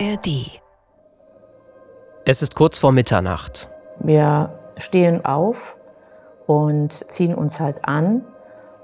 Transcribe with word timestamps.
ARD. 0.00 0.60
Es 2.24 2.42
ist 2.42 2.54
kurz 2.54 2.78
vor 2.78 2.90
Mitternacht. 2.90 3.68
Wir 4.00 4.58
stehen 4.76 5.24
auf 5.24 5.76
und 6.46 6.92
ziehen 6.92 7.34
uns 7.34 7.60
halt 7.60 7.84
an. 7.84 8.24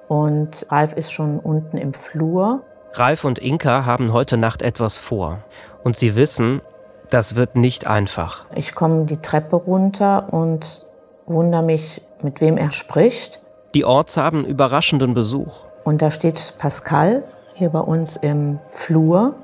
Und 0.08 0.66
Ralf 0.70 0.92
ist 0.92 1.12
schon 1.12 1.40
unten 1.40 1.78
im 1.78 1.94
Flur. 1.94 2.62
Ralf 2.92 3.24
und 3.24 3.38
Inka 3.38 3.84
haben 3.84 4.12
heute 4.12 4.36
Nacht 4.36 4.62
etwas 4.62 4.98
vor. 4.98 5.38
Und 5.82 5.96
sie 5.96 6.14
wissen, 6.14 6.60
das 7.08 7.34
wird 7.34 7.56
nicht 7.56 7.86
einfach. 7.86 8.46
Ich 8.54 8.74
komme 8.74 9.06
die 9.06 9.20
Treppe 9.20 9.56
runter 9.56 10.32
und 10.32 10.86
wundere 11.26 11.62
mich, 11.62 12.02
mit 12.22 12.40
wem 12.40 12.56
er 12.56 12.70
spricht. 12.70 13.40
Die 13.74 13.84
Orts 13.84 14.16
haben 14.16 14.44
überraschenden 14.44 15.14
Besuch. 15.14 15.66
Und 15.82 16.02
da 16.02 16.10
steht 16.10 16.54
Pascal 16.58 17.24
hier 17.54 17.70
bei 17.70 17.80
uns 17.80 18.16
im 18.16 18.60
Flur. 18.70 19.34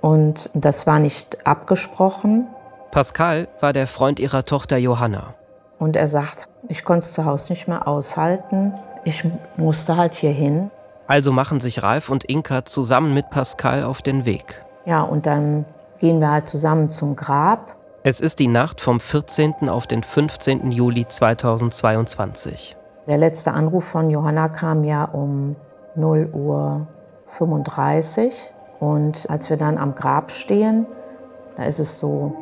Und 0.00 0.50
das 0.54 0.86
war 0.86 0.98
nicht 0.98 1.46
abgesprochen. 1.46 2.46
Pascal 2.90 3.48
war 3.60 3.72
der 3.72 3.86
Freund 3.86 4.20
ihrer 4.20 4.44
Tochter 4.44 4.76
Johanna. 4.76 5.34
Und 5.78 5.96
er 5.96 6.08
sagt, 6.08 6.48
ich 6.68 6.84
konnte 6.84 7.04
es 7.04 7.12
zu 7.12 7.24
Hause 7.24 7.52
nicht 7.52 7.68
mehr 7.68 7.86
aushalten. 7.86 8.74
Ich 9.04 9.24
musste 9.56 9.96
halt 9.96 10.14
hier 10.14 10.30
hin. 10.32 10.70
Also 11.06 11.32
machen 11.32 11.60
sich 11.60 11.82
Ralf 11.82 12.10
und 12.10 12.24
Inka 12.24 12.64
zusammen 12.64 13.14
mit 13.14 13.30
Pascal 13.30 13.82
auf 13.82 14.02
den 14.02 14.26
Weg. 14.26 14.62
Ja, 14.84 15.02
und 15.02 15.26
dann 15.26 15.64
gehen 15.98 16.20
wir 16.20 16.30
halt 16.30 16.48
zusammen 16.48 16.90
zum 16.90 17.16
Grab. 17.16 17.76
Es 18.02 18.20
ist 18.20 18.38
die 18.38 18.48
Nacht 18.48 18.80
vom 18.80 19.00
14. 19.00 19.68
auf 19.68 19.86
den 19.86 20.02
15. 20.02 20.70
Juli 20.70 21.06
2022. 21.06 22.76
Der 23.06 23.16
letzte 23.16 23.52
Anruf 23.52 23.84
von 23.84 24.10
Johanna 24.10 24.48
kam 24.48 24.84
ja 24.84 25.04
um 25.04 25.56
0 25.94 26.30
Uhr 26.32 26.86
35. 27.28 28.52
Und 28.80 29.28
als 29.28 29.50
wir 29.50 29.56
dann 29.56 29.78
am 29.78 29.94
Grab 29.94 30.30
stehen, 30.30 30.86
da 31.56 31.64
ist 31.64 31.78
es 31.78 31.98
so 31.98 32.34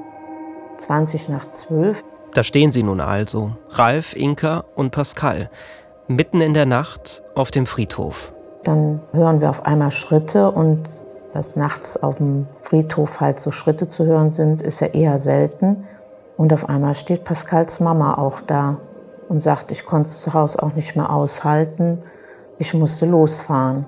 20 0.77 1.29
nach 1.29 1.51
12. 1.51 2.05
Da 2.35 2.45
stehen 2.45 2.71
sie 2.73 2.83
nun 2.83 3.01
also, 3.01 3.53
Ralf, 3.71 4.15
Inka 4.15 4.65
und 4.75 4.91
Pascal, 4.91 5.49
mitten 6.07 6.41
in 6.41 6.55
der 6.55 6.67
Nacht 6.67 7.23
auf 7.35 7.51
dem 7.51 7.67
Friedhof. 7.67 8.33
Dann 8.65 9.01
hören 9.13 9.41
wir 9.41 9.49
auf 9.49 9.65
einmal 9.65 9.91
Schritte 9.91 10.51
und 10.51 10.89
dass 11.33 11.57
nachts 11.57 12.03
auf 12.03 12.17
dem 12.17 12.47
Friedhof 12.61 13.21
halt 13.21 13.39
so 13.39 13.51
Schritte 13.51 13.89
zu 13.89 14.05
hören 14.05 14.31
sind, 14.31 14.63
ist 14.63 14.81
ja 14.81 14.89
eher 14.89 15.19
selten. 15.19 15.85
Und 16.37 16.53
auf 16.53 16.69
einmal 16.69 16.95
steht 16.95 17.25
Pascals 17.25 17.81
Mama 17.81 18.19
auch 18.19 18.41
da 18.41 18.79
und 19.29 19.41
sagt, 19.41 19.73
ich 19.73 19.85
konnte 19.85 20.09
es 20.09 20.21
zu 20.21 20.35
Hause 20.35 20.63
auch 20.63 20.75
nicht 20.75 20.97
mehr 20.97 21.11
aushalten, 21.11 22.03
ich 22.59 22.73
musste 22.75 23.07
losfahren. 23.07 23.87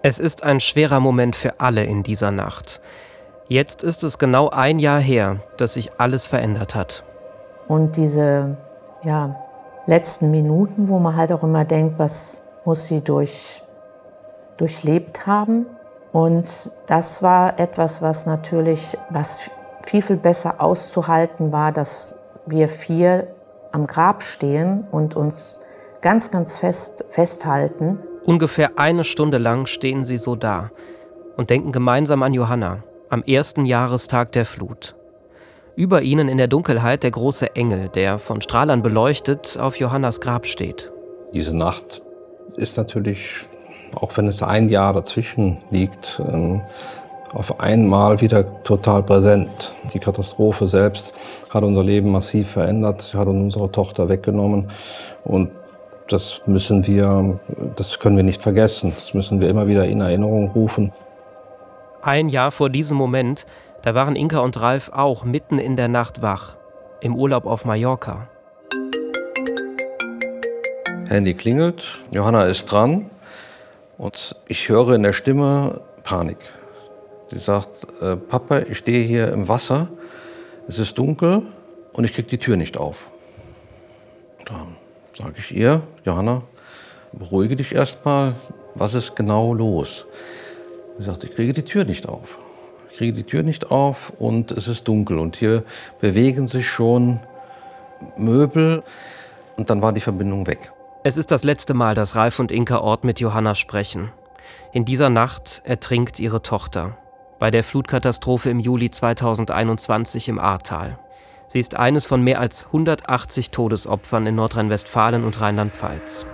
Es 0.00 0.20
ist 0.20 0.44
ein 0.44 0.60
schwerer 0.60 1.00
Moment 1.00 1.34
für 1.34 1.58
alle 1.58 1.82
in 1.82 2.04
dieser 2.04 2.30
Nacht. 2.30 2.80
Jetzt 3.48 3.82
ist 3.82 4.04
es 4.04 4.18
genau 4.18 4.48
ein 4.48 4.78
Jahr 4.78 5.00
her, 5.00 5.40
dass 5.56 5.74
sich 5.74 5.98
alles 5.98 6.28
verändert 6.28 6.76
hat. 6.76 7.02
Und 7.66 7.96
diese 7.96 8.56
ja, 9.02 9.34
letzten 9.86 10.30
Minuten, 10.30 10.88
wo 10.88 11.00
man 11.00 11.16
halt 11.16 11.32
auch 11.32 11.42
immer 11.42 11.64
denkt, 11.64 11.98
was 11.98 12.42
muss 12.64 12.84
sie 12.84 13.00
durch, 13.00 13.60
durchlebt 14.56 15.26
haben. 15.26 15.66
Und 16.12 16.72
das 16.86 17.22
war 17.24 17.58
etwas, 17.58 18.00
was 18.00 18.24
natürlich, 18.24 18.96
was 19.10 19.50
viel, 19.84 20.02
viel 20.02 20.16
besser 20.16 20.62
auszuhalten 20.62 21.50
war, 21.50 21.72
dass 21.72 22.20
wir 22.46 22.68
vier 22.68 23.26
am 23.72 23.88
Grab 23.88 24.22
stehen 24.22 24.86
und 24.92 25.16
uns 25.16 25.58
ganz, 26.02 26.30
ganz 26.30 26.58
fest 26.58 27.04
festhalten. 27.10 27.98
Ungefähr 28.28 28.72
eine 28.78 29.04
Stunde 29.04 29.38
lang 29.38 29.64
stehen 29.64 30.04
sie 30.04 30.18
so 30.18 30.36
da 30.36 30.70
und 31.38 31.48
denken 31.48 31.72
gemeinsam 31.72 32.22
an 32.22 32.34
Johanna 32.34 32.84
am 33.08 33.22
ersten 33.22 33.64
Jahrestag 33.64 34.32
der 34.32 34.44
Flut. 34.44 34.94
Über 35.76 36.02
ihnen 36.02 36.28
in 36.28 36.36
der 36.36 36.46
Dunkelheit 36.46 37.04
der 37.04 37.10
große 37.10 37.56
Engel, 37.56 37.88
der 37.88 38.18
von 38.18 38.42
Strahlern 38.42 38.82
beleuchtet 38.82 39.56
auf 39.58 39.78
Johannas 39.78 40.20
Grab 40.20 40.44
steht. 40.44 40.92
Diese 41.32 41.56
Nacht 41.56 42.02
ist 42.58 42.76
natürlich, 42.76 43.46
auch 43.94 44.14
wenn 44.18 44.28
es 44.28 44.42
ein 44.42 44.68
Jahr 44.68 44.92
dazwischen 44.92 45.62
liegt, 45.70 46.20
ähm, 46.28 46.60
auf 47.32 47.60
einmal 47.60 48.20
wieder 48.20 48.62
total 48.62 49.04
präsent. 49.04 49.72
Die 49.94 50.00
Katastrophe 50.00 50.66
selbst 50.66 51.14
hat 51.48 51.64
unser 51.64 51.82
Leben 51.82 52.12
massiv 52.12 52.50
verändert, 52.50 53.14
hat 53.16 53.26
unsere 53.26 53.72
Tochter 53.72 54.10
weggenommen 54.10 54.68
und 55.24 55.48
das 56.08 56.42
müssen 56.46 56.86
wir, 56.86 57.38
das 57.76 57.98
können 57.98 58.16
wir 58.16 58.24
nicht 58.24 58.42
vergessen. 58.42 58.92
Das 58.94 59.14
müssen 59.14 59.40
wir 59.40 59.48
immer 59.48 59.66
wieder 59.66 59.84
in 59.86 60.00
Erinnerung 60.00 60.50
rufen. 60.50 60.92
Ein 62.02 62.28
Jahr 62.28 62.50
vor 62.50 62.70
diesem 62.70 62.96
Moment 62.96 63.46
da 63.82 63.94
waren 63.94 64.16
Inka 64.16 64.40
und 64.40 64.60
Ralf 64.60 64.90
auch 64.92 65.24
mitten 65.24 65.58
in 65.58 65.76
der 65.76 65.88
Nacht 65.88 66.20
wach, 66.20 66.56
im 67.00 67.14
Urlaub 67.14 67.46
auf 67.46 67.64
Mallorca. 67.64 68.28
Handy 71.06 71.34
klingelt, 71.34 72.00
Johanna 72.10 72.44
ist 72.44 72.66
dran 72.66 73.08
und 73.96 74.34
ich 74.48 74.68
höre 74.68 74.94
in 74.94 75.04
der 75.04 75.12
Stimme 75.12 75.80
Panik. 76.02 76.38
Sie 77.30 77.38
sagt, 77.38 77.86
äh, 78.02 78.16
Papa, 78.16 78.58
ich 78.58 78.78
stehe 78.78 79.06
hier 79.06 79.32
im 79.32 79.48
Wasser, 79.48 79.88
es 80.66 80.78
ist 80.78 80.98
dunkel 80.98 81.42
und 81.92 82.04
ich 82.04 82.12
kriege 82.12 82.28
die 82.28 82.38
Tür 82.38 82.56
nicht 82.56 82.76
auf. 82.76 83.06
Da 84.44 84.66
sage 85.18 85.34
ich 85.36 85.54
ihr, 85.54 85.82
Johanna, 86.04 86.42
beruhige 87.12 87.56
dich 87.56 87.74
erstmal, 87.74 88.34
was 88.74 88.94
ist 88.94 89.16
genau 89.16 89.52
los? 89.52 90.06
Sie 90.98 91.04
sagt, 91.04 91.24
ich 91.24 91.32
kriege 91.32 91.52
die 91.52 91.64
Tür 91.64 91.84
nicht 91.84 92.08
auf 92.08 92.38
kriege 92.98 93.12
die 93.12 93.22
Tür 93.22 93.44
nicht 93.44 93.70
auf 93.70 94.12
und 94.18 94.50
es 94.50 94.66
ist 94.66 94.88
dunkel. 94.88 95.18
Und 95.18 95.36
hier 95.36 95.62
bewegen 96.00 96.48
sich 96.48 96.68
schon 96.68 97.20
Möbel 98.16 98.82
und 99.56 99.70
dann 99.70 99.80
war 99.80 99.92
die 99.92 100.00
Verbindung 100.00 100.48
weg. 100.48 100.72
Es 101.04 101.16
ist 101.16 101.30
das 101.30 101.44
letzte 101.44 101.74
Mal, 101.74 101.94
dass 101.94 102.16
Ralf 102.16 102.40
und 102.40 102.50
Inka 102.50 102.78
Ort 102.78 103.04
mit 103.04 103.20
Johanna 103.20 103.54
sprechen. 103.54 104.10
In 104.72 104.84
dieser 104.84 105.10
Nacht 105.10 105.62
ertrinkt 105.64 106.18
ihre 106.18 106.42
Tochter. 106.42 106.98
Bei 107.38 107.52
der 107.52 107.62
Flutkatastrophe 107.62 108.50
im 108.50 108.58
Juli 108.58 108.90
2021 108.90 110.28
im 110.28 110.40
Ahrtal. 110.40 110.98
Sie 111.48 111.60
ist 111.60 111.76
eines 111.76 112.04
von 112.04 112.22
mehr 112.22 112.40
als 112.40 112.66
180 112.66 113.50
Todesopfern 113.50 114.26
in 114.26 114.34
Nordrhein-Westfalen 114.34 115.24
und 115.24 115.40
Rheinland-Pfalz. 115.40 116.26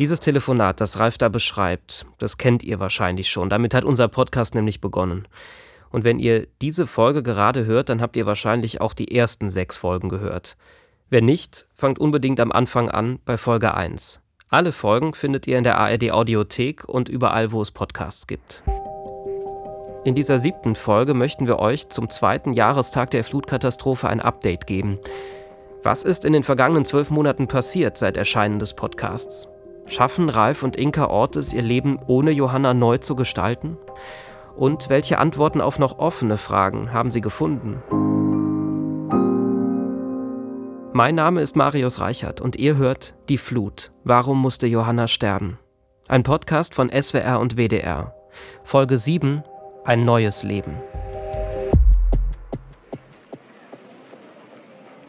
Dieses 0.00 0.18
Telefonat, 0.18 0.80
das 0.80 0.98
Ralf 0.98 1.18
da 1.18 1.28
beschreibt, 1.28 2.04
das 2.18 2.36
kennt 2.36 2.64
ihr 2.64 2.80
wahrscheinlich 2.80 3.30
schon. 3.30 3.48
Damit 3.48 3.74
hat 3.74 3.84
unser 3.84 4.08
Podcast 4.08 4.56
nämlich 4.56 4.80
begonnen. 4.80 5.28
Und 5.90 6.02
wenn 6.02 6.18
ihr 6.18 6.48
diese 6.60 6.88
Folge 6.88 7.22
gerade 7.22 7.64
hört, 7.64 7.88
dann 7.88 8.02
habt 8.02 8.16
ihr 8.16 8.26
wahrscheinlich 8.26 8.80
auch 8.80 8.92
die 8.92 9.16
ersten 9.16 9.50
sechs 9.50 9.76
Folgen 9.76 10.08
gehört. 10.08 10.56
Wenn 11.10 11.24
nicht, 11.24 11.68
fangt 11.74 11.98
unbedingt 11.98 12.40
am 12.40 12.52
Anfang 12.52 12.90
an 12.90 13.20
bei 13.24 13.38
Folge 13.38 13.74
1. 13.74 14.20
Alle 14.50 14.72
Folgen 14.72 15.14
findet 15.14 15.46
ihr 15.46 15.58
in 15.58 15.64
der 15.64 15.78
ARD 15.78 16.10
Audiothek 16.10 16.84
und 16.88 17.08
überall, 17.08 17.52
wo 17.52 17.62
es 17.62 17.70
Podcasts 17.70 18.26
gibt. 18.26 18.62
In 20.08 20.14
dieser 20.14 20.38
siebten 20.38 20.74
Folge 20.74 21.12
möchten 21.12 21.46
wir 21.46 21.58
euch 21.58 21.90
zum 21.90 22.08
zweiten 22.08 22.54
Jahrestag 22.54 23.10
der 23.10 23.24
Flutkatastrophe 23.24 24.08
ein 24.08 24.22
Update 24.22 24.66
geben. 24.66 24.98
Was 25.82 26.02
ist 26.02 26.24
in 26.24 26.32
den 26.32 26.44
vergangenen 26.44 26.86
zwölf 26.86 27.10
Monaten 27.10 27.46
passiert 27.46 27.98
seit 27.98 28.16
Erscheinen 28.16 28.58
des 28.58 28.72
Podcasts? 28.72 29.48
Schaffen 29.84 30.30
Ralf 30.30 30.62
und 30.62 30.76
Inka 30.76 31.08
Ortes 31.08 31.52
ihr 31.52 31.60
Leben 31.60 31.98
ohne 32.06 32.30
Johanna 32.30 32.72
neu 32.72 32.96
zu 32.96 33.16
gestalten? 33.16 33.76
Und 34.56 34.88
welche 34.88 35.18
Antworten 35.18 35.60
auf 35.60 35.78
noch 35.78 35.98
offene 35.98 36.38
Fragen 36.38 36.90
haben 36.94 37.10
sie 37.10 37.20
gefunden? 37.20 37.82
Mein 40.94 41.16
Name 41.16 41.42
ist 41.42 41.54
Marius 41.54 42.00
Reichert 42.00 42.40
und 42.40 42.56
ihr 42.56 42.78
hört 42.78 43.14
Die 43.28 43.36
Flut. 43.36 43.92
Warum 44.04 44.40
musste 44.40 44.66
Johanna 44.66 45.06
sterben? 45.06 45.58
Ein 46.08 46.22
Podcast 46.22 46.72
von 46.72 46.88
SWR 46.88 47.40
und 47.40 47.58
WDR. 47.58 48.14
Folge 48.64 48.96
7. 48.96 49.42
Ein 49.88 50.04
neues 50.04 50.42
Leben. 50.42 50.74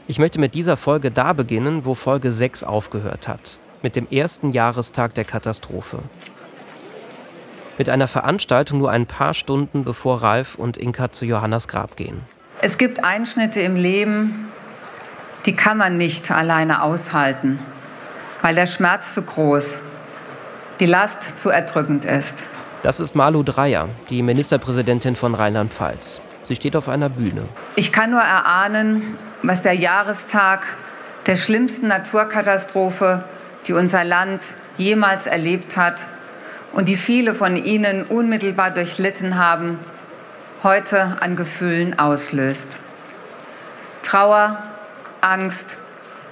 Ich 0.08 0.20
möchte 0.20 0.40
mit 0.40 0.54
dieser 0.54 0.78
Folge 0.78 1.12
da 1.12 1.34
beginnen, 1.34 1.84
wo 1.84 1.96
Folge 1.96 2.32
6 2.32 2.64
aufgehört 2.64 3.28
hat 3.28 3.60
mit 3.82 3.98
dem 3.98 4.08
ersten 4.10 4.54
Jahrestag 4.54 5.14
der 5.16 5.26
Katastrophe. 5.26 6.00
Mit 7.78 7.90
einer 7.90 8.08
Veranstaltung 8.08 8.80
nur 8.80 8.90
ein 8.90 9.06
paar 9.06 9.34
Stunden 9.34 9.84
bevor 9.84 10.24
Ralf 10.24 10.56
und 10.56 10.78
Inka 10.78 11.12
zu 11.12 11.26
Johannas 11.26 11.68
Grab 11.68 11.98
gehen. 11.98 12.22
Es 12.62 12.78
gibt 12.78 13.04
Einschnitte 13.04 13.60
im 13.60 13.76
Leben, 13.76 14.48
die 15.46 15.58
kann 15.58 15.78
man 15.78 15.98
nicht 15.98 16.32
alleine 16.32 16.84
aushalten, 16.84 17.60
weil 18.42 18.56
der 18.56 18.66
Schmerz 18.66 19.14
zu 19.14 19.24
groß, 19.24 19.78
die 20.80 20.86
Last 20.86 21.38
zu 21.38 21.50
erdrückend 21.50 22.06
ist. 22.06 22.48
Das 22.82 23.00
ist 23.00 23.14
Malu 23.16 23.44
Dreyer, 23.44 23.90
die 24.10 24.22
Ministerpräsidentin 24.24 25.16
von 25.16 25.36
Rheinland-Pfalz. 25.36 26.22
Sie 26.48 26.56
steht 26.56 26.76
auf 26.76 26.88
einer 26.88 27.10
Bühne. 27.10 27.50
Ich 27.76 27.92
kann 27.92 28.12
nur 28.12 28.22
erahnen, 28.22 29.18
was 29.44 29.62
der 29.62 29.74
Jahrestag 29.74 30.66
der 31.26 31.36
schlimmsten 31.36 31.88
Naturkatastrophe 31.88 33.24
die 33.68 33.74
unser 33.74 34.04
Land 34.04 34.46
jemals 34.78 35.28
erlebt 35.28 35.78
hat 35.78 36.08
und 36.72 36.88
die 36.88 36.96
viele 36.96 37.36
von 37.36 37.58
Ihnen 37.58 38.04
unmittelbar 38.06 38.72
durchlitten 38.72 39.38
haben, 39.38 39.80
heute 40.64 41.18
an 41.20 41.36
Gefühlen 41.36 42.00
auslöst. 42.00 42.78
Trauer, 44.02 44.64
Angst, 45.22 45.78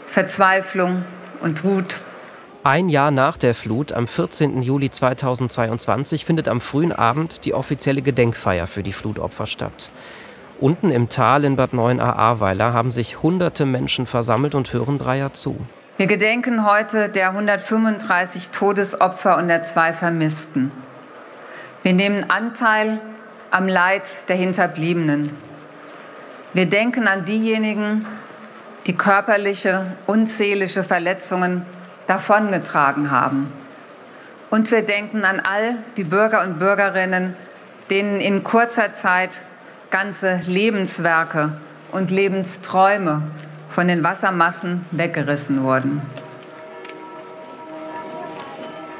Verzweiflung 0.07 1.05
und 1.41 1.63
Wut. 1.63 1.99
Ein 2.67 2.89
Jahr 2.89 3.11
nach 3.11 3.37
der 3.37 3.55
Flut, 3.55 3.93
am 3.93 4.07
14. 4.07 4.61
Juli 4.61 4.89
2022, 4.89 6.25
findet 6.25 6.49
am 6.49 6.59
frühen 6.59 6.91
Abend 6.91 7.45
die 7.45 7.53
offizielle 7.53 8.01
Gedenkfeier 8.01 8.67
für 8.67 8.83
die 8.83 8.91
Flutopfer 8.91 9.47
statt. 9.47 9.89
Unten 10.59 10.91
im 10.91 11.07
Tal 11.07 11.45
in 11.45 11.55
Bad 11.55 11.71
9 11.71 12.01
Ahrweiler 12.01 12.73
haben 12.73 12.91
sich 12.91 13.23
hunderte 13.23 13.65
Menschen 13.65 14.05
versammelt 14.05 14.53
und 14.53 14.73
hören 14.73 14.97
Dreier 14.97 15.31
zu. 15.31 15.55
Wir 15.95 16.07
gedenken 16.07 16.69
heute 16.69 17.07
der 17.07 17.29
135 17.29 18.49
Todesopfer 18.49 19.37
und 19.37 19.47
der 19.47 19.63
zwei 19.63 19.93
Vermissten. 19.93 20.73
Wir 21.83 21.93
nehmen 21.93 22.29
Anteil 22.29 22.99
am 23.49 23.69
Leid 23.69 24.09
der 24.27 24.35
Hinterbliebenen. 24.35 25.29
Wir 26.51 26.65
denken 26.65 27.07
an 27.07 27.23
diejenigen, 27.23 28.05
die 28.87 28.97
körperliche 28.97 29.95
und 30.05 30.27
seelische 30.27 30.83
Verletzungen 30.83 31.65
davongetragen 32.07 33.11
haben. 33.11 33.51
Und 34.49 34.71
wir 34.71 34.81
denken 34.81 35.25
an 35.25 35.41
all 35.41 35.75
die 35.97 36.05
Bürger 36.05 36.43
und 36.43 36.59
Bürgerinnen, 36.59 37.35
denen 37.89 38.21
in 38.21 38.43
kurzer 38.43 38.93
Zeit 38.93 39.31
ganze 39.89 40.41
Lebenswerke 40.45 41.53
und 41.91 42.11
Lebensträume 42.11 43.23
von 43.69 43.87
den 43.87 44.03
Wassermassen 44.03 44.85
weggerissen 44.91 45.63
wurden. 45.63 46.01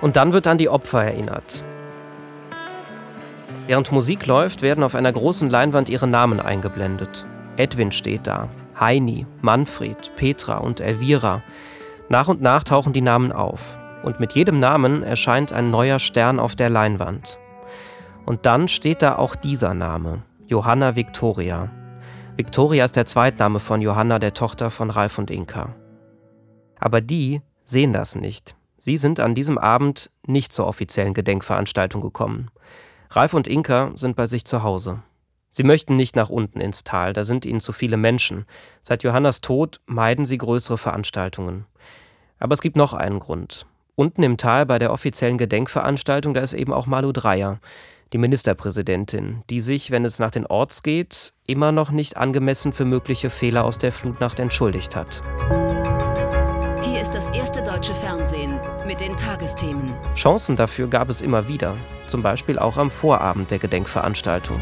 Und 0.01 0.15
dann 0.15 0.33
wird 0.33 0.47
an 0.47 0.57
die 0.57 0.69
Opfer 0.69 1.05
erinnert. 1.05 1.63
Während 3.65 3.91
Musik 3.91 4.25
läuft, 4.27 4.61
werden 4.61 4.83
auf 4.83 4.95
einer 4.95 5.11
großen 5.11 5.49
Leinwand 5.49 5.89
ihre 5.89 6.07
Namen 6.07 6.39
eingeblendet. 6.39 7.25
Edwin 7.57 7.91
steht 7.91 8.27
da, 8.27 8.47
Heini, 8.79 9.25
Manfred, 9.41 9.97
Petra 10.15 10.57
und 10.57 10.79
Elvira. 10.79 11.41
Nach 12.09 12.27
und 12.27 12.41
nach 12.41 12.63
tauchen 12.63 12.93
die 12.93 13.01
Namen 13.01 13.31
auf. 13.31 13.77
Und 14.03 14.19
mit 14.19 14.33
jedem 14.33 14.59
Namen 14.59 15.03
erscheint 15.03 15.51
ein 15.51 15.71
neuer 15.71 15.99
Stern 15.99 16.39
auf 16.39 16.55
der 16.55 16.69
Leinwand. 16.69 17.37
Und 18.25 18.45
dann 18.45 18.67
steht 18.67 19.01
da 19.01 19.17
auch 19.17 19.35
dieser 19.35 19.73
Name, 19.73 20.23
Johanna 20.45 20.95
Victoria. 20.95 21.69
Victoria 22.37 22.85
ist 22.85 22.95
der 22.95 23.05
Zweitname 23.05 23.59
von 23.59 23.81
Johanna, 23.81 24.19
der 24.19 24.33
Tochter 24.33 24.69
von 24.69 24.89
Ralf 24.89 25.17
und 25.17 25.31
Inka. 25.31 25.75
Aber 26.79 27.01
die 27.01 27.41
sehen 27.65 27.93
das 27.93 28.15
nicht. 28.15 28.55
Sie 28.77 28.97
sind 28.97 29.19
an 29.19 29.33
diesem 29.33 29.57
Abend 29.57 30.11
nicht 30.25 30.53
zur 30.53 30.67
offiziellen 30.67 31.13
Gedenkveranstaltung 31.13 32.01
gekommen. 32.01 32.51
Ralf 33.09 33.33
und 33.33 33.47
Inka 33.47 33.91
sind 33.95 34.15
bei 34.15 34.27
sich 34.27 34.45
zu 34.45 34.63
Hause. 34.63 35.01
Sie 35.49 35.63
möchten 35.63 35.95
nicht 35.95 36.15
nach 36.15 36.29
unten 36.29 36.59
ins 36.59 36.83
Tal, 36.83 37.13
da 37.13 37.23
sind 37.23 37.45
ihnen 37.45 37.61
zu 37.61 37.73
viele 37.73 37.97
Menschen. 37.97 38.45
Seit 38.83 39.03
Johannas 39.03 39.41
Tod 39.41 39.79
meiden 39.85 40.25
sie 40.25 40.37
größere 40.37 40.77
Veranstaltungen. 40.77 41.65
Aber 42.39 42.53
es 42.53 42.61
gibt 42.61 42.75
noch 42.75 42.93
einen 42.93 43.19
Grund. 43.19 43.65
Unten 43.95 44.21
im 44.21 44.37
Tal 44.37 44.65
bei 44.65 44.77
der 44.77 44.93
offiziellen 44.93 45.39
Gedenkveranstaltung, 45.39 46.35
da 46.35 46.41
ist 46.41 46.53
eben 46.53 46.71
auch 46.71 46.85
Malu 46.85 47.11
Dreyer, 47.11 47.59
die 48.13 48.19
Ministerpräsidentin, 48.19 49.43
die 49.49 49.59
sich, 49.59 49.91
wenn 49.91 50.05
es 50.05 50.19
nach 50.19 50.31
den 50.31 50.45
Orts 50.45 50.83
geht, 50.83 51.33
immer 51.47 51.71
noch 51.71 51.91
nicht 51.91 52.15
angemessen 52.15 52.73
für 52.73 52.85
mögliche 52.85 53.29
Fehler 53.29 53.65
aus 53.65 53.79
der 53.79 53.91
Flutnacht 53.91 54.39
entschuldigt 54.39 54.95
hat. 54.95 55.21
Hier 56.83 57.01
ist 57.01 57.15
das 57.15 57.31
erste 57.31 57.63
deutsche 57.63 57.95
Fernsehen 57.95 58.59
mit 58.85 59.01
den 59.01 59.17
Tagesthemen. 59.17 59.93
Chancen 60.15 60.55
dafür 60.55 60.87
gab 60.87 61.09
es 61.09 61.21
immer 61.21 61.47
wieder, 61.47 61.75
zum 62.05 62.21
Beispiel 62.21 62.59
auch 62.59 62.77
am 62.77 62.91
Vorabend 62.91 63.51
der 63.51 63.59
Gedenkveranstaltung. 63.59 64.59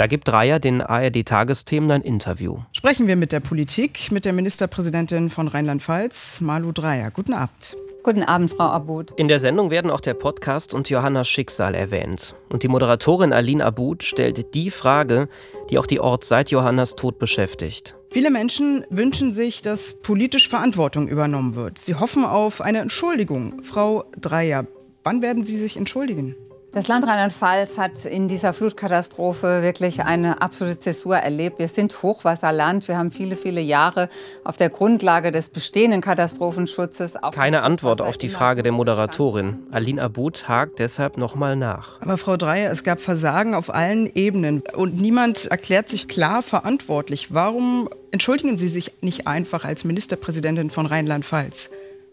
Da 0.00 0.06
gibt 0.06 0.28
Dreier 0.28 0.60
den 0.60 0.80
ARD-Tagesthemen 0.80 1.90
ein 1.90 2.00
Interview. 2.00 2.60
Sprechen 2.72 3.06
wir 3.06 3.16
mit 3.16 3.32
der 3.32 3.40
Politik, 3.40 4.10
mit 4.10 4.24
der 4.24 4.32
Ministerpräsidentin 4.32 5.28
von 5.28 5.46
Rheinland-Pfalz, 5.46 6.40
Malu 6.40 6.72
Dreier. 6.72 7.10
Guten 7.10 7.34
Abend. 7.34 7.76
Guten 8.02 8.22
Abend, 8.22 8.50
Frau 8.50 8.64
Abud. 8.64 9.12
In 9.18 9.28
der 9.28 9.38
Sendung 9.38 9.70
werden 9.70 9.90
auch 9.90 10.00
der 10.00 10.14
Podcast 10.14 10.72
und 10.72 10.88
Johannas 10.88 11.28
Schicksal 11.28 11.74
erwähnt. 11.74 12.34
Und 12.48 12.62
die 12.62 12.68
Moderatorin 12.68 13.34
Aline 13.34 13.62
Abud 13.62 14.02
stellt 14.02 14.54
die 14.54 14.70
Frage, 14.70 15.28
die 15.68 15.76
auch 15.76 15.84
die 15.84 16.00
Ort 16.00 16.24
seit 16.24 16.50
Johannas 16.50 16.96
Tod 16.96 17.18
beschäftigt. 17.18 17.94
Viele 18.10 18.30
Menschen 18.30 18.86
wünschen 18.88 19.34
sich, 19.34 19.60
dass 19.60 20.00
politisch 20.00 20.48
Verantwortung 20.48 21.08
übernommen 21.08 21.56
wird. 21.56 21.78
Sie 21.78 21.96
hoffen 21.96 22.24
auf 22.24 22.62
eine 22.62 22.78
Entschuldigung. 22.78 23.62
Frau 23.62 24.04
Dreier, 24.18 24.66
wann 25.04 25.20
werden 25.20 25.44
Sie 25.44 25.58
sich 25.58 25.76
entschuldigen? 25.76 26.36
Das 26.72 26.86
Land 26.86 27.04
Rheinland-Pfalz 27.04 27.78
hat 27.78 28.04
in 28.04 28.28
dieser 28.28 28.52
Flutkatastrophe 28.52 29.60
wirklich 29.62 30.04
eine 30.04 30.40
absolute 30.40 30.78
Zäsur 30.78 31.16
erlebt. 31.16 31.58
Wir 31.58 31.66
sind 31.66 32.00
Hochwasserland. 32.00 32.86
Wir 32.86 32.96
haben 32.96 33.10
viele, 33.10 33.34
viele 33.34 33.60
Jahre 33.60 34.08
auf 34.44 34.56
der 34.56 34.70
Grundlage 34.70 35.32
des 35.32 35.48
bestehenden 35.48 36.00
Katastrophenschutzes. 36.00 37.14
Keine 37.32 37.62
Antwort 37.62 38.00
auf 38.00 38.16
die 38.16 38.28
Frage 38.28 38.62
der 38.62 38.70
Moderatorin. 38.70 39.58
Aline 39.72 40.00
Abud 40.00 40.46
hakt 40.46 40.78
deshalb 40.78 41.16
nochmal 41.16 41.56
nach. 41.56 42.00
Aber 42.02 42.16
Frau 42.16 42.36
Dreier, 42.36 42.70
es 42.70 42.84
gab 42.84 43.00
Versagen 43.00 43.54
auf 43.54 43.74
allen 43.74 44.08
Ebenen 44.14 44.62
und 44.72 45.00
niemand 45.00 45.46
erklärt 45.46 45.88
sich 45.88 46.06
klar 46.06 46.40
verantwortlich. 46.40 47.34
Warum 47.34 47.88
entschuldigen 48.12 48.58
Sie 48.58 48.68
sich 48.68 48.92
nicht 49.00 49.26
einfach 49.26 49.64
als 49.64 49.82
Ministerpräsidentin 49.82 50.70
von 50.70 50.86
Rheinland-Pfalz? 50.86 51.70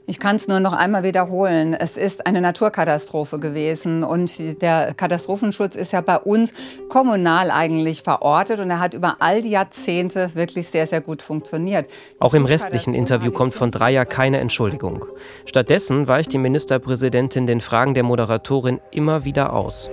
Ich 0.10 0.20
kann 0.20 0.38
es 0.38 0.48
nur 0.48 0.62
noch 0.62 0.72
einmal 0.72 1.04
wiederholen. 1.04 1.74
Es 1.74 1.98
ist 1.98 2.26
eine 2.28 2.40
Naturkatastrophe 2.40 3.40
gewesen 3.40 4.06
und 4.06 4.62
der 4.62 4.94
Katastrophenschutz 4.94 5.76
ist 5.76 5.92
ja 5.92 6.00
bei 6.00 6.18
uns 6.18 6.54
kommunal 6.88 7.52
eigentlich 7.52 8.04
verortet 8.04 8.62
und 8.62 8.70
er 8.70 8.80
hat 8.80 8.94
über 8.94 9.18
all 9.20 9.42
die 9.42 9.50
Jahrzehnte 9.50 10.34
wirklich 10.34 10.70
sehr, 10.70 10.88
sehr 10.88 11.02
gut 11.02 11.22
funktioniert. 11.22 11.90
Auch 12.20 12.34
im 12.34 12.46
restlichen 12.46 12.94
Interview 12.94 13.32
kommt 13.32 13.54
von 13.54 13.70
Dreier 13.70 14.06
keine 14.06 14.40
Entschuldigung. 14.40 15.06
Stattdessen 15.44 16.08
weicht 16.08 16.32
die 16.32 16.38
Ministerpräsidentin 16.38 17.46
den 17.46 17.60
Fragen 17.60 17.94
der 17.94 18.04
Moderatorin 18.04 18.80
immer 18.92 19.26
wieder 19.26 19.52
aus. 19.52 19.90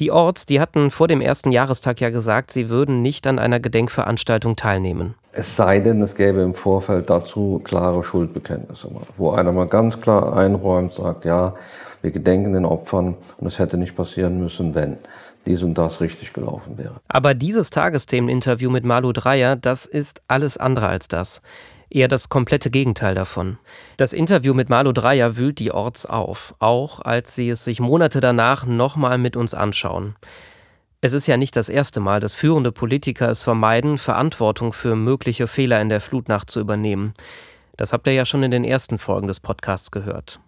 Die 0.00 0.10
Orts, 0.10 0.44
die 0.44 0.60
hatten 0.60 0.90
vor 0.90 1.06
dem 1.06 1.20
ersten 1.20 1.52
Jahrestag 1.52 2.00
ja 2.00 2.10
gesagt, 2.10 2.50
sie 2.50 2.68
würden 2.68 3.00
nicht 3.00 3.28
an 3.28 3.38
einer 3.38 3.60
Gedenkveranstaltung 3.60 4.56
teilnehmen. 4.56 5.14
Es 5.38 5.54
sei 5.54 5.80
denn, 5.80 6.00
es 6.00 6.14
gäbe 6.14 6.40
im 6.40 6.54
Vorfeld 6.54 7.10
dazu 7.10 7.60
klare 7.62 8.02
Schuldbekenntnisse, 8.02 8.88
wo 9.18 9.32
einer 9.32 9.52
mal 9.52 9.66
ganz 9.66 10.00
klar 10.00 10.34
einräumt, 10.34 10.94
sagt, 10.94 11.26
ja, 11.26 11.54
wir 12.00 12.10
gedenken 12.10 12.54
den 12.54 12.64
Opfern 12.64 13.16
und 13.36 13.46
es 13.46 13.58
hätte 13.58 13.76
nicht 13.76 13.94
passieren 13.94 14.40
müssen, 14.40 14.74
wenn 14.74 14.96
dies 15.44 15.62
und 15.62 15.76
das 15.76 16.00
richtig 16.00 16.32
gelaufen 16.32 16.78
wäre. 16.78 16.94
Aber 17.08 17.34
dieses 17.34 17.68
Tagesthemeninterview 17.68 18.70
mit 18.70 18.86
Malu 18.86 19.12
Dreyer, 19.12 19.56
das 19.56 19.84
ist 19.84 20.22
alles 20.26 20.56
andere 20.56 20.88
als 20.88 21.06
das. 21.06 21.42
Eher 21.90 22.08
das 22.08 22.30
komplette 22.30 22.70
Gegenteil 22.70 23.14
davon. 23.14 23.58
Das 23.98 24.14
Interview 24.14 24.54
mit 24.54 24.70
Malu 24.70 24.92
Dreyer 24.92 25.36
wühlt 25.36 25.58
die 25.58 25.70
Orts 25.70 26.06
auf, 26.06 26.54
auch 26.60 27.00
als 27.00 27.34
sie 27.34 27.50
es 27.50 27.62
sich 27.62 27.78
Monate 27.78 28.20
danach 28.20 28.64
nochmal 28.64 29.18
mit 29.18 29.36
uns 29.36 29.52
anschauen. 29.52 30.16
Es 31.02 31.12
ist 31.12 31.26
ja 31.26 31.36
nicht 31.36 31.56
das 31.56 31.68
erste 31.68 32.00
Mal, 32.00 32.20
dass 32.20 32.34
führende 32.34 32.72
Politiker 32.72 33.28
es 33.28 33.42
vermeiden, 33.42 33.98
Verantwortung 33.98 34.72
für 34.72 34.96
mögliche 34.96 35.46
Fehler 35.46 35.80
in 35.80 35.90
der 35.90 36.00
Flutnacht 36.00 36.50
zu 36.50 36.58
übernehmen. 36.58 37.12
Das 37.76 37.92
habt 37.92 38.06
ihr 38.06 38.14
ja 38.14 38.24
schon 38.24 38.42
in 38.42 38.50
den 38.50 38.64
ersten 38.64 38.96
Folgen 38.96 39.28
des 39.28 39.40
Podcasts 39.40 39.90
gehört. 39.90 40.40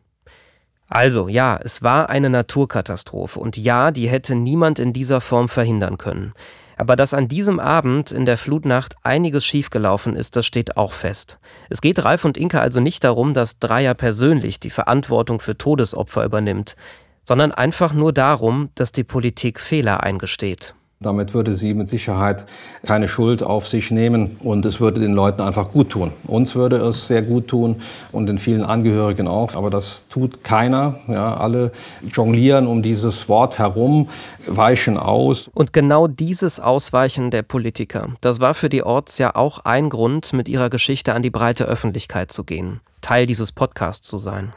Also 0.88 1.28
ja, 1.28 1.60
es 1.62 1.82
war 1.82 2.08
eine 2.08 2.30
Naturkatastrophe 2.30 3.38
und 3.38 3.58
ja, 3.58 3.90
die 3.90 4.08
hätte 4.08 4.34
niemand 4.34 4.78
in 4.78 4.94
dieser 4.94 5.20
Form 5.20 5.50
verhindern 5.50 5.98
können. 5.98 6.32
Aber 6.78 6.96
dass 6.96 7.12
an 7.12 7.28
diesem 7.28 7.60
Abend 7.60 8.10
in 8.10 8.24
der 8.24 8.38
Flutnacht 8.38 8.94
einiges 9.02 9.44
schiefgelaufen 9.44 10.16
ist, 10.16 10.36
das 10.36 10.46
steht 10.46 10.78
auch 10.78 10.92
fest. 10.94 11.38
Es 11.68 11.82
geht 11.82 12.02
Ralf 12.02 12.24
und 12.24 12.38
Inka 12.38 12.60
also 12.60 12.80
nicht 12.80 13.04
darum, 13.04 13.34
dass 13.34 13.58
Dreier 13.58 13.94
persönlich 13.94 14.60
die 14.60 14.70
Verantwortung 14.70 15.40
für 15.40 15.58
Todesopfer 15.58 16.24
übernimmt 16.24 16.76
sondern 17.28 17.52
einfach 17.52 17.92
nur 17.92 18.14
darum, 18.14 18.70
dass 18.74 18.90
die 18.90 19.04
Politik 19.04 19.60
Fehler 19.60 20.02
eingesteht. 20.02 20.74
Damit 20.98 21.34
würde 21.34 21.52
sie 21.52 21.74
mit 21.74 21.86
Sicherheit 21.86 22.46
keine 22.86 23.06
Schuld 23.06 23.42
auf 23.42 23.68
sich 23.68 23.90
nehmen 23.90 24.36
und 24.40 24.64
es 24.64 24.80
würde 24.80 24.98
den 24.98 25.12
Leuten 25.12 25.42
einfach 25.42 25.70
gut 25.70 25.90
tun. 25.90 26.12
Uns 26.26 26.54
würde 26.54 26.76
es 26.76 27.06
sehr 27.06 27.20
gut 27.20 27.48
tun 27.48 27.82
und 28.12 28.26
den 28.26 28.38
vielen 28.38 28.64
Angehörigen 28.64 29.28
auch, 29.28 29.54
aber 29.56 29.68
das 29.68 30.08
tut 30.08 30.42
keiner. 30.42 31.00
Ja, 31.06 31.36
alle 31.36 31.70
jonglieren 32.10 32.66
um 32.66 32.82
dieses 32.82 33.28
Wort 33.28 33.58
herum, 33.58 34.08
weichen 34.46 34.96
aus. 34.96 35.50
Und 35.52 35.74
genau 35.74 36.08
dieses 36.08 36.58
Ausweichen 36.58 37.30
der 37.30 37.42
Politiker, 37.42 38.08
das 38.22 38.40
war 38.40 38.54
für 38.54 38.70
die 38.70 38.82
Orts 38.82 39.18
ja 39.18 39.36
auch 39.36 39.66
ein 39.66 39.90
Grund, 39.90 40.32
mit 40.32 40.48
ihrer 40.48 40.70
Geschichte 40.70 41.12
an 41.12 41.22
die 41.22 41.30
breite 41.30 41.66
Öffentlichkeit 41.66 42.32
zu 42.32 42.42
gehen, 42.42 42.80
Teil 43.02 43.26
dieses 43.26 43.52
Podcasts 43.52 44.08
zu 44.08 44.16
sein. 44.16 44.54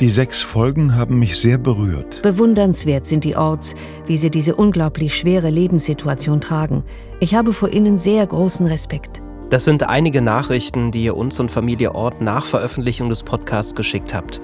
Die 0.00 0.08
sechs 0.08 0.40
Folgen 0.40 0.96
haben 0.96 1.18
mich 1.18 1.38
sehr 1.38 1.58
berührt. 1.58 2.22
Bewundernswert 2.22 3.06
sind 3.06 3.22
die 3.22 3.36
Orts, 3.36 3.74
wie 4.06 4.16
sie 4.16 4.30
diese 4.30 4.54
unglaublich 4.54 5.14
schwere 5.14 5.50
Lebenssituation 5.50 6.40
tragen. 6.40 6.84
Ich 7.20 7.34
habe 7.34 7.52
vor 7.52 7.70
ihnen 7.74 7.98
sehr 7.98 8.26
großen 8.26 8.64
Respekt. 8.64 9.20
Das 9.50 9.66
sind 9.66 9.82
einige 9.82 10.22
Nachrichten, 10.22 10.90
die 10.90 11.04
ihr 11.04 11.18
uns 11.18 11.38
und 11.38 11.50
Familie 11.50 11.94
Ort 11.94 12.22
nach 12.22 12.46
Veröffentlichung 12.46 13.10
des 13.10 13.22
Podcasts 13.22 13.74
geschickt 13.74 14.14
habt. 14.14 14.40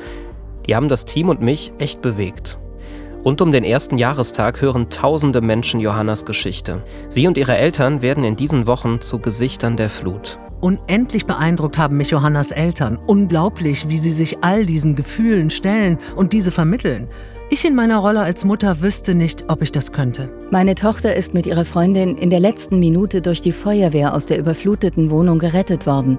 Die 0.66 0.76
haben 0.76 0.90
das 0.90 1.06
Team 1.06 1.30
und 1.30 1.40
mich 1.40 1.72
echt 1.78 2.02
bewegt. 2.02 2.58
Rund 3.24 3.40
um 3.40 3.50
den 3.50 3.64
ersten 3.64 3.96
Jahrestag 3.96 4.60
hören 4.60 4.90
tausende 4.90 5.40
Menschen 5.40 5.80
Johannas 5.80 6.26
Geschichte. 6.26 6.82
Sie 7.08 7.26
und 7.26 7.38
ihre 7.38 7.56
Eltern 7.56 8.02
werden 8.02 8.24
in 8.24 8.36
diesen 8.36 8.66
Wochen 8.66 9.00
zu 9.00 9.20
Gesichtern 9.20 9.78
der 9.78 9.88
Flut. 9.88 10.38
Unendlich 10.66 11.26
beeindruckt 11.26 11.78
haben 11.78 11.96
mich 11.96 12.10
Johannas 12.10 12.50
Eltern. 12.50 12.98
Unglaublich, 13.06 13.88
wie 13.88 13.98
sie 13.98 14.10
sich 14.10 14.38
all 14.40 14.66
diesen 14.66 14.96
Gefühlen 14.96 15.48
stellen 15.48 15.96
und 16.16 16.32
diese 16.32 16.50
vermitteln. 16.50 17.06
Ich 17.50 17.64
in 17.64 17.76
meiner 17.76 17.98
Rolle 17.98 18.22
als 18.22 18.44
Mutter 18.44 18.82
wüsste 18.82 19.14
nicht, 19.14 19.44
ob 19.46 19.62
ich 19.62 19.70
das 19.70 19.92
könnte. 19.92 20.28
Meine 20.50 20.74
Tochter 20.74 21.14
ist 21.14 21.34
mit 21.34 21.46
ihrer 21.46 21.64
Freundin 21.64 22.16
in 22.16 22.30
der 22.30 22.40
letzten 22.40 22.80
Minute 22.80 23.22
durch 23.22 23.42
die 23.42 23.52
Feuerwehr 23.52 24.12
aus 24.12 24.26
der 24.26 24.40
überfluteten 24.40 25.08
Wohnung 25.12 25.38
gerettet 25.38 25.86
worden. 25.86 26.18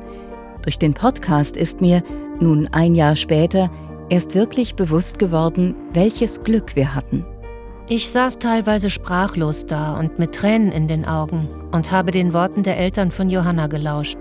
Durch 0.62 0.80
den 0.80 0.94
Podcast 0.94 1.58
ist 1.58 1.82
mir, 1.82 2.02
nun 2.40 2.70
ein 2.72 2.96
Jahr 2.96 3.18
später, 3.18 3.70
erst 4.08 4.34
wirklich 4.34 4.76
bewusst 4.76 5.20
geworden, 5.20 5.76
welches 5.92 6.42
Glück 6.46 6.78
wir 6.78 6.96
hatten. 6.96 7.26
Ich 7.90 8.08
saß 8.08 8.40
teilweise 8.40 8.90
sprachlos 8.90 9.66
da 9.66 10.00
und 10.00 10.20
mit 10.20 10.34
Tränen 10.34 10.72
in 10.72 10.88
den 10.88 11.04
Augen 11.04 11.50
und 11.74 11.92
habe 11.92 12.12
den 12.12 12.32
Worten 12.32 12.64
der 12.64 12.78
Eltern 12.78 13.12
von 13.12 13.30
Johanna 13.30 13.68
gelauscht. 13.68 14.20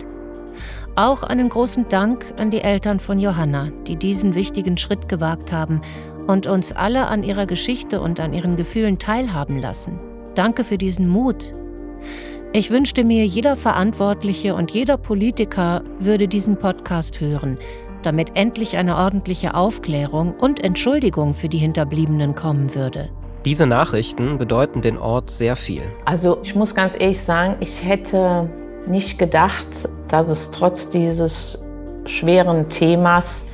Auch 0.99 1.23
einen 1.23 1.51
großen 1.51 1.91
Dank 1.91 2.33
an 2.39 2.51
die 2.51 2.63
Eltern 2.63 3.01
von 3.01 3.19
Johanna, 3.19 3.71
die 3.87 3.97
diesen 3.97 4.35
wichtigen 4.35 4.79
Schritt 4.79 5.11
gewagt 5.11 5.53
haben 5.53 5.83
und 6.27 6.47
uns 6.47 6.73
alle 6.73 7.09
an 7.09 7.23
ihrer 7.23 7.45
Geschichte 7.45 8.01
und 8.01 8.19
an 8.19 8.33
ihren 8.33 8.57
Gefühlen 8.57 8.99
teilhaben 8.99 9.59
lassen. 9.59 10.01
Danke 10.35 10.65
für 10.65 10.79
diesen 10.79 11.07
Mut. 11.07 11.55
Ich 12.55 12.71
wünschte 12.71 13.05
mir, 13.05 13.27
jeder 13.27 13.57
Verantwortliche 13.57 14.55
und 14.55 14.71
jeder 14.71 14.97
Politiker 14.97 15.83
würde 16.01 16.29
diesen 16.29 16.59
Podcast 16.59 17.21
hören, 17.21 17.59
damit 18.03 18.35
endlich 18.35 18.79
eine 18.79 18.97
ordentliche 18.97 19.55
Aufklärung 19.55 20.33
und 20.33 20.65
Entschuldigung 20.65 21.35
für 21.35 21.51
die 21.51 21.59
Hinterbliebenen 21.59 22.35
kommen 22.35 22.75
würde. 22.75 23.11
Diese 23.45 23.67
Nachrichten 23.67 24.39
bedeuten 24.39 24.81
den 24.81 24.97
Ort 24.97 25.29
sehr 25.29 25.57
viel. 25.57 25.83
Also 26.07 26.39
ich 26.43 26.55
muss 26.55 26.75
ganz 26.75 26.99
ehrlich 26.99 27.21
sagen, 27.21 27.57
ich 27.61 27.85
hätte 27.85 28.49
nicht 28.89 29.19
gedacht, 29.19 29.89
dass 30.09 30.29
es 30.29 30.51
trotz 30.51 30.91
dieses 30.91 31.65
schweren 32.07 32.69
Themas 32.69 33.49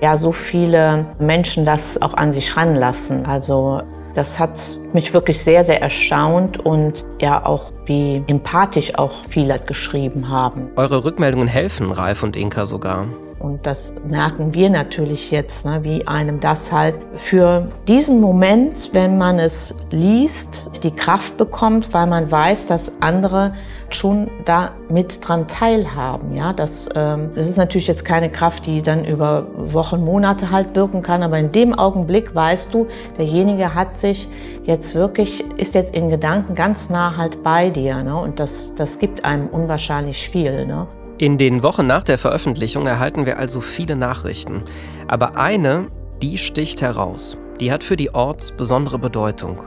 ja 0.00 0.16
so 0.16 0.32
viele 0.32 1.06
Menschen 1.18 1.64
das 1.64 2.00
auch 2.02 2.14
an 2.14 2.32
sich 2.32 2.56
ranlassen. 2.56 3.24
Also 3.24 3.82
das 4.14 4.38
hat 4.38 4.60
mich 4.92 5.14
wirklich 5.14 5.42
sehr, 5.42 5.64
sehr 5.64 5.80
erstaunt 5.80 6.58
und 6.58 7.02
ja 7.20 7.46
auch 7.46 7.72
wie 7.86 8.22
empathisch 8.26 8.98
auch 8.98 9.12
viele 9.28 9.58
geschrieben 9.58 10.28
haben. 10.28 10.70
Eure 10.76 11.04
Rückmeldungen 11.04 11.48
helfen 11.48 11.90
Ralf 11.92 12.22
und 12.22 12.36
Inka 12.36 12.66
sogar. 12.66 13.06
Und 13.42 13.66
das 13.66 13.92
merken 14.08 14.54
wir 14.54 14.70
natürlich 14.70 15.32
jetzt, 15.32 15.66
ne, 15.66 15.80
wie 15.82 16.06
einem 16.06 16.38
das 16.38 16.70
halt 16.70 16.94
für 17.16 17.68
diesen 17.88 18.20
Moment, 18.20 18.90
wenn 18.92 19.18
man 19.18 19.40
es 19.40 19.74
liest, 19.90 20.70
die 20.84 20.92
Kraft 20.92 21.36
bekommt, 21.38 21.92
weil 21.92 22.06
man 22.06 22.30
weiß, 22.30 22.66
dass 22.66 22.92
andere 23.00 23.54
schon 23.90 24.30
da 24.44 24.70
mit 24.88 25.26
dran 25.26 25.48
teilhaben. 25.48 26.34
Ja, 26.36 26.52
das, 26.52 26.88
ähm, 26.94 27.30
das 27.34 27.48
ist 27.48 27.56
natürlich 27.56 27.88
jetzt 27.88 28.04
keine 28.04 28.30
Kraft, 28.30 28.64
die 28.66 28.80
dann 28.80 29.04
über 29.04 29.46
Wochen, 29.56 30.04
Monate 30.04 30.50
halt 30.50 30.76
wirken 30.76 31.02
kann, 31.02 31.24
aber 31.24 31.38
in 31.38 31.50
dem 31.50 31.74
Augenblick 31.74 32.34
weißt 32.34 32.72
du, 32.72 32.86
derjenige 33.18 33.74
hat 33.74 33.92
sich 33.92 34.28
jetzt 34.62 34.94
wirklich, 34.94 35.44
ist 35.56 35.74
jetzt 35.74 35.94
in 35.96 36.08
Gedanken 36.08 36.54
ganz 36.54 36.90
nah 36.90 37.16
halt 37.16 37.42
bei 37.42 37.70
dir. 37.70 38.04
Ne? 38.04 38.16
Und 38.16 38.38
das, 38.38 38.72
das 38.76 39.00
gibt 39.00 39.24
einem 39.24 39.48
unwahrscheinlich 39.48 40.28
viel. 40.28 40.64
Ne? 40.64 40.86
In 41.18 41.38
den 41.38 41.62
Wochen 41.62 41.86
nach 41.86 42.02
der 42.02 42.18
Veröffentlichung 42.18 42.86
erhalten 42.86 43.26
wir 43.26 43.38
also 43.38 43.60
viele 43.60 43.96
Nachrichten. 43.96 44.64
Aber 45.08 45.36
eine, 45.36 45.88
die 46.20 46.38
sticht 46.38 46.82
heraus. 46.82 47.36
Die 47.60 47.70
hat 47.70 47.84
für 47.84 47.96
die 47.96 48.14
Orts 48.14 48.52
besondere 48.52 48.98
Bedeutung. 48.98 49.62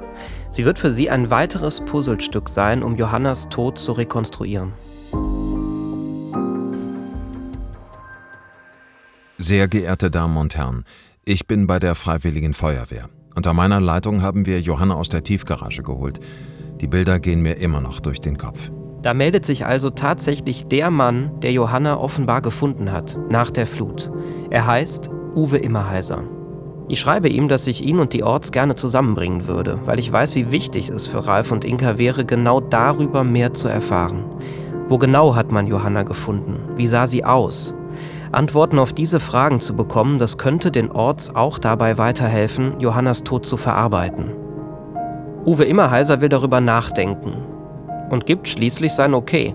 Sie 0.50 0.66
wird 0.66 0.80
für 0.80 0.92
sie 0.92 1.10
ein 1.10 1.30
weiteres 1.30 1.82
Puzzlestück 1.82 2.50
sein, 2.50 2.84
um 2.84 2.96
Johannas 2.96 3.48
Tod 3.50 3.78
zu 3.78 3.92
rekonstruieren. 3.94 4.74
Sehr 9.38 9.68
geehrte 9.68 10.10
Damen 10.10 10.38
und 10.38 10.56
Herren, 10.56 10.86
ich 11.24 11.46
bin 11.46 11.68
bei 11.68 11.80
der 11.80 11.96
Freiwilligen 11.96 12.54
Feuerwehr. 12.54 13.10
Unter 13.36 13.54
meiner 13.54 13.80
Leitung 13.80 14.22
haben 14.22 14.46
wir 14.46 14.60
Johanna 14.62 14.96
aus 14.96 15.10
der 15.10 15.24
Tiefgarage 15.24 15.84
geholt. 15.84 16.20
Die 16.82 16.88
Bilder 16.88 17.20
gehen 17.20 17.42
mir 17.42 17.58
immer 17.58 17.82
noch 17.82 18.00
durch 18.00 18.20
den 18.20 18.38
Kopf. 18.38 18.72
Da 19.06 19.14
meldet 19.14 19.46
sich 19.46 19.68
also 19.68 19.92
tatsächlich 19.92 20.64
der 20.66 20.90
Mann, 20.90 21.30
der 21.42 21.52
Johanna 21.52 22.00
offenbar 22.00 22.42
gefunden 22.42 22.92
hat, 22.92 23.16
nach 23.30 23.52
der 23.52 23.68
Flut. 23.68 24.12
Er 24.50 24.66
heißt 24.66 25.12
Uwe 25.36 25.58
Immerheiser. 25.58 26.24
Ich 26.88 27.02
schreibe 27.02 27.30
ihm, 27.30 27.48
dass 27.48 27.68
ich 27.68 27.86
ihn 27.86 28.00
und 28.00 28.14
die 28.14 28.24
Orts 28.24 28.52
gerne 28.52 28.74
zusammenbringen 28.74 29.46
würde, 29.46 29.80
weil 29.86 30.00
ich 30.00 30.12
weiß, 30.12 30.34
wie 30.34 30.52
wichtig 30.52 30.90
es 30.90 31.06
für 31.06 31.28
Ralf 31.28 31.52
und 31.52 31.64
Inka 31.64 32.00
wäre, 32.00 32.26
genau 32.26 32.60
darüber 32.60 33.24
mehr 33.24 33.54
zu 33.54 33.68
erfahren. 33.68 34.26
Wo 34.88 34.98
genau 34.98 35.36
hat 35.36 35.52
man 35.52 35.68
Johanna 35.68 36.02
gefunden? 36.02 36.76
Wie 36.76 36.88
sah 36.88 37.06
sie 37.06 37.24
aus? 37.24 37.76
Antworten 38.32 38.80
auf 38.80 38.92
diese 38.92 39.20
Fragen 39.20 39.60
zu 39.60 39.76
bekommen, 39.76 40.18
das 40.18 40.40
könnte 40.40 40.72
den 40.72 40.92
Orts 40.92 41.36
auch 41.36 41.60
dabei 41.60 42.00
weiterhelfen, 42.00 42.80
Johannas 42.80 43.24
Tod 43.24 43.46
zu 43.46 43.56
verarbeiten. 43.56 44.32
Uwe 45.46 45.66
Immerheiser 45.66 46.22
will 46.22 46.30
darüber 46.30 46.60
nachdenken 46.60 47.55
und 48.10 48.26
gibt 48.26 48.48
schließlich 48.48 48.94
sein 48.94 49.14
Okay. 49.14 49.54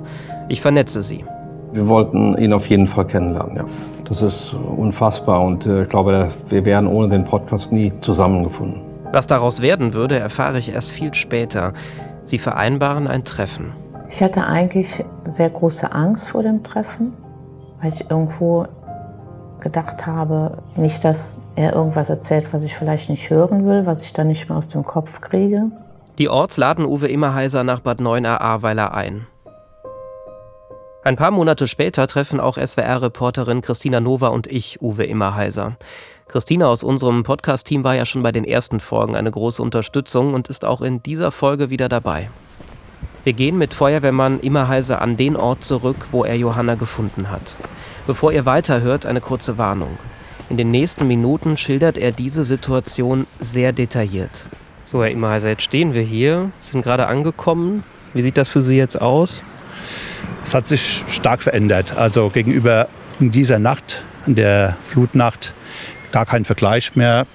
Ich 0.49 0.61
vernetze 0.61 1.03
sie. 1.03 1.25
Wir 1.73 1.87
wollten 1.87 2.37
ihn 2.37 2.53
auf 2.53 2.67
jeden 2.67 2.87
Fall 2.87 3.07
kennenlernen, 3.07 3.57
ja. 3.57 3.65
Das 4.05 4.23
ist 4.23 4.55
unfassbar 4.55 5.41
und 5.43 5.67
äh, 5.67 5.83
ich 5.85 5.89
glaube, 5.89 6.29
wir 6.49 6.65
wären 6.65 6.89
ohne 6.89 7.09
den 7.09 7.25
Podcast 7.25 7.71
nie 7.71 7.93
zusammengefunden. 8.01 8.83
Was 9.13 9.29
daraus 9.29 9.63
werden 9.63 9.93
würde, 9.95 10.19
erfahre 10.19 10.59
ich 10.59 10.73
erst 10.73 10.91
viel 10.91 11.15
später. 11.15 11.73
Sie 12.25 12.39
vereinbaren 12.39 13.07
ein 13.07 13.23
Treffen. 13.23 13.73
Ich 14.11 14.21
hatte 14.21 14.45
eigentlich 14.45 15.05
sehr 15.27 15.51
große 15.51 15.93
Angst 15.93 16.29
vor 16.29 16.43
dem 16.43 16.65
Treffen, 16.65 17.13
weil 17.81 17.93
ich 17.93 18.11
irgendwo 18.11 18.67
gedacht 19.61 20.07
habe, 20.07 20.59
nicht, 20.75 21.05
dass 21.05 21.43
er 21.55 21.75
irgendwas 21.75 22.11
erzählt, 22.11 22.53
was 22.53 22.65
ich 22.65 22.75
vielleicht 22.75 23.11
nicht 23.11 23.31
hören 23.31 23.67
will, 23.67 23.87
was 23.87 24.03
ich 24.03 24.13
dann 24.13 24.29
nicht 24.29 24.49
mehr 24.49 24.59
aus 24.59 24.69
dem 24.69 24.85
Kopf 24.85 25.21
kriege. 25.21 25.71
Die 26.21 26.29
Orts 26.29 26.59
laden 26.59 26.85
Uwe 26.85 27.09
Immerheiser 27.09 27.65
nach 27.65 27.81
Bad 27.81 27.99
9 27.99 28.27
Ahrweiler 28.27 28.93
ein. 28.93 29.27
Ein 31.03 31.17
paar 31.17 31.31
Monate 31.31 31.67
später 31.67 32.07
treffen 32.07 32.41
auch 32.41 32.59
SWR-Reporterin 32.59 33.63
Christina 33.63 34.01
Nova 34.01 34.29
und 34.29 34.47
ich 34.47 34.83
Uwe 34.83 35.05
Immerheiser. 35.05 35.79
Christina 36.29 36.67
aus 36.67 36.83
unserem 36.83 37.23
Podcast-Team 37.23 37.85
war 37.85 37.95
ja 37.95 38.05
schon 38.05 38.23
bei 38.23 38.33
den 38.33 38.45
ersten 38.45 38.81
Folgen 38.81 39.17
eine 39.17 39.31
große 39.31 39.63
Unterstützung 39.63 40.35
und 40.35 40.49
ist 40.49 40.67
auch 40.67 40.83
in 40.83 41.03
dieser 41.03 41.31
Folge 41.31 41.71
wieder 41.71 41.89
dabei. 41.89 42.29
Wir 43.25 43.33
gehen 43.33 43.57
mit 43.57 43.73
Feuerwehrmann 43.73 44.41
Immerheiser 44.41 45.01
an 45.01 45.17
den 45.17 45.37
Ort 45.37 45.65
zurück, 45.65 46.09
wo 46.11 46.25
er 46.25 46.37
Johanna 46.37 46.75
gefunden 46.75 47.31
hat. 47.31 47.57
Bevor 48.07 48.31
ihr 48.31 48.45
weiterhört, 48.45 49.07
eine 49.07 49.23
kurze 49.23 49.57
Warnung. 49.57 49.97
In 50.51 50.59
den 50.59 50.71
nächsten 50.71 51.07
Minuten 51.07 51.57
schildert 51.57 51.97
er 51.97 52.13
diese 52.13 52.45
Situation 52.45 53.27
sehr 53.41 53.73
detailliert. 53.73 54.45
So, 54.91 55.05
Herr 55.05 55.13
Immerheiser, 55.13 55.51
jetzt 55.51 55.63
stehen 55.63 55.95
wir 55.95 56.03
hier, 56.03 56.51
sind 56.59 56.83
gerade 56.83 57.07
angekommen. 57.07 57.85
Wie 58.13 58.23
sieht 58.23 58.37
das 58.37 58.49
für 58.49 58.61
Sie 58.61 58.77
jetzt 58.77 59.01
aus? 59.01 59.45
Es 60.43 60.53
hat 60.53 60.67
sich 60.67 61.05
stark 61.07 61.45
verändert. 61.45 61.97
Also 61.97 62.29
gegenüber 62.29 62.89
dieser 63.21 63.61
Nacht, 63.61 64.03
der 64.27 64.77
Flutnacht, 64.81 65.55
gar 66.11 66.27
kein 66.27 66.45
Vergleich 66.45 66.97
mehr. 66.97 67.29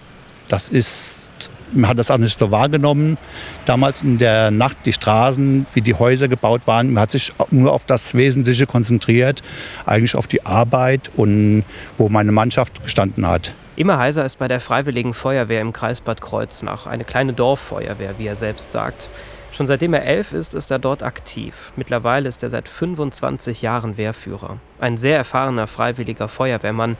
Das 0.50 0.68
ist, 0.68 1.30
man 1.72 1.92
hat 1.92 1.98
das 1.98 2.12
auch 2.12 2.18
nicht 2.18 2.38
so 2.38 2.52
wahrgenommen. 2.52 3.18
Damals 3.66 4.04
in 4.04 4.18
der 4.18 4.52
Nacht 4.52 4.80
die 4.84 4.92
Straßen, 4.92 5.66
wie 5.74 5.82
die 5.82 5.94
Häuser 5.94 6.28
gebaut 6.28 6.68
waren, 6.68 6.92
man 6.92 7.04
hat 7.04 7.12
sich 7.12 7.32
nur 7.52 7.72
auf 7.72 7.86
das 7.86 8.16
Wesentliche 8.16 8.66
konzentriert, 8.66 9.44
eigentlich 9.86 10.18
auf 10.18 10.28
die 10.28 10.46
Arbeit 10.46 11.10
und 11.16 11.64
wo 11.98 12.10
meine 12.10 12.34
Mannschaft 12.34 12.84
gestanden 12.84 13.26
hat. 13.26 13.54
Immerheiser 13.78 14.24
ist 14.24 14.40
bei 14.40 14.48
der 14.48 14.62
Freiwilligen 14.62 15.14
Feuerwehr 15.14 15.60
im 15.60 15.74
Kreis 15.74 16.00
Bad 16.00 16.22
Kreuznach, 16.22 16.88
eine 16.88 17.04
kleine 17.04 17.34
Dorffeuerwehr, 17.34 18.16
wie 18.18 18.28
er 18.28 18.38
selbst 18.38 18.72
sagt. 18.72 19.10
Schon 19.52 19.68
seitdem 19.68 19.94
er 19.94 20.06
elf 20.06 20.32
ist, 20.32 20.54
ist 20.54 20.72
er 20.72 20.80
dort 20.80 21.04
aktiv. 21.04 21.74
Mittlerweile 21.76 22.30
ist 22.30 22.42
er 22.42 22.50
seit 22.50 22.70
25 22.70 23.62
Jahren 23.62 23.98
Wehrführer. 23.98 24.58
Ein 24.80 24.96
sehr 24.96 25.18
erfahrener 25.18 25.68
freiwilliger 25.68 26.30
Feuerwehrmann, 26.30 26.96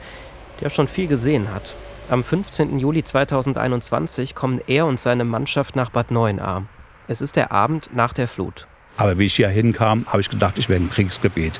der 0.60 0.68
schon 0.68 0.86
viel 0.86 1.06
gesehen 1.06 1.52
hat. 1.54 1.74
Am 2.10 2.22
15. 2.22 2.78
Juli 2.78 3.02
2021 3.02 4.34
kommen 4.34 4.60
er 4.66 4.86
und 4.86 5.00
seine 5.00 5.24
Mannschaft 5.24 5.76
nach 5.76 5.90
Bad 5.90 6.10
Neuenahr. 6.10 6.64
Es 7.08 7.22
ist 7.22 7.36
der 7.36 7.52
Abend 7.52 7.90
nach 7.94 8.12
der 8.12 8.28
Flut. 8.28 8.66
Aber 8.98 9.18
wie 9.18 9.26
ich 9.26 9.34
hier 9.34 9.48
hinkam, 9.48 10.06
habe 10.08 10.20
ich 10.20 10.28
gedacht, 10.28 10.58
ich 10.58 10.68
wäre 10.68 10.80
im 10.80 10.90
Kriegsgebiet. 10.90 11.58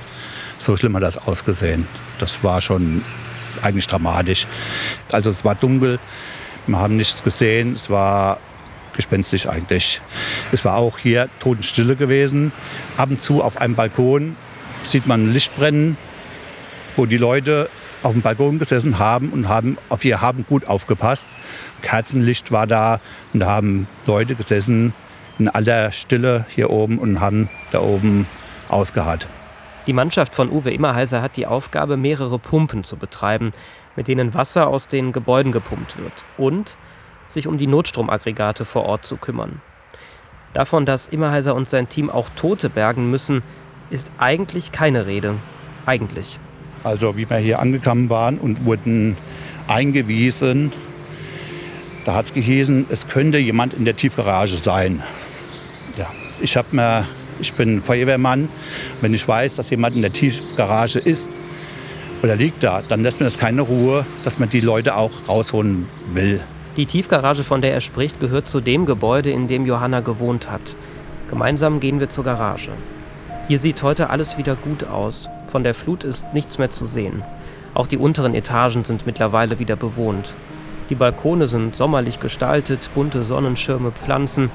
So 0.58 0.76
schlimm 0.76 0.94
hat 0.96 1.02
das 1.02 1.18
ausgesehen. 1.18 1.86
Das 2.18 2.42
war 2.42 2.60
schon 2.60 3.02
eigentlich 3.62 3.86
dramatisch. 3.86 4.46
Also 5.10 5.30
es 5.30 5.44
war 5.44 5.54
dunkel, 5.54 5.98
wir 6.66 6.78
haben 6.78 6.96
nichts 6.96 7.22
gesehen, 7.22 7.74
es 7.74 7.90
war 7.90 8.38
gespenstisch 8.94 9.46
eigentlich. 9.46 10.00
Es 10.52 10.64
war 10.64 10.76
auch 10.76 10.98
hier 10.98 11.28
Totenstille 11.38 11.96
gewesen. 11.96 12.52
Ab 12.96 13.10
und 13.10 13.20
zu 13.20 13.42
auf 13.42 13.60
einem 13.60 13.74
Balkon 13.74 14.36
sieht 14.82 15.06
man 15.06 15.32
Licht 15.32 15.54
brennen, 15.56 15.96
wo 16.96 17.06
die 17.06 17.18
Leute 17.18 17.68
auf 18.02 18.12
dem 18.12 18.22
Balkon 18.22 18.58
gesessen 18.58 18.98
haben 18.98 19.30
und 19.30 19.48
haben 19.48 19.78
auf 19.88 20.04
ihr 20.04 20.20
Haben 20.20 20.44
gut 20.48 20.66
aufgepasst. 20.66 21.26
Kerzenlicht 21.82 22.52
war 22.52 22.66
da 22.66 23.00
und 23.32 23.40
da 23.40 23.46
haben 23.46 23.86
Leute 24.06 24.34
gesessen 24.34 24.94
in 25.38 25.48
aller 25.48 25.92
Stille 25.92 26.46
hier 26.48 26.70
oben 26.70 26.98
und 26.98 27.20
haben 27.20 27.48
da 27.70 27.80
oben 27.80 28.26
ausgeharrt. 28.68 29.26
Die 29.86 29.92
Mannschaft 29.92 30.34
von 30.34 30.50
Uwe 30.50 30.72
Immerheiser 30.72 31.22
hat 31.22 31.36
die 31.36 31.46
Aufgabe, 31.46 31.96
mehrere 31.96 32.38
Pumpen 32.38 32.82
zu 32.82 32.96
betreiben, 32.96 33.52
mit 33.94 34.08
denen 34.08 34.34
Wasser 34.34 34.66
aus 34.66 34.88
den 34.88 35.12
Gebäuden 35.12 35.52
gepumpt 35.52 35.96
wird 35.96 36.24
und 36.36 36.76
sich 37.28 37.46
um 37.46 37.58
die 37.58 37.66
Notstromaggregate 37.66 38.64
vor 38.64 38.84
Ort 38.84 39.04
zu 39.04 39.16
kümmern. 39.16 39.60
Davon, 40.52 40.86
dass 40.86 41.08
Immerheiser 41.08 41.54
und 41.54 41.68
sein 41.68 41.88
Team 41.88 42.10
auch 42.10 42.28
Tote 42.34 42.70
bergen 42.70 43.10
müssen, 43.10 43.42
ist 43.90 44.10
eigentlich 44.18 44.72
keine 44.72 45.06
Rede. 45.06 45.36
Eigentlich. 45.84 46.38
Also 46.82 47.16
wie 47.16 47.28
wir 47.28 47.36
hier 47.38 47.60
angekommen 47.60 48.10
waren 48.10 48.38
und 48.38 48.64
wurden 48.64 49.16
eingewiesen, 49.68 50.72
da 52.04 52.14
hat 52.14 52.26
es 52.26 52.32
gehießen, 52.32 52.86
es 52.88 53.06
könnte 53.08 53.38
jemand 53.38 53.74
in 53.74 53.84
der 53.84 53.96
Tiefgarage 53.96 54.54
sein. 54.54 55.02
Ja, 55.96 56.10
ich 56.40 56.56
habe 56.56 56.68
mir, 56.70 57.06
ich 57.40 57.52
bin 57.52 57.82
Feuerwehrmann. 57.82 58.48
Wenn 59.00 59.14
ich 59.14 59.26
weiß, 59.26 59.56
dass 59.56 59.70
jemand 59.70 59.96
in 59.96 60.02
der 60.02 60.12
Tiefgarage 60.12 60.98
ist 60.98 61.28
oder 62.22 62.36
liegt 62.36 62.62
da, 62.62 62.82
dann 62.88 63.02
lässt 63.02 63.20
mir 63.20 63.26
das 63.26 63.38
keine 63.38 63.62
Ruhe, 63.62 64.06
dass 64.24 64.38
man 64.38 64.48
die 64.48 64.60
Leute 64.60 64.96
auch 64.96 65.10
rausholen 65.28 65.86
will. 66.12 66.40
Die 66.76 66.86
Tiefgarage, 66.86 67.42
von 67.42 67.62
der 67.62 67.72
er 67.72 67.80
spricht, 67.80 68.20
gehört 68.20 68.48
zu 68.48 68.60
dem 68.60 68.84
Gebäude, 68.84 69.30
in 69.30 69.48
dem 69.48 69.64
Johanna 69.64 70.00
gewohnt 70.00 70.50
hat. 70.50 70.76
Gemeinsam 71.30 71.80
gehen 71.80 72.00
wir 72.00 72.08
zur 72.08 72.24
Garage. 72.24 72.70
Hier 73.48 73.58
sieht 73.58 73.82
heute 73.82 74.10
alles 74.10 74.38
wieder 74.38 74.56
gut 74.56 74.84
aus. 74.84 75.28
Von 75.46 75.64
der 75.64 75.74
Flut 75.74 76.04
ist 76.04 76.24
nichts 76.34 76.58
mehr 76.58 76.70
zu 76.70 76.86
sehen. 76.86 77.22
Auch 77.74 77.86
die 77.86 77.96
unteren 77.96 78.34
Etagen 78.34 78.84
sind 78.84 79.06
mittlerweile 79.06 79.58
wieder 79.58 79.76
bewohnt. 79.76 80.34
Die 80.90 80.94
Balkone 80.94 81.48
sind 81.48 81.74
sommerlich 81.74 82.20
gestaltet, 82.20 82.90
bunte 82.94 83.24
Sonnenschirme, 83.24 83.92
Pflanzen. 83.92 84.50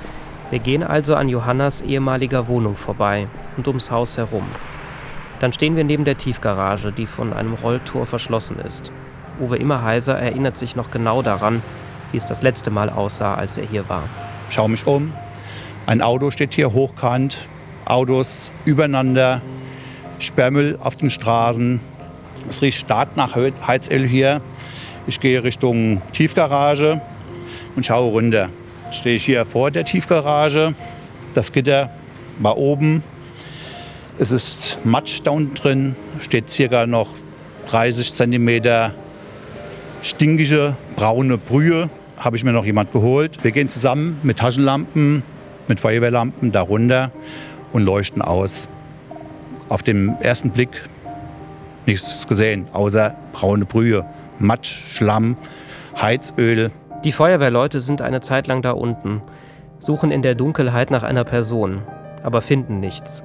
Wir 0.52 0.60
gehen 0.60 0.84
also 0.84 1.16
an 1.16 1.30
Johannas 1.30 1.80
ehemaliger 1.80 2.50
Wohnung 2.50 2.76
vorbei 2.76 3.28
und 3.56 3.68
ums 3.70 3.90
Haus 3.90 4.18
herum. 4.18 4.44
Dann 5.40 5.54
stehen 5.54 5.78
wir 5.78 5.86
neben 5.86 6.04
der 6.04 6.18
Tiefgarage, 6.18 6.92
die 6.92 7.08
von 7.08 7.32
einem 7.32 7.54
Rolltor 7.54 8.06
verschlossen 8.06 8.60
ist. 8.60 8.92
Uwe 9.40 9.56
Immerheiser 9.56 10.20
erinnert 10.20 10.58
sich 10.58 10.76
noch 10.76 10.92
genau 10.92 11.22
daran, 11.22 11.64
wie 12.12 12.18
es 12.18 12.26
das 12.26 12.44
letzte 12.44 12.70
Mal 12.70 12.90
aussah, 12.90 13.36
als 13.36 13.58
er 13.58 13.66
hier 13.66 13.88
war. 13.88 14.04
Schau 14.50 14.68
mich 14.68 14.86
um. 14.86 15.14
Ein 15.86 16.02
Auto 16.02 16.32
steht 16.32 16.54
hier 16.54 16.74
hochkant, 16.74 17.38
Autos 17.86 18.52
übereinander, 18.66 19.42
Sperrmüll 20.20 20.78
auf 20.82 20.98
den 20.98 21.10
Straßen. 21.10 21.80
Es 22.50 22.62
riecht 22.62 22.82
stark 22.82 23.16
nach 23.16 23.36
Heizöl 23.36 24.06
hier. 24.06 24.42
Ich 25.08 25.22
gehe 25.22 25.44
Richtung 25.44 26.02
Tiefgarage 26.12 27.00
und 27.78 27.86
schaue 27.86 28.12
runter. 28.12 28.50
Stehe 28.92 29.16
ich 29.16 29.26
hier 29.26 29.46
vor 29.46 29.72
der 29.72 29.86
Tiefgarage. 29.86 30.76
Das 31.34 31.52
Gitter 31.52 31.90
war 32.40 32.58
oben. 32.58 33.04
Es 34.20 34.32
ist 34.32 34.78
Matsch 34.84 35.22
da 35.24 35.32
unten 35.32 35.56
drin. 35.56 35.96
Steht 36.20 36.50
circa 36.50 36.86
noch 36.86 37.10
30 37.70 38.14
cm 38.14 38.92
stinkige 40.02 40.76
braune 40.96 41.38
Brühe. 41.38 41.90
Habe 42.18 42.36
ich 42.36 42.44
mir 42.44 42.52
noch 42.52 42.66
jemand 42.66 42.92
geholt. 42.92 43.44
Wir 43.44 43.52
gehen 43.52 43.70
zusammen 43.70 44.20
mit 44.24 44.40
Taschenlampen, 44.40 45.24
mit 45.68 45.80
Feuerwehrlampen 45.80 46.52
darunter 46.52 47.12
und 47.72 47.84
leuchten 47.84 48.22
aus. 48.22 48.68
Auf 49.70 49.84
dem 49.84 50.18
ersten 50.20 50.52
Blick 50.52 50.90
nichts 51.86 52.28
gesehen, 52.28 52.68
außer 52.74 53.16
braune 53.32 53.66
Brühe, 53.66 54.06
Matsch, 54.38 54.76
Schlamm, 54.94 55.38
Heizöl. 56.00 56.72
Die 57.04 57.12
Feuerwehrleute 57.12 57.82
sind 57.82 58.00
eine 58.00 58.22
Zeit 58.22 58.46
lang 58.46 58.62
da 58.62 58.72
unten, 58.72 59.24
suchen 59.80 60.12
in 60.12 60.22
der 60.22 60.36
Dunkelheit 60.36 60.92
nach 60.92 61.02
einer 61.02 61.24
Person, 61.24 61.82
aber 62.22 62.44
finden 62.44 62.80
nichts. 62.80 63.24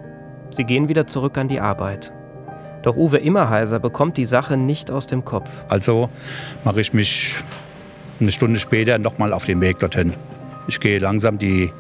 Sie 0.51 0.65
gehen 0.65 0.89
wieder 0.89 1.07
zurück 1.07 1.37
an 1.37 1.49
die 1.49 1.61
Arbeit. 1.61 2.11
Doch 2.81 2.97
Uwe 2.97 3.19
Immerheiser 3.19 3.79
bekommt 3.79 4.17
die 4.17 4.25
Sache 4.25 4.57
nicht 4.57 4.91
aus 4.91 5.07
dem 5.07 5.27
Kopf. 5.27 5.51
Also 5.69 6.09
mache 6.65 6.81
ich 6.81 6.95
mich 6.95 7.39
eine 8.19 8.33
Stunde 8.33 8.61
später 8.61 8.97
nochmal 8.97 9.35
auf 9.35 9.45
den 9.45 9.61
Weg 9.61 9.79
dorthin. 9.79 10.15
Ich 10.69 10.81
gehe 10.81 10.99
langsam 10.99 11.37
die 11.39 11.71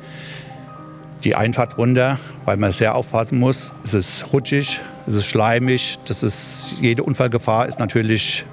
die 1.24 1.34
Einfahrt 1.34 1.78
runter, 1.78 2.18
weil 2.44 2.58
man 2.58 2.72
sehr 2.72 2.94
aufpassen 2.94 3.38
muss. 3.38 3.72
Es 3.82 3.94
ist 3.94 4.32
rutschig, 4.34 4.80
es 5.06 5.14
ist 5.14 5.24
schleimig, 5.24 5.98
das 6.04 6.22
ist, 6.22 6.74
jede 6.78 7.02
Unfallgefahr 7.02 7.66
ist 7.66 7.80
natürlich 7.80 8.44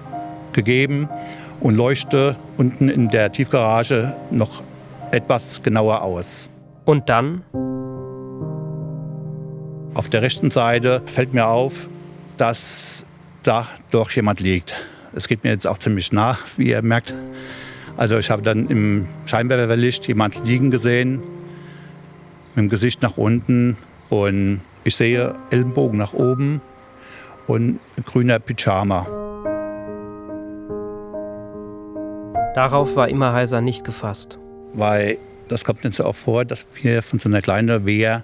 gegeben 0.54 1.10
und 1.60 1.76
leuchte 1.76 2.36
unten 2.58 2.90
in 2.90 3.10
der 3.10 3.32
Tiefgarage 3.32 4.16
noch 4.32 4.64
etwas 5.12 5.62
genauer 5.64 6.02
aus. 6.02 6.50
Und 6.86 7.10
dann? 7.10 7.44
Auf 9.94 10.10
der 10.10 10.22
rechten 10.22 10.52
Seite 10.52 11.02
fällt 11.06 11.34
mir 11.34 11.48
auf, 11.48 11.88
dass 12.38 13.06
da 13.44 13.68
doch 13.92 14.10
jemand 14.12 14.40
liegt. 14.40 14.76
Es 15.14 15.28
geht 15.28 15.44
mir 15.44 15.52
jetzt 15.52 15.68
auch 15.68 15.78
ziemlich 15.78 16.12
nah, 16.12 16.38
wie 16.58 16.70
ihr 16.70 16.82
merkt. 16.82 17.14
Also 17.96 18.18
ich 18.18 18.32
habe 18.32 18.42
dann 18.42 18.68
im 18.68 19.08
Scheinwerferlicht 19.28 20.08
jemand 20.08 20.44
liegen 20.46 20.72
gesehen, 20.72 21.22
mit 22.56 22.66
dem 22.66 22.70
Gesicht 22.70 23.02
nach 23.04 23.18
unten 23.18 23.78
und 24.10 24.62
ich 24.84 24.96
sehe 24.96 25.36
Ellenbogen 25.52 26.00
nach 26.00 26.14
oben 26.14 26.62
und 27.48 27.80
grüner 28.06 28.40
Pyjama. 28.40 29.23
Darauf 32.54 32.96
war 32.96 33.10
Immerheiser 33.10 33.62
nicht 33.62 33.84
gefasst. 33.84 34.38
Weil 34.74 35.18
das 35.48 35.66
kommt 35.66 35.84
nicht 35.84 35.96
so 35.96 36.06
oft 36.06 36.20
vor, 36.20 36.46
dass 36.46 36.66
wir 36.82 37.02
von 37.02 37.18
so 37.18 37.28
einer 37.28 37.42
kleinen 37.42 37.86
Wehr 37.86 38.24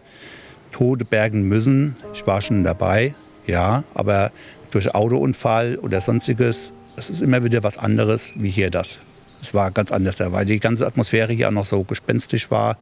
Tode 0.72 1.04
bergen 1.04 1.44
müssen. 1.44 1.96
Ich 2.14 2.28
war 2.28 2.42
schon 2.42 2.64
dabei, 2.64 3.16
ja, 3.48 3.84
aber 3.96 4.32
durch 4.70 4.94
Autounfall 4.94 5.78
oder 5.78 6.00
sonstiges, 6.00 6.72
das 6.96 7.10
ist 7.10 7.24
immer 7.24 7.44
wieder 7.44 7.64
was 7.64 7.80
anderes 7.80 8.34
wie 8.36 8.52
hier 8.52 8.70
das. 8.70 9.00
Es 9.42 9.54
war 9.56 9.72
ganz 9.72 9.92
anders, 9.92 10.20
weil 10.20 10.46
die 10.46 10.60
ganze 10.60 10.86
Atmosphäre 10.86 11.34
hier 11.34 11.48
auch 11.48 11.54
noch 11.54 11.66
so 11.66 11.84
gespenstisch 11.84 12.52
war. 12.52 12.78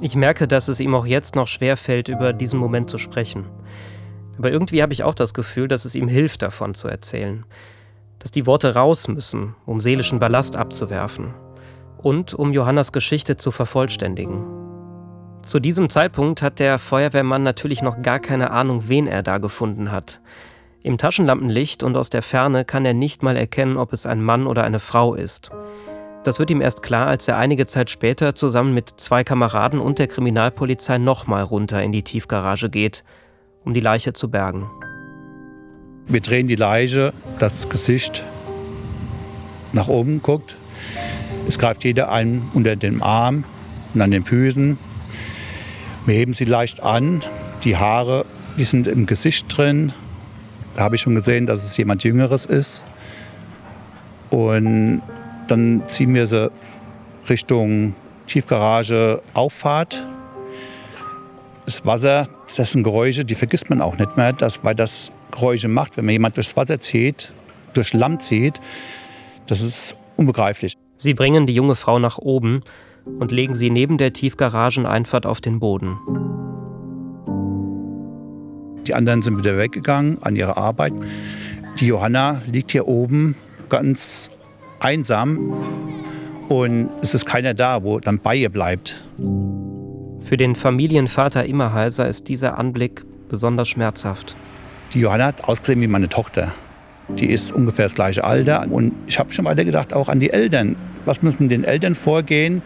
Ich 0.00 0.14
merke, 0.14 0.46
dass 0.46 0.68
es 0.68 0.78
ihm 0.78 0.94
auch 0.94 1.06
jetzt 1.06 1.34
noch 1.34 1.48
schwer 1.48 1.76
fällt, 1.76 2.08
über 2.08 2.32
diesen 2.32 2.60
Moment 2.60 2.90
zu 2.90 2.98
sprechen. 2.98 3.46
Aber 4.38 4.50
irgendwie 4.52 4.82
habe 4.82 4.92
ich 4.92 5.02
auch 5.02 5.14
das 5.14 5.34
Gefühl, 5.34 5.68
dass 5.68 5.84
es 5.84 5.94
ihm 5.94 6.08
hilft, 6.08 6.42
davon 6.42 6.74
zu 6.74 6.86
erzählen. 6.86 7.44
Dass 8.22 8.30
die 8.30 8.46
Worte 8.46 8.74
raus 8.74 9.08
müssen, 9.08 9.56
um 9.66 9.80
seelischen 9.80 10.20
Ballast 10.20 10.54
abzuwerfen. 10.54 11.34
Und 11.98 12.34
um 12.34 12.52
Johannas 12.52 12.92
Geschichte 12.92 13.36
zu 13.36 13.50
vervollständigen. 13.50 14.44
Zu 15.42 15.58
diesem 15.58 15.90
Zeitpunkt 15.90 16.40
hat 16.40 16.60
der 16.60 16.78
Feuerwehrmann 16.78 17.42
natürlich 17.42 17.82
noch 17.82 18.00
gar 18.00 18.20
keine 18.20 18.52
Ahnung, 18.52 18.84
wen 18.86 19.08
er 19.08 19.24
da 19.24 19.38
gefunden 19.38 19.90
hat. 19.90 20.20
Im 20.84 20.98
Taschenlampenlicht 20.98 21.82
und 21.82 21.96
aus 21.96 22.10
der 22.10 22.22
Ferne 22.22 22.64
kann 22.64 22.84
er 22.84 22.94
nicht 22.94 23.24
mal 23.24 23.36
erkennen, 23.36 23.76
ob 23.76 23.92
es 23.92 24.06
ein 24.06 24.22
Mann 24.22 24.46
oder 24.46 24.62
eine 24.62 24.78
Frau 24.78 25.14
ist. 25.14 25.50
Das 26.22 26.38
wird 26.38 26.50
ihm 26.50 26.60
erst 26.60 26.82
klar, 26.82 27.08
als 27.08 27.26
er 27.26 27.38
einige 27.38 27.66
Zeit 27.66 27.90
später 27.90 28.36
zusammen 28.36 28.72
mit 28.72 28.88
zwei 29.00 29.24
Kameraden 29.24 29.80
und 29.80 29.98
der 29.98 30.06
Kriminalpolizei 30.06 30.98
nochmal 30.98 31.42
runter 31.42 31.82
in 31.82 31.90
die 31.90 32.04
Tiefgarage 32.04 32.70
geht, 32.70 33.02
um 33.64 33.74
die 33.74 33.80
Leiche 33.80 34.12
zu 34.12 34.30
bergen. 34.30 34.70
Wir 36.08 36.20
drehen 36.20 36.48
die 36.48 36.56
Leiche, 36.56 37.12
das 37.38 37.68
Gesicht 37.68 38.24
nach 39.72 39.88
oben 39.88 40.20
guckt. 40.22 40.56
Es 41.48 41.58
greift 41.58 41.84
jeder 41.84 42.10
einen 42.10 42.50
unter 42.54 42.76
den 42.76 43.02
Arm 43.02 43.44
und 43.94 44.00
an 44.00 44.10
den 44.10 44.24
Füßen. 44.24 44.78
Wir 46.06 46.14
heben 46.14 46.34
sie 46.34 46.44
leicht 46.44 46.82
an. 46.82 47.22
Die 47.64 47.76
Haare, 47.76 48.26
die 48.58 48.64
sind 48.64 48.88
im 48.88 49.06
Gesicht 49.06 49.46
drin. 49.56 49.92
Da 50.74 50.82
habe 50.82 50.96
ich 50.96 51.02
schon 51.02 51.14
gesehen, 51.14 51.46
dass 51.46 51.64
es 51.64 51.76
jemand 51.76 52.02
Jüngeres 52.04 52.46
ist. 52.46 52.84
Und 54.30 55.02
dann 55.46 55.82
ziehen 55.86 56.14
wir 56.14 56.26
sie 56.26 56.50
Richtung 57.28 57.94
Tiefgarage 58.26 59.22
Auffahrt. 59.34 60.06
Das 61.66 61.86
Wasser, 61.86 62.28
das 62.56 62.72
sind 62.72 62.82
Geräusche, 62.82 63.24
die 63.24 63.34
vergisst 63.34 63.70
man 63.70 63.80
auch 63.80 63.96
nicht 63.96 64.16
mehr, 64.16 64.32
dass, 64.32 64.64
weil 64.64 64.74
das 64.74 65.12
Geräusche 65.32 65.68
macht, 65.68 65.96
wenn 65.96 66.04
man 66.04 66.12
jemand 66.12 66.36
durchs 66.36 66.56
Wasser 66.56 66.78
zieht, 66.78 67.32
durch 67.74 67.92
Land 67.92 68.22
zieht. 68.22 68.60
Das 69.48 69.60
ist 69.60 69.96
unbegreiflich. 70.16 70.76
Sie 70.96 71.14
bringen 71.14 71.46
die 71.48 71.54
junge 71.54 71.74
Frau 71.74 71.98
nach 71.98 72.18
oben 72.18 72.62
und 73.04 73.32
legen 73.32 73.54
sie 73.54 73.70
neben 73.70 73.98
der 73.98 74.12
Tiefgarageneinfahrt 74.12 75.26
auf 75.26 75.40
den 75.40 75.58
Boden. 75.58 75.98
Die 78.86 78.94
anderen 78.94 79.22
sind 79.22 79.38
wieder 79.38 79.58
weggegangen 79.58 80.22
an 80.22 80.36
ihre 80.36 80.56
Arbeit. 80.56 80.92
Die 81.80 81.86
Johanna 81.86 82.42
liegt 82.50 82.72
hier 82.72 82.86
oben 82.86 83.34
ganz 83.68 84.30
einsam 84.80 85.52
und 86.48 86.90
es 87.00 87.14
ist 87.14 87.24
keiner 87.24 87.54
da, 87.54 87.82
wo 87.82 87.98
dann 87.98 88.18
bei 88.18 88.36
ihr 88.36 88.50
bleibt. 88.50 89.02
Für 90.20 90.36
den 90.36 90.54
Familienvater 90.54 91.44
Immerheiser 91.44 92.08
ist 92.08 92.28
dieser 92.28 92.58
Anblick 92.58 93.04
besonders 93.28 93.68
schmerzhaft. 93.68 94.36
Die 94.94 95.00
Johanna 95.00 95.26
hat 95.26 95.44
ausgesehen 95.44 95.80
wie 95.80 95.86
meine 95.86 96.08
Tochter. 96.08 96.52
Die 97.08 97.30
ist 97.30 97.52
ungefähr 97.52 97.86
das 97.86 97.94
gleiche 97.94 98.24
Alter. 98.24 98.66
Und 98.70 98.92
ich 99.06 99.18
habe 99.18 99.32
schon 99.32 99.44
weiter 99.44 99.64
gedacht, 99.64 99.94
auch 99.94 100.08
an 100.08 100.20
die 100.20 100.30
Eltern. 100.30 100.76
Was 101.04 101.22
müssen 101.22 101.48
den 101.48 101.64
Eltern 101.64 101.94
vorgehen, 101.94 102.62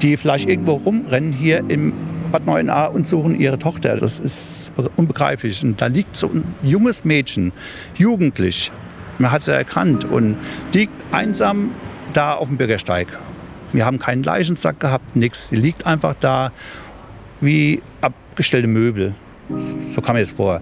die 0.00 0.16
vielleicht 0.16 0.48
irgendwo 0.48 0.74
rumrennen 0.74 1.32
hier 1.32 1.64
im 1.68 1.92
Bad 2.32 2.46
Neuenahr 2.46 2.94
und 2.94 3.06
suchen 3.06 3.38
ihre 3.38 3.58
Tochter? 3.58 3.96
Das 3.96 4.18
ist 4.18 4.70
unbegreiflich. 4.96 5.62
Und 5.64 5.80
da 5.80 5.86
liegt 5.86 6.16
so 6.16 6.28
ein 6.28 6.44
junges 6.62 7.04
Mädchen, 7.04 7.52
jugendlich, 7.96 8.72
man 9.18 9.30
hat 9.30 9.42
sie 9.42 9.52
erkannt 9.52 10.04
und 10.04 10.36
liegt 10.72 10.92
einsam 11.12 11.72
da 12.14 12.34
auf 12.34 12.48
dem 12.48 12.56
Bürgersteig. 12.56 13.08
Wir 13.72 13.84
haben 13.84 13.98
keinen 13.98 14.22
Leichensack 14.22 14.78
gehabt, 14.80 15.16
nichts. 15.16 15.48
Sie 15.48 15.56
liegt 15.56 15.86
einfach 15.86 16.14
da 16.20 16.52
wie 17.40 17.82
abgestellte 18.00 18.68
Möbel. 18.68 19.14
So 19.58 20.00
kam 20.00 20.16
mir 20.16 20.20
das 20.20 20.30
vor. 20.30 20.60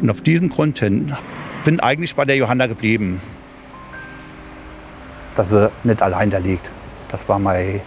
Und 0.00 0.10
auf 0.10 0.20
diesem 0.20 0.48
Grund 0.48 0.78
hin 0.78 1.14
bin 1.64 1.80
eigentlich 1.80 2.14
bei 2.14 2.24
der 2.24 2.36
Johanna 2.36 2.66
geblieben. 2.66 3.20
Dass 5.34 5.50
sie 5.50 5.70
nicht 5.84 6.02
allein 6.02 6.30
da 6.30 6.38
liegt. 6.38 6.72
Das 7.08 7.28
war 7.28 7.38
meine, 7.38 7.80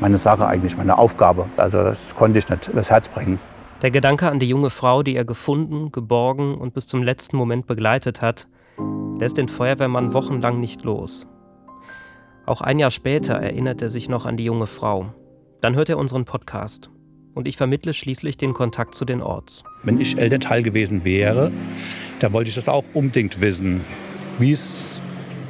meine 0.00 0.16
Sache 0.16 0.46
eigentlich, 0.46 0.76
meine 0.76 0.98
Aufgabe. 0.98 1.46
Also 1.56 1.78
das 1.78 2.14
konnte 2.14 2.38
ich 2.38 2.48
nicht 2.48 2.68
übers 2.68 2.90
Herz 2.90 3.08
bringen. 3.08 3.38
Der 3.82 3.90
Gedanke 3.90 4.28
an 4.28 4.38
die 4.38 4.48
junge 4.48 4.70
Frau, 4.70 5.02
die 5.02 5.16
er 5.16 5.24
gefunden, 5.24 5.90
geborgen 5.90 6.54
und 6.54 6.74
bis 6.74 6.86
zum 6.86 7.02
letzten 7.02 7.36
Moment 7.36 7.66
begleitet 7.66 8.20
hat, 8.20 8.46
lässt 9.18 9.38
den 9.38 9.48
Feuerwehrmann 9.48 10.12
wochenlang 10.12 10.60
nicht 10.60 10.82
los. 10.82 11.26
Auch 12.46 12.60
ein 12.60 12.78
Jahr 12.78 12.90
später 12.90 13.34
erinnert 13.34 13.80
er 13.80 13.90
sich 13.90 14.08
noch 14.08 14.26
an 14.26 14.36
die 14.36 14.44
junge 14.44 14.66
Frau. 14.66 15.14
Dann 15.60 15.74
hört 15.76 15.88
er 15.88 15.98
unseren 15.98 16.24
Podcast. 16.24 16.90
Und 17.34 17.46
ich 17.46 17.56
vermittle 17.56 17.94
schließlich 17.94 18.36
den 18.36 18.52
Kontakt 18.52 18.94
zu 18.94 19.04
den 19.04 19.22
Orts. 19.22 19.62
Wenn 19.82 20.00
ich 20.00 20.18
Elternteil 20.18 20.62
gewesen 20.62 21.04
wäre, 21.04 21.52
dann 22.18 22.32
wollte 22.32 22.48
ich 22.48 22.54
das 22.54 22.68
auch 22.68 22.84
unbedingt 22.92 23.40
wissen. 23.40 23.82
Wie 24.38 24.52
es 24.52 25.00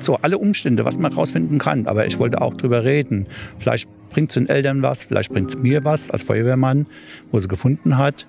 so 0.01 0.17
alle 0.17 0.39
Umstände, 0.39 0.85
was 0.85 0.99
man 0.99 1.13
herausfinden 1.13 1.59
kann. 1.59 1.87
Aber 1.87 2.07
ich 2.07 2.19
wollte 2.19 2.41
auch 2.41 2.55
drüber 2.55 2.85
reden. 2.85 3.27
Vielleicht 3.59 3.89
bringt 4.11 4.31
es 4.31 4.35
den 4.35 4.49
Eltern 4.49 4.83
was, 4.83 5.05
vielleicht 5.05 5.33
bringt 5.33 5.51
es 5.51 5.59
mir 5.59 5.85
was 5.85 6.11
als 6.11 6.23
Feuerwehrmann, 6.23 6.87
wo 7.31 7.39
sie 7.39 7.49
gefunden 7.49 7.97
hat. 7.97 8.27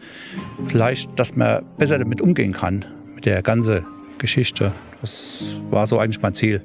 Vielleicht, 0.63 1.09
dass 1.17 1.35
man 1.35 1.63
besser 1.77 1.97
damit 1.97 2.21
umgehen 2.21 2.53
kann, 2.53 2.85
mit 3.15 3.25
der 3.25 3.41
ganzen 3.41 3.85
Geschichte. 4.17 4.71
Das 5.01 5.55
war 5.69 5.87
so 5.87 5.97
eigentlich 5.97 6.21
mein 6.21 6.35
Ziel. 6.35 6.61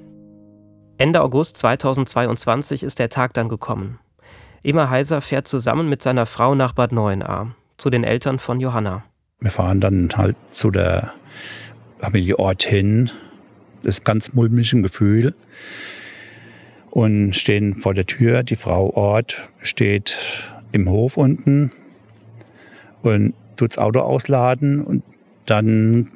Ende 0.98 1.22
August 1.22 1.56
2022 1.58 2.82
ist 2.82 2.98
der 2.98 3.08
Tag 3.08 3.34
dann 3.34 3.48
gekommen. 3.48 3.98
Immer 4.66 4.90
Heiser 4.90 5.20
fährt 5.20 5.46
zusammen 5.46 5.88
mit 5.88 6.02
seiner 6.02 6.26
Frau 6.26 6.56
nach 6.56 6.72
Bad 6.72 6.90
Neuenahr, 6.90 7.54
zu 7.76 7.88
den 7.88 8.02
Eltern 8.02 8.40
von 8.40 8.58
Johanna. 8.58 9.04
Wir 9.38 9.52
fahren 9.52 9.80
dann 9.80 10.08
halt 10.16 10.34
zu 10.50 10.72
der 10.72 11.12
Familie 12.00 12.40
Ort 12.40 12.64
hin. 12.64 13.12
Das 13.84 13.98
ist 13.98 14.04
ganz 14.04 14.32
mulmig 14.32 14.72
ein 14.72 14.82
Gefühl. 14.82 15.36
Und 16.90 17.36
stehen 17.36 17.76
vor 17.76 17.94
der 17.94 18.06
Tür. 18.06 18.42
Die 18.42 18.56
Frau 18.56 18.90
Ort 18.90 19.36
steht 19.62 20.18
im 20.72 20.90
Hof 20.90 21.16
unten 21.16 21.70
und 23.02 23.34
tut 23.56 23.70
das 23.70 23.78
Auto 23.78 24.00
ausladen. 24.00 24.82
Und 24.82 25.04
dann 25.44 26.10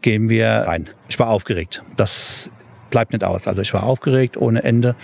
gehen 0.00 0.28
wir 0.28 0.48
rein. 0.48 0.90
Ich 1.08 1.16
war 1.20 1.28
aufgeregt. 1.28 1.84
Das 1.94 2.50
bleibt 2.90 3.12
nicht 3.12 3.22
aus. 3.22 3.46
Also 3.46 3.62
ich 3.62 3.72
war 3.72 3.84
aufgeregt 3.84 4.36
ohne 4.36 4.64
Ende. 4.64 4.96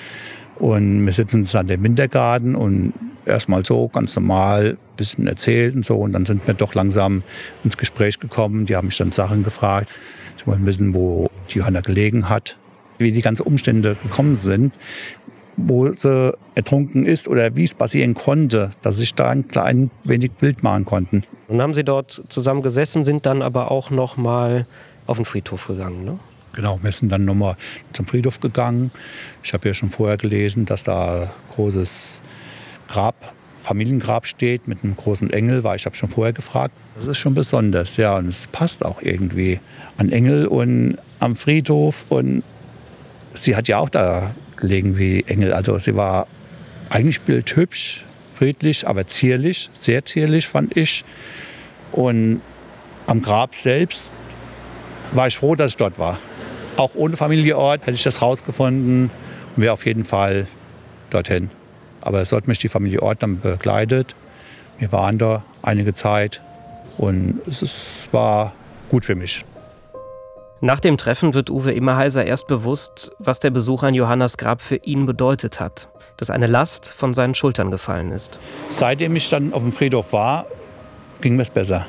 Und 0.59 1.07
wir 1.07 1.13
sitzen 1.13 1.47
dann 1.53 1.69
im 1.69 1.83
Wintergarten 1.83 2.55
und 2.55 2.93
erstmal 3.25 3.65
so 3.65 3.89
ganz 3.89 4.15
normal 4.17 4.71
ein 4.71 4.97
bisschen 4.97 5.27
erzählt 5.27 5.77
und 5.77 5.85
so. 5.85 5.97
Und 5.97 6.13
dann 6.13 6.27
sind 6.27 6.47
wir 6.47 6.55
doch 6.55 6.75
langsam 6.75 7.23
ins 7.63 7.77
Gespräch 7.77 8.19
gekommen. 8.19 8.67
Die 8.67 8.75
haben 8.75 8.87
mich 8.87 8.97
dann 8.97 9.13
Sachen 9.13 9.45
gefragt. 9.45 9.95
Sie 10.37 10.47
wollen 10.47 10.67
wissen, 10.67 10.95
wo 10.95 11.29
Johanna 11.49 11.81
gelegen 11.81 12.29
hat, 12.29 12.57
wie 12.99 13.13
die 13.13 13.21
ganzen 13.21 13.43
Umstände 13.43 13.97
gekommen 14.03 14.35
sind, 14.35 14.73
wo 15.57 15.93
sie 15.93 16.37
ertrunken 16.55 17.05
ist 17.05 17.29
oder 17.29 17.57
wie 17.57 17.65
es 17.65 17.75
passieren 17.75 18.15
konnte, 18.15 18.71
dass 18.83 19.01
ich 19.01 19.15
da 19.15 19.29
ein 19.29 19.49
klein 19.49 19.91
wenig 20.05 20.33
Bild 20.33 20.63
machen 20.63 20.85
konnten. 20.85 21.25
Und 21.49 21.61
haben 21.63 21.75
Sie 21.75 21.85
dort 21.85 22.25
zusammen 22.29 22.63
gesessen, 22.63 23.05
sind 23.05 23.27
dann 23.27 23.43
aber 23.43 23.71
auch 23.71 23.91
noch 23.91 24.17
mal 24.17 24.67
auf 25.07 25.17
den 25.17 25.25
Friedhof 25.25 25.67
gegangen, 25.67 26.05
ne? 26.05 26.19
Genau, 26.59 26.81
wir 26.83 26.91
sind 26.91 27.13
dann 27.13 27.25
nochmal 27.25 27.55
zum 27.93 28.05
Friedhof 28.05 28.41
gegangen. 28.41 28.91
Ich 29.45 29.53
habe 29.55 29.69
ja 29.69 29.75
schon 29.75 29.91
vorher 29.91 30.17
gelesen, 30.17 30.65
dass 30.65 30.83
da 30.83 31.23
ein 31.23 31.31
großes 31.55 32.21
Grab, 32.89 33.33
Familiengrab 33.61 34.27
steht 34.27 34.67
mit 34.67 34.83
einem 34.83 34.97
großen 34.97 35.31
Engel, 35.33 35.63
weil 35.63 35.77
ich 35.77 35.87
habe 35.87 35.95
schon 35.95 36.09
vorher 36.09 36.33
gefragt. 36.33 36.75
Das 36.97 37.07
ist 37.07 37.19
schon 37.19 37.35
besonders, 37.35 37.97
ja, 37.97 38.17
und 38.17 38.27
es 38.27 38.49
passt 38.49 38.85
auch 38.85 39.03
irgendwie 39.03 39.61
an 39.99 40.11
Engel 40.11 40.49
und 40.49 40.99
am 41.21 41.37
Friedhof. 41.37 42.07
Und 42.09 42.43
sie 43.35 43.55
hat 43.55 43.69
ja 43.69 43.79
auch 43.79 43.89
da 43.89 44.35
gelegen 44.57 44.99
wie 44.99 45.23
Engel. 45.29 45.53
Also 45.53 45.79
sie 45.79 45.95
war 45.95 46.27
eigentlich 46.91 47.21
bildhübsch, 47.21 48.05
friedlich, 48.35 48.89
aber 48.89 49.07
zierlich, 49.07 49.71
sehr 49.75 50.05
zierlich 50.05 50.49
fand 50.49 50.77
ich. 50.77 51.05
Und 51.93 52.41
am 53.07 53.23
Grab 53.23 53.55
selbst 53.55 54.11
war 55.13 55.29
ich 55.29 55.37
froh, 55.37 55.55
dass 55.55 55.71
ich 55.71 55.77
dort 55.77 56.01
war. 56.01 56.19
Auch 56.79 56.95
ohne 56.95 57.17
Familienort 57.17 57.81
hätte 57.81 57.91
ich 57.91 58.05
das 58.05 58.23
rausgefunden 58.23 59.11
und 59.57 59.63
wäre 59.63 59.73
auf 59.73 59.85
jeden 59.85 60.05
Fall 60.05 60.47
dorthin. 61.11 61.51
Aber 62.03 62.21
es 62.21 62.31
hat 62.31 62.47
mich 62.47 62.61
die 62.61 62.69
Familie 62.69 63.03
Ort 63.03 63.25
dann 63.25 63.41
begleitet. 63.41 64.15
Wir 64.79 64.93
waren 64.93 65.19
da 65.19 65.43
einige 65.61 65.93
Zeit 65.93 66.41
und 66.97 67.41
es 67.49 67.63
ist, 67.63 68.09
war 68.13 68.53
gut 68.91 69.05
für 69.05 69.17
mich. 69.17 69.45
Nach 70.61 70.79
dem 70.79 70.97
Treffen 70.97 71.35
wird 71.35 71.51
Uwe 71.51 71.73
Immerheiser 71.73 72.25
erst 72.25 72.47
bewusst, 72.47 73.11
was 73.19 73.41
der 73.41 73.51
Besuch 73.51 73.83
an 73.83 73.95
Johannas 73.95 74.37
Grab 74.37 74.63
für 74.63 74.77
ihn 74.77 75.05
bedeutet 75.05 75.59
hat. 75.59 75.89
Dass 76.17 76.31
eine 76.31 76.47
Last 76.47 76.93
von 76.93 77.13
seinen 77.13 77.35
Schultern 77.35 77.73
gefallen 77.73 78.13
ist. 78.13 78.39
Seitdem 78.69 79.17
ich 79.17 79.29
dann 79.31 79.53
auf 79.53 79.63
dem 79.63 79.73
Friedhof 79.73 80.13
war, 80.13 80.47
ging 81.21 81.35
mir 81.35 81.43
es 81.43 81.51
besser. 81.51 81.87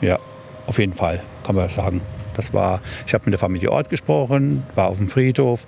Ja, 0.00 0.18
auf 0.66 0.78
jeden 0.78 0.94
Fall, 0.94 1.22
kann 1.44 1.54
man 1.54 1.68
sagen. 1.68 2.00
Das 2.36 2.52
war, 2.52 2.80
ich 3.06 3.14
habe 3.14 3.24
mit 3.24 3.32
der 3.32 3.38
Familie 3.38 3.72
Ort 3.72 3.88
gesprochen, 3.88 4.62
war 4.74 4.88
auf 4.88 4.98
dem 4.98 5.08
Friedhof 5.08 5.66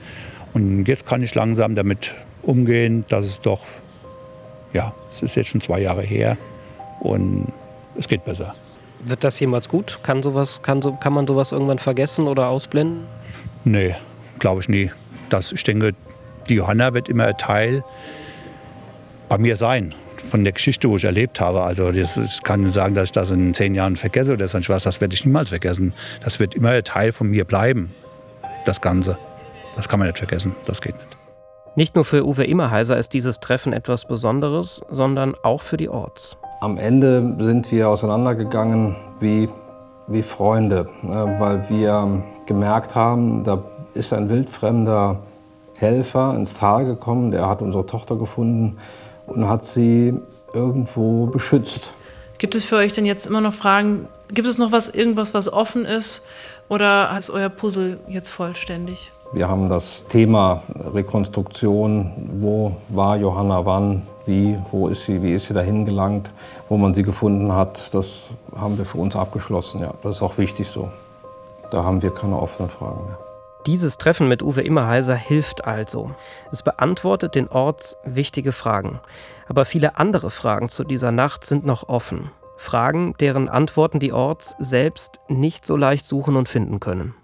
und 0.52 0.86
jetzt 0.86 1.06
kann 1.06 1.22
ich 1.22 1.34
langsam 1.34 1.74
damit 1.74 2.14
umgehen, 2.42 3.04
dass 3.08 3.24
es 3.24 3.40
doch, 3.40 3.62
ja, 4.72 4.94
es 5.10 5.22
ist 5.22 5.34
jetzt 5.34 5.48
schon 5.48 5.60
zwei 5.60 5.80
Jahre 5.80 6.02
her 6.02 6.36
und 7.00 7.52
es 7.96 8.06
geht 8.06 8.24
besser. 8.24 8.54
Wird 9.04 9.24
das 9.24 9.40
jemals 9.40 9.68
gut? 9.68 10.00
Kann, 10.02 10.22
sowas, 10.22 10.62
kann, 10.62 10.82
so, 10.82 10.92
kann 10.92 11.12
man 11.12 11.26
sowas 11.26 11.52
irgendwann 11.52 11.78
vergessen 11.78 12.26
oder 12.26 12.48
ausblenden? 12.48 13.06
Nee, 13.64 13.94
glaube 14.38 14.60
ich 14.60 14.68
nie. 14.68 14.90
Das, 15.30 15.52
ich 15.52 15.62
denke, 15.62 15.94
die 16.48 16.54
Johanna 16.54 16.92
wird 16.94 17.08
immer 17.08 17.26
ein 17.26 17.36
Teil 17.38 17.82
bei 19.28 19.38
mir 19.38 19.56
sein 19.56 19.94
von 20.28 20.44
der 20.44 20.52
Geschichte, 20.52 20.88
wo 20.88 20.96
ich 20.96 21.04
erlebt 21.04 21.40
habe. 21.40 21.62
Also 21.62 21.90
das, 21.90 22.16
ich 22.16 22.42
kann 22.42 22.62
nicht 22.62 22.74
sagen, 22.74 22.94
dass 22.94 23.06
ich 23.06 23.12
das 23.12 23.30
in 23.30 23.54
zehn 23.54 23.74
Jahren 23.74 23.96
vergesse 23.96 24.32
oder 24.32 24.46
sonst 24.46 24.68
was. 24.68 24.84
Das 24.84 25.00
werde 25.00 25.14
ich 25.14 25.24
niemals 25.24 25.48
vergessen. 25.48 25.92
Das 26.22 26.38
wird 26.38 26.54
immer 26.54 26.82
Teil 26.82 27.12
von 27.12 27.28
mir 27.28 27.44
bleiben, 27.44 27.92
das 28.64 28.80
Ganze. 28.80 29.18
Das 29.76 29.88
kann 29.88 29.98
man 29.98 30.08
nicht 30.08 30.18
vergessen, 30.18 30.54
das 30.66 30.80
geht 30.80 30.96
nicht. 30.96 31.16
Nicht 31.76 31.94
nur 31.94 32.04
für 32.04 32.26
Uwe 32.26 32.44
Immerheiser 32.44 32.96
ist 32.96 33.12
dieses 33.14 33.38
Treffen 33.38 33.72
etwas 33.72 34.04
Besonderes, 34.04 34.82
sondern 34.90 35.34
auch 35.44 35.62
für 35.62 35.76
die 35.76 35.88
Orts. 35.88 36.36
Am 36.60 36.76
Ende 36.76 37.36
sind 37.38 37.70
wir 37.70 37.88
auseinandergegangen 37.88 38.96
wie, 39.20 39.48
wie 40.08 40.24
Freunde, 40.24 40.86
weil 41.02 41.68
wir 41.68 42.24
gemerkt 42.46 42.96
haben, 42.96 43.44
da 43.44 43.62
ist 43.94 44.12
ein 44.12 44.28
wildfremder 44.28 45.20
Helfer 45.76 46.34
ins 46.34 46.54
Tal 46.54 46.84
gekommen, 46.84 47.30
der 47.30 47.48
hat 47.48 47.62
unsere 47.62 47.86
Tochter 47.86 48.16
gefunden 48.16 48.78
und 49.28 49.48
hat 49.48 49.64
sie 49.64 50.14
irgendwo 50.52 51.26
beschützt. 51.26 51.92
Gibt 52.38 52.54
es 52.54 52.64
für 52.64 52.76
euch 52.76 52.92
denn 52.92 53.06
jetzt 53.06 53.26
immer 53.26 53.40
noch 53.40 53.54
Fragen? 53.54 54.08
Gibt 54.28 54.46
es 54.46 54.58
noch 54.58 54.72
was, 54.72 54.88
irgendwas, 54.88 55.34
was 55.34 55.52
offen 55.52 55.84
ist? 55.84 56.22
Oder 56.68 57.16
ist 57.16 57.30
euer 57.30 57.48
Puzzle 57.48 57.98
jetzt 58.08 58.28
vollständig? 58.30 59.10
Wir 59.32 59.48
haben 59.48 59.68
das 59.68 60.04
Thema 60.08 60.62
Rekonstruktion. 60.94 62.12
Wo 62.40 62.76
war 62.88 63.16
Johanna 63.16 63.64
wann? 63.64 64.06
Wie? 64.26 64.58
Wo 64.70 64.88
ist 64.88 65.04
sie? 65.04 65.22
Wie 65.22 65.32
ist 65.32 65.46
sie 65.46 65.54
dahin 65.54 65.84
gelangt? 65.84 66.30
Wo 66.68 66.76
man 66.76 66.92
sie 66.92 67.02
gefunden 67.02 67.52
hat, 67.52 67.92
das 67.94 68.24
haben 68.56 68.78
wir 68.78 68.84
für 68.84 68.98
uns 68.98 69.16
abgeschlossen. 69.16 69.80
Ja, 69.80 69.92
das 70.02 70.16
ist 70.16 70.22
auch 70.22 70.38
wichtig 70.38 70.68
so. 70.68 70.88
Da 71.70 71.84
haben 71.84 72.02
wir 72.02 72.10
keine 72.10 72.38
offenen 72.38 72.70
Fragen 72.70 73.04
mehr. 73.04 73.27
Dieses 73.66 73.98
Treffen 73.98 74.28
mit 74.28 74.42
Uwe 74.42 74.62
Immerheiser 74.62 75.14
hilft 75.14 75.64
also. 75.64 76.14
Es 76.50 76.62
beantwortet 76.62 77.34
den 77.34 77.48
Orts 77.48 77.96
wichtige 78.04 78.52
Fragen. 78.52 79.00
Aber 79.48 79.64
viele 79.64 79.98
andere 79.98 80.30
Fragen 80.30 80.68
zu 80.68 80.84
dieser 80.84 81.12
Nacht 81.12 81.44
sind 81.44 81.66
noch 81.66 81.88
offen. 81.88 82.30
Fragen, 82.56 83.14
deren 83.20 83.48
Antworten 83.48 84.00
die 84.00 84.12
Orts 84.12 84.56
selbst 84.58 85.20
nicht 85.28 85.66
so 85.66 85.76
leicht 85.76 86.06
suchen 86.06 86.36
und 86.36 86.48
finden 86.48 86.80
können. 86.80 87.14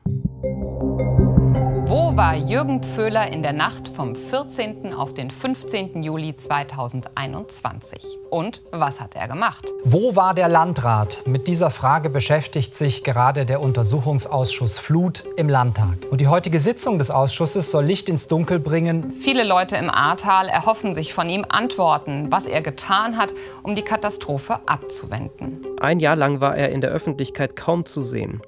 Wo 2.15 2.19
Wo 2.19 2.23
war 2.23 2.37
Jürgen 2.37 2.81
Pföhler 2.81 3.33
in 3.33 3.43
der 3.43 3.53
Nacht 3.53 3.89
vom 3.89 4.15
14. 4.15 4.95
auf 4.95 5.15
den 5.15 5.33
15. 5.33 6.01
Juli 6.05 6.37
2021? 6.37 8.21
Und 8.31 8.63
was 8.71 9.01
hat 9.01 9.17
er 9.17 9.27
gemacht? 9.27 9.69
Wo 9.83 10.15
war 10.15 10.33
der 10.33 10.49
Landrat? 10.49 11.25
Mit 11.27 11.49
dieser 11.49 11.73
Frage 11.73 12.11
beschäftigt 12.11 12.77
sich 12.77 13.03
gerade 13.03 13.47
der 13.47 13.61
Untersuchungsausschuss 13.61 14.79
Flut 14.79 15.25
im 15.37 15.49
Landtag. 15.49 16.07
Und 16.09 16.21
die 16.21 16.29
heutige 16.29 16.61
Sitzung 16.61 16.99
des 16.99 17.11
Ausschusses 17.11 17.73
soll 17.73 17.85
Licht 17.85 18.09
ins 18.09 18.29
Dunkel 18.29 18.61
bringen. 18.61 19.13
Viele 19.13 19.43
Leute 19.43 19.77
im 19.77 19.91
Ahrtal 19.91 20.49
erhoffen 20.49 20.95
sich 20.95 21.13
von 21.13 21.29
ihm 21.29 21.45
Antworten, 21.49 22.31
was 22.31 22.47
er 22.47 22.63
getan 22.63 23.17
hat, 23.17 23.33
um 23.65 23.75
die 23.75 23.83
Katastrophe 23.83 24.61
abzuwenden. 24.67 25.67
Ein 25.81 25.99
Jahr 25.99 26.15
lang 26.15 26.41
war 26.41 26.57
er 26.57 26.69
in 26.71 26.81
der 26.81 26.91
Öffentlichkeit 26.91 27.57
kaum 27.57 27.87
zu 27.87 28.03
sehen. 28.03 28.41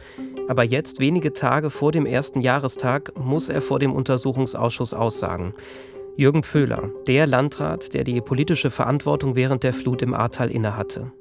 Aber 0.49 0.63
jetzt, 0.63 1.01
wenige 1.01 1.33
Tage 1.33 1.71
vor 1.71 1.93
dem 1.93 2.07
ersten 2.07 2.41
Jahrestag, 2.41 3.13
muss 3.19 3.49
er 3.49 3.61
vor 3.61 3.79
dem 3.79 3.93
Untersuchungsausschuss 3.93 4.95
aussagen. 4.95 5.55
Jürgen 6.17 6.43
Pföhler, 6.43 6.91
der 7.07 7.27
Landrat, 7.27 7.93
der 7.93 8.05
die 8.05 8.21
politische 8.21 8.71
Verantwortung 8.71 9.35
während 9.35 9.65
der 9.65 9.73
Flut 9.73 10.03
im 10.03 10.15
Ahrtal 10.15 10.51
innehatte. 10.51 11.13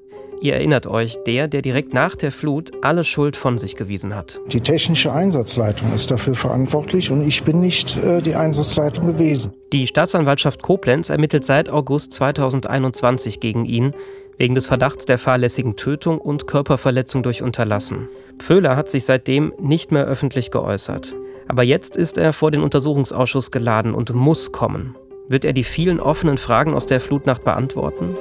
Ihr 0.42 0.54
erinnert 0.54 0.86
euch, 0.86 1.18
der, 1.26 1.48
der 1.48 1.62
direkt 1.62 1.94
nach 1.94 2.16
der 2.16 2.32
Flut 2.32 2.72
alle 2.82 3.04
Schuld 3.04 3.36
von 3.36 3.58
sich 3.58 3.76
gewiesen 3.76 4.16
hat. 4.16 4.40
Die 4.52 4.62
technische 4.62 5.12
Einsatzleitung 5.12 5.94
ist 5.94 6.12
dafür 6.12 6.36
verantwortlich 6.36 7.10
und 7.10 7.26
ich 7.26 7.44
bin 7.44 7.62
nicht 7.62 7.98
äh, 7.98 8.22
die 8.22 8.36
Einsatzleitung 8.36 9.08
gewesen. 9.08 9.54
Die 9.72 9.88
Staatsanwaltschaft 9.88 10.62
Koblenz 10.62 11.10
ermittelt 11.10 11.46
seit 11.46 11.70
August 11.70 12.14
2021 12.14 13.40
gegen 13.40 13.66
ihn 13.66 13.94
wegen 14.38 14.56
des 14.56 14.66
Verdachts 14.66 15.06
der 15.06 15.18
fahrlässigen 15.18 15.76
Tötung 15.76 16.20
und 16.20 16.48
Körperverletzung 16.48 17.24
durch 17.24 17.42
Unterlassen. 17.42 18.10
Pföhler 18.40 18.76
hat 18.76 18.90
sich 18.90 19.06
seitdem 19.06 19.54
nicht 19.60 19.92
mehr 19.92 20.06
öffentlich 20.06 20.52
geäußert. 20.52 21.16
Aber 21.48 21.64
jetzt 21.64 21.96
ist 21.96 22.18
er 22.18 22.34
vor 22.34 22.52
den 22.52 22.62
Untersuchungsausschuss 22.62 23.52
geladen 23.52 23.94
und 23.94 24.14
muss 24.14 24.52
kommen. 24.52 24.96
Wird 25.28 25.46
er 25.46 25.54
die 25.54 25.64
vielen 25.64 26.00
offenen 26.00 26.38
Fragen 26.38 26.74
aus 26.74 26.86
der 26.86 27.02
Flutnacht 27.02 27.44
beantworten? 27.44 28.16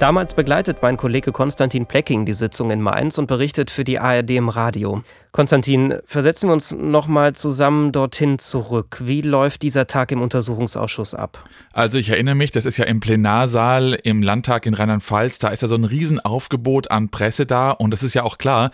Damals 0.00 0.32
begleitet 0.32 0.78
mein 0.80 0.96
Kollege 0.96 1.30
Konstantin 1.30 1.84
Plecking 1.84 2.24
die 2.24 2.32
Sitzung 2.32 2.70
in 2.70 2.80
Mainz 2.80 3.18
und 3.18 3.26
berichtet 3.26 3.70
für 3.70 3.84
die 3.84 3.98
ARD 3.98 4.30
im 4.30 4.48
Radio. 4.48 5.02
Konstantin, 5.30 5.98
versetzen 6.06 6.48
wir 6.48 6.54
uns 6.54 6.72
nochmal 6.72 7.34
zusammen 7.34 7.92
dorthin 7.92 8.38
zurück. 8.38 9.02
Wie 9.04 9.20
läuft 9.20 9.60
dieser 9.60 9.86
Tag 9.86 10.10
im 10.10 10.22
Untersuchungsausschuss 10.22 11.14
ab? 11.14 11.44
Also 11.74 11.98
ich 11.98 12.08
erinnere 12.08 12.34
mich, 12.34 12.50
das 12.50 12.64
ist 12.64 12.78
ja 12.78 12.86
im 12.86 13.00
Plenarsaal 13.00 13.92
im 14.02 14.22
Landtag 14.22 14.64
in 14.64 14.72
Rheinland-Pfalz, 14.72 15.38
da 15.38 15.48
ist 15.50 15.60
ja 15.60 15.68
so 15.68 15.74
ein 15.74 15.84
Riesenaufgebot 15.84 16.90
an 16.90 17.10
Presse 17.10 17.44
da 17.44 17.70
und 17.70 17.90
das 17.90 18.02
ist 18.02 18.14
ja 18.14 18.22
auch 18.22 18.38
klar, 18.38 18.70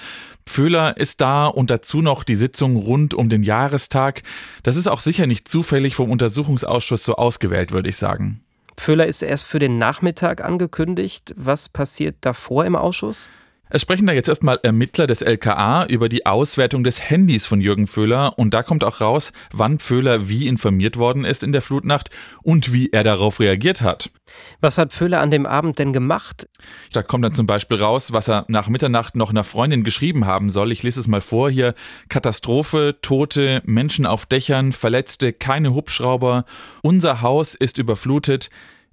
Pföhler 0.46 0.96
ist 0.96 1.20
da 1.20 1.48
und 1.48 1.70
dazu 1.70 2.02
noch 2.02 2.22
die 2.22 2.36
Sitzung 2.36 2.76
rund 2.76 3.14
um 3.14 3.28
den 3.28 3.42
Jahrestag. 3.42 4.22
Das 4.62 4.76
ist 4.76 4.86
auch 4.86 5.00
sicher 5.00 5.26
nicht 5.26 5.48
zufällig 5.48 5.96
vom 5.96 6.12
Untersuchungsausschuss 6.12 7.02
so 7.02 7.16
ausgewählt, 7.16 7.72
würde 7.72 7.88
ich 7.88 7.96
sagen. 7.96 8.45
Pföhler 8.76 9.06
ist 9.06 9.22
erst 9.22 9.44
für 9.44 9.58
den 9.58 9.78
Nachmittag 9.78 10.44
angekündigt. 10.44 11.32
Was 11.36 11.68
passiert 11.68 12.16
davor 12.20 12.64
im 12.64 12.76
Ausschuss? 12.76 13.28
Es 13.68 13.83
sprechen 13.83 14.07
da 14.07 14.12
jetzt 14.12 14.29
erstmal 14.29 14.61
Ermittler 14.62 15.09
des 15.09 15.22
LKA 15.22 15.87
über 15.87 16.09
die 16.09 16.24
Auswertung 16.24 16.85
des 16.85 17.11
Handys 17.11 17.46
von 17.46 17.61
Jürgen 17.61 17.88
Pföhler 17.88 18.38
und 18.38 18.55
da 18.55 18.62
kommt 18.62 18.85
auch 18.85 19.00
raus, 19.00 19.33
wann 19.50 19.81
Pföhler 19.81 20.29
wie 20.29 20.46
informiert 20.46 20.96
worden 20.98 21.24
ist 21.24 21.42
in 21.42 21.50
der 21.50 21.62
Flutnacht 21.62 22.11
und 22.44 22.72
wie 22.72 22.90
er 22.90 23.02
darauf 23.02 23.40
reagiert 23.40 23.81
hat. 23.81 24.11
Was 24.61 24.79
hat 24.79 24.92
Pföhler 24.92 25.20
an 25.20 25.33
dem 25.33 25.46
Abend 25.46 25.81
denn 25.81 25.92
gemacht? 25.92 26.48
Da 26.92 27.02
kommt 27.02 27.24
dann 27.24 27.33
zum 27.33 27.48
Beispiel 27.48 27.79
raus, 27.79 28.12
was 28.12 28.29
er 28.29 28.44
nach 28.46 28.68
Mitternacht 28.68 29.16
noch 29.16 29.31
einer 29.31 29.44
Freundin 29.44 29.83
geschrieben 29.83 30.26
haben 30.26 30.50
soll. 30.50 30.70
Ich 30.70 30.85
lese 30.85 31.00
es 31.00 31.09
mal 31.09 31.20
vor 31.20 31.50
hier. 31.50 31.74
Katastrophe, 32.09 32.98
Tote, 33.02 33.62
Menschen 33.64 34.07
auf 34.07 34.26
Dächern, 34.26 34.70
Verletzte, 34.70 35.33
keine 35.33 35.74
Hubschrauber. 35.74 36.44
Unser 36.83 37.20
Haus 37.20 37.57
ist 37.57 37.79
überflutet. 37.79 38.48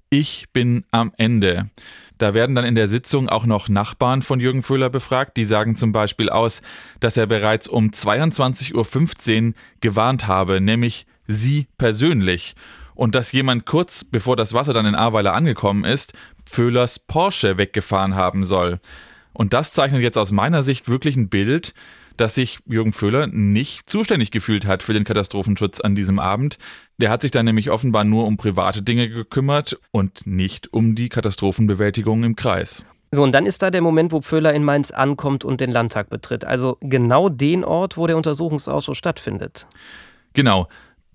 Ich 0.10 0.48
bin 0.52 0.86
am 0.92 1.12
Ende. 1.18 1.70
Da 2.24 2.34
werden 2.34 2.56
dann 2.56 2.64
in 2.64 2.76
der 2.76 2.88
Sitzung 2.88 3.28
auch 3.28 3.46
noch 3.46 3.68
Nachbarn 3.68 4.22
von 4.22 4.40
Jürgen 4.40 4.64
Föhler 4.64 4.90
befragt. 4.90 5.36
Die 5.36 5.44
sagen 5.44 5.76
zum 5.76 5.92
Beispiel 5.92 6.30
aus, 6.30 6.62
dass 7.02 7.18
er 7.18 7.26
bereits 7.28 7.68
um 7.68 7.90
22.15 7.90 9.48
Uhr 9.48 9.54
gewarnt 9.82 10.26
habe, 10.26 10.62
nämlich 10.62 11.06
sie 11.28 11.68
persönlich. 11.78 12.56
Und 12.96 13.16
dass 13.16 13.34
jemand 13.34 13.66
kurz 13.66 14.06
bevor 14.06 14.38
das 14.38 14.54
Wasser 14.54 14.72
dann 14.72 14.86
in 14.86 14.96
Ahrweiler 14.96 15.34
angekommen 15.34 15.84
ist, 15.84 16.14
Föhlers 16.50 16.98
Porsche 16.98 17.58
weggefahren 17.58 18.16
haben 18.16 18.46
soll. 18.46 18.80
Und 19.34 19.52
das 19.52 19.74
zeichnet 19.74 20.02
jetzt 20.02 20.18
aus 20.18 20.32
meiner 20.32 20.64
Sicht 20.64 20.88
wirklich 20.88 21.18
ein 21.18 21.28
Bild, 21.28 21.74
dass 22.18 22.36
sich 22.36 22.60
Jürgen 22.66 22.94
Föhler 22.94 23.28
nicht 23.28 23.90
zuständig 23.90 24.32
gefühlt 24.32 24.66
hat 24.66 24.84
für 24.84 24.94
den 24.94 25.04
Katastrophenschutz 25.04 25.80
an 25.80 25.96
diesem 25.96 26.20
Abend. 26.20 26.58
Der 26.98 27.10
hat 27.10 27.22
sich 27.22 27.32
dann 27.32 27.46
nämlich 27.46 27.70
offenbar 27.70 28.04
nur 28.04 28.26
um 28.26 28.38
private 28.38 28.82
Dinge 28.82 29.10
gekümmert 29.10 29.80
und 29.92 30.28
nicht 30.28 30.72
um 30.74 30.96
die 30.96 31.10
Katastrophenbewältigung 31.10 32.24
im 32.24 32.36
Kreis. 32.36 32.86
So, 33.12 33.22
und 33.22 33.32
dann 33.32 33.46
ist 33.46 33.62
da 33.62 33.70
der 33.70 33.82
Moment, 33.82 34.12
wo 34.12 34.22
Pföhler 34.22 34.54
in 34.54 34.64
Mainz 34.64 34.90
ankommt 34.90 35.46
und 35.46 35.62
den 35.62 35.72
Landtag 35.72 36.10
betritt. 36.10 36.46
Also 36.46 36.78
genau 36.82 37.30
den 37.30 37.64
Ort, 37.64 37.96
wo 37.96 38.08
der 38.08 38.18
Untersuchungsausschuss 38.18 38.98
stattfindet. 38.98 39.68
Genau. 40.34 40.68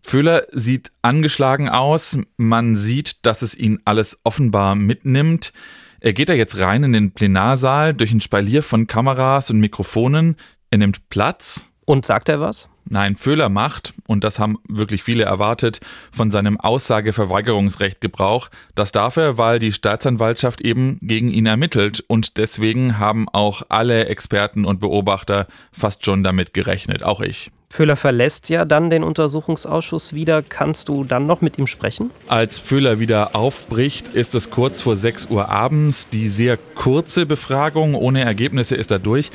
Pföhler 0.03 0.47
sieht 0.53 0.93
angeschlagen 1.03 1.69
aus. 1.69 2.17
Man 2.37 2.77
sieht, 2.77 3.27
dass 3.27 3.43
es 3.43 3.57
ihn 3.57 3.81
alles 3.85 4.19
offenbar 4.23 4.77
mitnimmt. 4.77 5.53
Er 6.01 6.13
geht 6.13 6.29
da 6.29 6.35
jetzt 6.35 6.59
rein 6.59 6.85
in 6.85 6.93
den 6.93 7.11
Plenarsaal 7.11 7.95
durch 7.95 8.13
ein 8.13 8.21
Spalier 8.21 8.63
von 8.63 8.87
Kameras 8.87 9.51
und 9.51 9.59
Mikrofonen. 9.59 10.37
Er 10.71 10.79
nimmt 10.79 11.09
Platz. 11.09 11.71
Und 11.85 12.05
sagt 12.05 12.29
er 12.29 12.41
was? 12.41 12.69
Nein, 12.91 13.17
Föhler 13.17 13.49
macht, 13.49 13.93
und 14.07 14.25
das 14.25 14.39
haben 14.39 14.59
wirklich 14.69 15.03
viele 15.03 15.25
erwartet, 15.25 15.81
von 16.11 16.31
seinem 16.31 16.59
Aussageverweigerungsrecht 16.59 18.01
Gebrauch. 18.01 18.49
Das 18.75 18.93
darf 18.93 19.17
er, 19.17 19.37
weil 19.39 19.59
die 19.59 19.73
Staatsanwaltschaft 19.73 20.61
eben 20.61 20.99
gegen 21.03 21.31
ihn 21.31 21.47
ermittelt 21.47 22.03
und 22.07 22.39
deswegen 22.39 22.99
haben 22.99 23.29
auch 23.29 23.63
alle 23.69 24.07
Experten 24.07 24.65
und 24.65 24.81
Beobachter 24.81 25.47
fast 25.73 26.05
schon 26.05 26.23
damit 26.23 26.55
gerechnet, 26.55 27.03
auch 27.03 27.21
ich. 27.21 27.51
Föhler 27.71 27.97
verlässt 27.97 28.49
ja 28.49 28.65
dann 28.65 28.89
den 28.89 29.05
Untersuchungsausschuss 29.05 30.15
wieder. 30.15 30.43
Kannst 30.43 30.89
du 30.89 31.05
dann 31.05 31.27
noch 31.27 31.43
mit 31.43 31.59
ihm 31.59 31.67
sprechen? 31.67 32.11
Als 32.27 32.59
Föhler 32.59 32.99
wieder 32.99 33.37
aufbricht, 33.37 34.09
ist 34.09 34.35
es 34.35 34.49
kurz 34.49 34.81
vor 34.81 34.97
6 34.97 35.27
Uhr 35.27 35.51
abends. 35.51 36.09
Die 36.09 36.31
sehr 36.31 36.57
kurze 36.57 37.27
Befragung 37.27 37.95
ohne 37.95 38.23
Ergebnisse 38.23 38.75
ist 38.75 38.91
er 38.91 38.99
durch. 38.99 39.31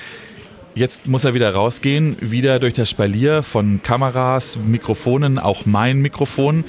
Jetzt 0.75 1.05
muss 1.05 1.23
er 1.23 1.35
wieder 1.35 1.53
rausgehen, 1.53 2.17
wieder 2.19 2.59
durch 2.59 2.73
das 2.73 2.89
Spalier 2.89 3.43
von 3.43 3.81
Kameras, 3.83 4.57
Mikrofonen, 4.57 5.37
auch 5.37 5.67
mein 5.67 6.01
Mikrofon. 6.01 6.63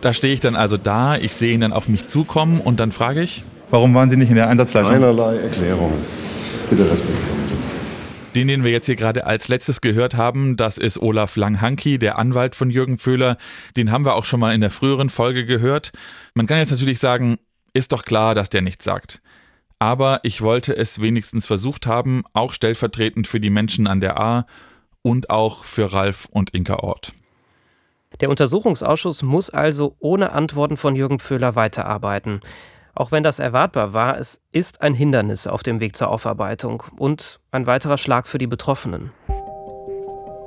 Da 0.00 0.12
stehe 0.12 0.32
ich 0.32 0.38
dann 0.38 0.54
also 0.54 0.76
da, 0.76 1.16
ich 1.16 1.34
sehe 1.34 1.52
ihn 1.52 1.60
dann 1.60 1.72
auf 1.72 1.88
mich 1.88 2.06
zukommen 2.06 2.60
und 2.60 2.78
dann 2.78 2.92
frage 2.92 3.20
ich. 3.20 3.42
Warum 3.70 3.94
waren 3.94 4.10
Sie 4.10 4.16
nicht 4.16 4.28
in 4.28 4.36
der 4.36 4.48
Einsatzleitung? 4.48 4.92
Keinerlei 4.92 5.38
Erklärung. 5.38 5.92
Bitte 6.70 6.88
respektieren. 6.88 7.42
Den, 8.36 8.48
den 8.48 8.62
wir 8.62 8.70
jetzt 8.70 8.86
hier 8.86 8.96
gerade 8.96 9.26
als 9.26 9.48
letztes 9.48 9.80
gehört 9.80 10.14
haben, 10.14 10.56
das 10.56 10.78
ist 10.78 11.02
Olaf 11.02 11.34
Langhanki, 11.34 11.98
der 11.98 12.18
Anwalt 12.18 12.54
von 12.54 12.70
Jürgen 12.70 12.96
Föhler. 12.96 13.38
Den 13.76 13.90
haben 13.90 14.06
wir 14.06 14.14
auch 14.14 14.24
schon 14.24 14.38
mal 14.38 14.54
in 14.54 14.60
der 14.60 14.70
früheren 14.70 15.10
Folge 15.10 15.44
gehört. 15.44 15.90
Man 16.34 16.46
kann 16.46 16.58
jetzt 16.58 16.70
natürlich 16.70 17.00
sagen, 17.00 17.38
ist 17.74 17.92
doch 17.92 18.04
klar, 18.04 18.36
dass 18.36 18.50
der 18.50 18.62
nichts 18.62 18.84
sagt 18.84 19.20
aber 19.82 20.20
ich 20.22 20.42
wollte 20.42 20.76
es 20.76 21.00
wenigstens 21.00 21.44
versucht 21.44 21.88
haben, 21.88 22.22
auch 22.34 22.52
stellvertretend 22.52 23.26
für 23.26 23.40
die 23.40 23.50
Menschen 23.50 23.88
an 23.88 23.98
der 23.98 24.16
A 24.20 24.46
und 25.02 25.28
auch 25.28 25.64
für 25.64 25.92
Ralf 25.92 26.28
und 26.30 26.54
Inka 26.54 26.76
Ort. 26.76 27.12
Der 28.20 28.30
Untersuchungsausschuss 28.30 29.24
muss 29.24 29.50
also 29.50 29.96
ohne 29.98 30.30
Antworten 30.30 30.76
von 30.76 30.94
Jürgen 30.94 31.18
Pföhler 31.18 31.56
weiterarbeiten. 31.56 32.42
Auch 32.94 33.10
wenn 33.10 33.24
das 33.24 33.40
erwartbar 33.40 33.92
war, 33.92 34.18
es 34.18 34.40
ist 34.52 34.82
ein 34.82 34.94
Hindernis 34.94 35.48
auf 35.48 35.64
dem 35.64 35.80
Weg 35.80 35.96
zur 35.96 36.10
Aufarbeitung 36.10 36.84
und 36.96 37.40
ein 37.50 37.66
weiterer 37.66 37.98
Schlag 37.98 38.28
für 38.28 38.38
die 38.38 38.46
Betroffenen. 38.46 39.10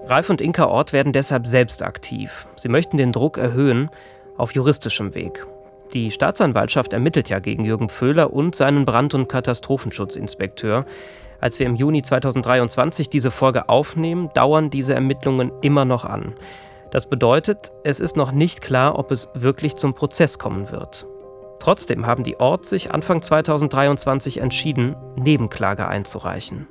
Ralf 0.05 0.29
und 0.29 0.39
Inka 0.39 0.67
Ort 0.67 0.93
werden 0.93 1.11
deshalb 1.11 1.45
selbst 1.45 1.83
aktiv. 1.83 2.47
Sie 2.55 2.69
möchten 2.69 2.95
den 2.95 3.11
Druck 3.11 3.37
erhöhen 3.37 3.89
auf 4.37 4.53
juristischem 4.53 5.13
Weg. 5.13 5.45
Die 5.93 6.11
Staatsanwaltschaft 6.11 6.93
ermittelt 6.93 7.29
ja 7.29 7.39
gegen 7.39 7.63
Jürgen 7.63 7.89
Föhler 7.89 8.33
und 8.33 8.55
seinen 8.55 8.85
Brand- 8.85 9.13
und 9.13 9.27
Katastrophenschutzinspekteur. 9.27 10.85
Als 11.39 11.59
wir 11.59 11.67
im 11.67 11.75
Juni 11.75 12.01
2023 12.01 13.09
diese 13.09 13.31
Folge 13.31 13.69
aufnehmen, 13.69 14.29
dauern 14.33 14.69
diese 14.69 14.93
Ermittlungen 14.93 15.51
immer 15.61 15.85
noch 15.85 16.05
an. 16.05 16.33
Das 16.91 17.07
bedeutet, 17.07 17.71
es 17.83 17.99
ist 17.99 18.15
noch 18.15 18.31
nicht 18.31 18.61
klar, 18.61 18.97
ob 18.97 19.11
es 19.11 19.29
wirklich 19.33 19.75
zum 19.75 19.93
Prozess 19.93 20.39
kommen 20.39 20.71
wird. 20.71 21.05
Trotzdem 21.59 22.05
haben 22.05 22.23
die 22.23 22.39
Ort 22.39 22.65
sich 22.65 22.93
Anfang 22.93 23.21
2023 23.21 24.39
entschieden, 24.39 24.95
Nebenklage 25.15 25.87
einzureichen. 25.87 26.67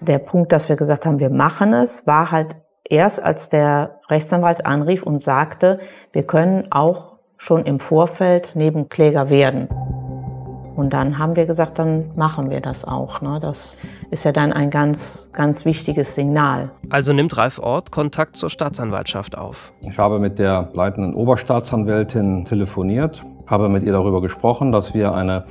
Der 0.00 0.18
Punkt, 0.18 0.52
dass 0.52 0.68
wir 0.68 0.76
gesagt 0.76 1.06
haben, 1.06 1.20
wir 1.20 1.30
machen 1.30 1.72
es, 1.72 2.06
war 2.06 2.30
halt 2.30 2.56
erst 2.90 3.22
als 3.22 3.48
der 3.48 4.00
Rechtsanwalt 4.08 4.66
anrief 4.66 5.02
und 5.02 5.22
sagte, 5.22 5.80
wir 6.12 6.24
können 6.24 6.66
auch 6.70 7.16
schon 7.36 7.64
im 7.64 7.80
Vorfeld 7.80 8.56
Nebenkläger 8.56 9.30
werden. 9.30 9.68
Und 10.76 10.92
dann 10.92 11.18
haben 11.18 11.36
wir 11.36 11.46
gesagt, 11.46 11.78
dann 11.78 12.10
machen 12.16 12.50
wir 12.50 12.60
das 12.60 12.84
auch. 12.84 13.22
Ne? 13.22 13.38
Das 13.40 13.78
ist 14.10 14.24
ja 14.24 14.32
dann 14.32 14.52
ein 14.52 14.68
ganz, 14.68 15.30
ganz 15.32 15.64
wichtiges 15.64 16.14
Signal. 16.14 16.70
Also 16.90 17.14
nimmt 17.14 17.36
Ralf 17.38 17.58
Ort 17.58 17.90
Kontakt 17.90 18.36
zur 18.36 18.50
Staatsanwaltschaft 18.50 19.38
auf. 19.38 19.72
Ich 19.80 19.98
habe 19.98 20.18
mit 20.18 20.38
der 20.38 20.68
leitenden 20.74 21.14
Oberstaatsanwältin 21.14 22.44
telefoniert, 22.44 23.24
habe 23.46 23.68
mit 23.68 23.84
ihr 23.84 23.92
darüber 23.92 24.20
gesprochen, 24.20 24.72
dass 24.72 24.94
wir 24.94 25.14
eine, 25.14 25.44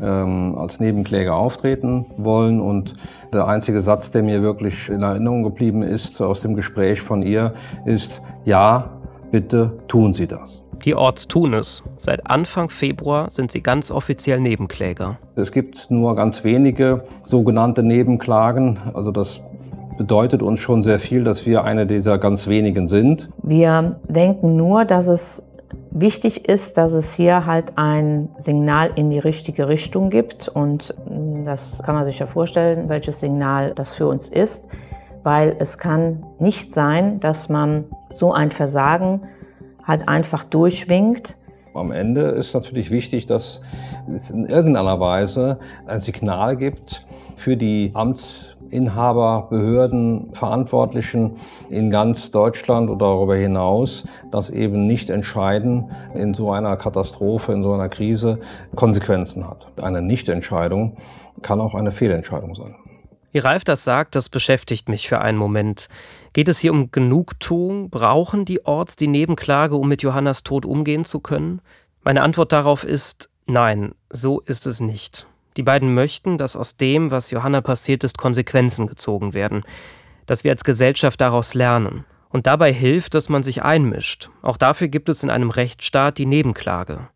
ähm, 0.00 0.56
als 0.56 0.80
Nebenkläger 0.80 1.34
auftreten 1.34 2.06
wollen. 2.16 2.60
Und 2.60 2.94
der 3.32 3.48
einzige 3.48 3.80
Satz, 3.82 4.10
der 4.10 4.22
mir 4.22 4.42
wirklich 4.42 4.88
in 4.88 5.02
Erinnerung 5.02 5.42
geblieben 5.42 5.82
ist 5.82 6.20
aus 6.20 6.40
dem 6.40 6.54
Gespräch 6.54 7.00
von 7.00 7.22
ihr, 7.22 7.54
ist, 7.84 8.22
ja, 8.44 8.90
bitte 9.30 9.78
tun 9.88 10.14
Sie 10.14 10.26
das. 10.26 10.62
Die 10.84 10.94
Orts 10.94 11.26
tun 11.26 11.54
es. 11.54 11.82
Seit 11.98 12.30
Anfang 12.30 12.70
Februar 12.70 13.30
sind 13.30 13.50
sie 13.50 13.62
ganz 13.62 13.90
offiziell 13.90 14.38
Nebenkläger. 14.38 15.18
Es 15.34 15.50
gibt 15.50 15.90
nur 15.90 16.14
ganz 16.14 16.44
wenige 16.44 17.02
sogenannte 17.24 17.82
Nebenklagen. 17.82 18.78
Also 18.94 19.10
das 19.10 19.42
bedeutet 19.96 20.40
uns 20.40 20.60
schon 20.60 20.82
sehr 20.82 21.00
viel, 21.00 21.24
dass 21.24 21.46
wir 21.46 21.64
eine 21.64 21.84
dieser 21.84 22.18
ganz 22.18 22.46
wenigen 22.46 22.86
sind. 22.86 23.28
Wir 23.42 24.00
denken 24.08 24.56
nur, 24.56 24.84
dass 24.84 25.08
es 25.08 25.47
wichtig 25.90 26.48
ist, 26.48 26.78
dass 26.78 26.92
es 26.92 27.12
hier 27.12 27.46
halt 27.46 27.72
ein 27.76 28.28
Signal 28.36 28.90
in 28.94 29.10
die 29.10 29.18
richtige 29.18 29.68
Richtung 29.68 30.10
gibt. 30.10 30.48
Und 30.48 30.94
das 31.44 31.82
kann 31.82 31.94
man 31.94 32.04
sich 32.04 32.18
ja 32.18 32.26
vorstellen, 32.26 32.88
welches 32.88 33.20
Signal 33.20 33.72
das 33.74 33.94
für 33.94 34.06
uns 34.06 34.28
ist. 34.28 34.64
Weil 35.22 35.56
es 35.58 35.78
kann 35.78 36.24
nicht 36.38 36.72
sein, 36.72 37.20
dass 37.20 37.48
man 37.48 37.84
so 38.10 38.32
ein 38.32 38.50
Versagen 38.50 39.22
halt 39.84 40.08
einfach 40.08 40.44
durchwinkt. 40.44 41.36
Am 41.74 41.92
Ende 41.92 42.22
ist 42.22 42.54
natürlich 42.54 42.90
wichtig, 42.90 43.26
dass 43.26 43.62
es 44.12 44.30
in 44.30 44.46
irgendeiner 44.46 45.00
Weise 45.00 45.58
ein 45.86 46.00
Signal 46.00 46.56
gibt 46.56 47.04
für 47.36 47.56
die 47.56 47.92
Amtsinhaber, 48.68 49.46
Behörden, 49.48 50.34
Verantwortlichen 50.34 51.36
in 51.70 51.90
ganz 51.90 52.30
Deutschland 52.30 52.90
oder 52.90 53.06
darüber 53.06 53.36
hinaus, 53.36 54.04
dass 54.30 54.50
eben 54.50 54.86
nicht 54.86 55.10
entscheiden 55.10 55.90
in 56.14 56.34
so 56.34 56.50
einer 56.52 56.76
Katastrophe, 56.76 57.52
in 57.52 57.62
so 57.62 57.72
einer 57.72 57.88
Krise 57.88 58.38
Konsequenzen 58.74 59.48
hat. 59.48 59.68
Eine 59.80 60.02
Nichtentscheidung 60.02 60.96
kann 61.42 61.60
auch 61.60 61.74
eine 61.74 61.92
Fehlentscheidung 61.92 62.54
sein. 62.54 62.74
Wie 63.32 63.38
Ralf 63.38 63.64
das 63.64 63.84
sagt, 63.84 64.14
das 64.14 64.28
beschäftigt 64.28 64.88
mich 64.88 65.08
für 65.08 65.20
einen 65.20 65.38
Moment. 65.38 65.88
Geht 66.32 66.48
es 66.48 66.58
hier 66.58 66.72
um 66.72 66.90
Genugtuung? 66.90 67.90
Brauchen 67.90 68.44
die 68.44 68.64
Orts 68.64 68.96
die 68.96 69.06
Nebenklage, 69.06 69.76
um 69.76 69.88
mit 69.88 70.02
Johannas 70.02 70.42
Tod 70.42 70.64
umgehen 70.64 71.04
zu 71.04 71.20
können? 71.20 71.60
Meine 72.02 72.22
Antwort 72.22 72.52
darauf 72.52 72.84
ist 72.84 73.30
nein, 73.46 73.94
so 74.10 74.40
ist 74.40 74.66
es 74.66 74.80
nicht. 74.80 75.26
Die 75.58 75.64
beiden 75.64 75.92
möchten, 75.92 76.38
dass 76.38 76.54
aus 76.54 76.76
dem, 76.76 77.10
was 77.10 77.32
Johanna 77.32 77.60
passiert 77.62 78.04
ist, 78.04 78.16
Konsequenzen 78.16 78.86
gezogen 78.86 79.34
werden, 79.34 79.64
dass 80.26 80.44
wir 80.44 80.52
als 80.52 80.62
Gesellschaft 80.62 81.20
daraus 81.20 81.52
lernen. 81.54 82.04
Und 82.28 82.46
dabei 82.46 82.72
hilft, 82.72 83.14
dass 83.14 83.28
man 83.28 83.42
sich 83.42 83.64
einmischt. 83.64 84.30
Auch 84.40 84.56
dafür 84.56 84.86
gibt 84.86 85.08
es 85.08 85.24
in 85.24 85.30
einem 85.30 85.50
Rechtsstaat 85.50 86.18
die 86.18 86.26
Nebenklage. 86.26 87.08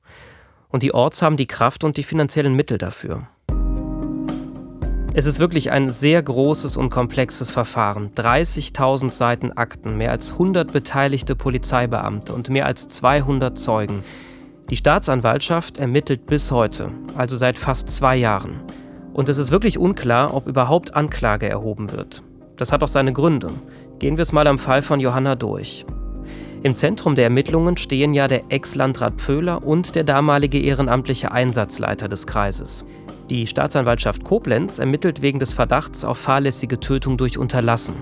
Und 0.67 0.83
die 0.83 0.93
Orts 0.93 1.23
haben 1.23 1.37
die 1.37 1.47
Kraft 1.47 1.85
und 1.85 1.97
die 1.97 2.03
finanziellen 2.03 2.57
Mittel 2.57 2.79
dafür. 2.79 3.29
Es 5.15 5.27
ist 5.27 5.39
wirklich 5.39 5.71
ein 5.71 5.89
sehr 5.89 6.21
großes 6.21 6.77
und 6.77 6.91
komplexes 6.91 7.53
Verfahren. 7.53 8.11
30.000 8.17 9.13
Seiten 9.13 9.53
Akten, 9.53 9.97
mehr 9.97 10.11
als 10.11 10.33
100 10.33 10.73
beteiligte 10.73 11.37
Polizeibeamte 11.37 12.35
und 12.35 12.51
mehr 12.51 12.67
als 12.67 12.89
200 12.89 13.57
Zeugen. 13.57 14.03
Die 14.73 14.77
Staatsanwaltschaft 14.77 15.77
ermittelt 15.77 16.25
bis 16.25 16.51
heute, 16.51 16.93
also 17.15 17.37
seit 17.37 17.59
fast 17.59 17.91
zwei 17.91 18.17
Jahren. 18.17 18.63
Und 19.13 19.29
es 19.29 19.37
ist 19.37 19.51
wirklich 19.51 19.77
unklar, 19.77 20.33
ob 20.33 20.47
überhaupt 20.47 20.97
Anklage 20.97 21.47
erhoben 21.47 21.93
wird. 21.93 22.23
Das 22.57 22.73
hat 22.73 22.83
auch 22.83 22.89
seine 22.89 23.13
Gründe. 23.13 23.49
Gehen 23.99 24.17
wir 24.17 24.23
es 24.23 24.33
mal 24.33 24.47
am 24.47 24.59
Fall 24.59 24.81
von 24.81 24.99
Johanna 24.99 25.35
durch. 25.35 25.85
Im 26.63 26.75
Zentrum 26.75 27.17
der 27.17 27.25
Ermittlungen 27.25 27.77
stehen 27.77 28.15
ja 28.15 28.29
der 28.29 28.45
Ex-Landrat 28.49 29.21
Pföhler 29.21 29.63
und 29.63 29.95
der 29.95 30.05
damalige 30.05 30.59
ehrenamtliche 30.59 31.33
Einsatzleiter 31.33 32.09
des 32.09 32.27
Kreises. 32.27 32.87
Die 33.29 33.47
Staatsanwaltschaft 33.47 34.25
Koblenz 34.25 34.79
ermittelt 34.79 35.21
wegen 35.21 35.39
des 35.39 35.53
Verdachts 35.53 36.03
auf 36.03 36.17
fahrlässige 36.17 36.81
Tötung 36.81 37.19
durch 37.19 37.37
Unterlassen. 37.37 37.97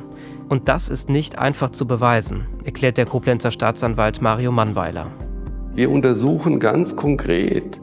Und 0.49 0.69
das 0.69 0.89
ist 0.89 1.11
nicht 1.11 1.37
einfach 1.37 1.71
zu 1.71 1.85
beweisen, 1.85 2.47
erklärt 2.63 2.97
der 2.97 3.07
Koblenzer 3.07 3.51
Staatsanwalt 3.51 4.23
Mario 4.23 4.53
Mannweiler. 4.53 5.11
Wir 5.75 5.91
untersuchen 5.91 6.59
ganz 6.59 6.97
konkret, 6.97 7.81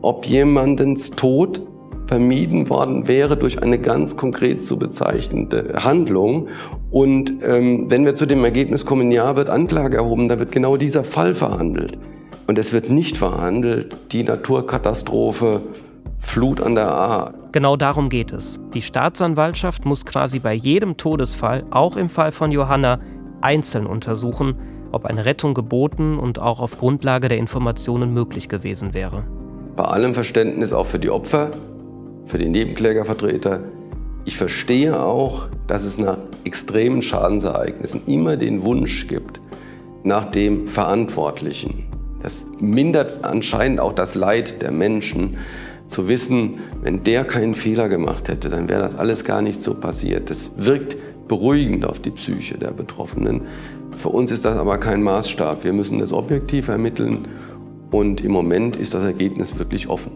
ob 0.00 0.24
jemandens 0.26 1.10
Tod 1.10 1.66
vermieden 2.06 2.70
worden 2.70 3.08
wäre 3.08 3.36
durch 3.36 3.62
eine 3.62 3.78
ganz 3.78 4.16
konkret 4.16 4.62
zu 4.62 4.78
bezeichnende 4.78 5.74
Handlung. 5.84 6.48
Und 6.90 7.34
ähm, 7.42 7.90
wenn 7.90 8.04
wir 8.04 8.14
zu 8.14 8.26
dem 8.26 8.44
Ergebnis 8.44 8.86
kommen, 8.86 9.10
ja, 9.10 9.36
wird 9.36 9.50
Anklage 9.50 9.96
erhoben, 9.96 10.28
dann 10.28 10.38
wird 10.38 10.52
genau 10.52 10.76
dieser 10.76 11.04
Fall 11.04 11.34
verhandelt. 11.34 11.98
Und 12.46 12.58
es 12.58 12.72
wird 12.72 12.90
nicht 12.90 13.16
verhandelt, 13.18 13.96
die 14.12 14.22
Naturkatastrophe 14.22 15.62
Flut 16.18 16.60
an 16.60 16.74
der 16.74 16.90
A. 16.90 17.34
Genau 17.52 17.76
darum 17.76 18.08
geht 18.08 18.32
es. 18.32 18.58
Die 18.74 18.82
Staatsanwaltschaft 18.82 19.84
muss 19.84 20.06
quasi 20.06 20.38
bei 20.38 20.54
jedem 20.54 20.96
Todesfall, 20.96 21.64
auch 21.70 21.96
im 21.96 22.08
Fall 22.08 22.32
von 22.32 22.50
Johanna, 22.50 23.00
einzeln 23.40 23.86
untersuchen, 23.86 24.56
ob 24.92 25.04
eine 25.04 25.24
Rettung 25.24 25.54
geboten 25.54 26.18
und 26.18 26.38
auch 26.38 26.60
auf 26.60 26.78
Grundlage 26.78 27.28
der 27.28 27.38
Informationen 27.38 28.12
möglich 28.12 28.48
gewesen 28.48 28.94
wäre. 28.94 29.24
Bei 29.76 29.84
allem 29.84 30.14
Verständnis 30.14 30.72
auch 30.72 30.86
für 30.86 30.98
die 30.98 31.10
Opfer, 31.10 31.50
für 32.26 32.38
die 32.38 32.48
Nebenklägervertreter. 32.48 33.60
Ich 34.24 34.36
verstehe 34.36 35.00
auch, 35.00 35.48
dass 35.66 35.84
es 35.84 35.98
nach 35.98 36.18
extremen 36.44 37.02
Schadensereignissen 37.02 38.02
immer 38.06 38.36
den 38.36 38.64
Wunsch 38.64 39.06
gibt 39.06 39.40
nach 40.02 40.30
dem 40.30 40.68
Verantwortlichen. 40.68 41.84
Das 42.22 42.46
mindert 42.58 43.24
anscheinend 43.24 43.80
auch 43.80 43.92
das 43.92 44.14
Leid 44.14 44.62
der 44.62 44.70
Menschen 44.70 45.36
zu 45.86 46.08
wissen, 46.08 46.58
wenn 46.82 47.04
der 47.04 47.24
keinen 47.24 47.54
Fehler 47.54 47.88
gemacht 47.88 48.28
hätte, 48.28 48.48
dann 48.48 48.68
wäre 48.68 48.82
das 48.82 48.96
alles 48.96 49.24
gar 49.24 49.42
nicht 49.42 49.62
so 49.62 49.74
passiert. 49.74 50.30
Das 50.30 50.50
wirkt 50.56 50.96
beruhigend 51.28 51.86
auf 51.86 52.00
die 52.00 52.10
Psyche 52.10 52.58
der 52.58 52.70
Betroffenen. 52.70 53.42
Für 53.96 54.10
uns 54.10 54.30
ist 54.30 54.44
das 54.44 54.56
aber 54.56 54.78
kein 54.78 55.02
Maßstab. 55.02 55.64
Wir 55.64 55.72
müssen 55.72 55.98
das 55.98 56.12
objektiv 56.12 56.68
ermitteln 56.68 57.26
und 57.90 58.22
im 58.22 58.30
Moment 58.30 58.76
ist 58.76 58.94
das 58.94 59.04
Ergebnis 59.04 59.58
wirklich 59.58 59.88
offen. 59.88 60.12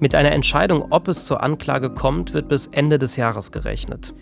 Mit 0.00 0.14
einer 0.14 0.32
Entscheidung, 0.32 0.86
ob 0.90 1.08
es 1.08 1.26
zur 1.26 1.42
Anklage 1.42 1.90
kommt, 1.90 2.32
wird 2.32 2.48
bis 2.48 2.66
Ende 2.68 2.98
des 2.98 3.16
Jahres 3.16 3.52
gerechnet. 3.52 4.14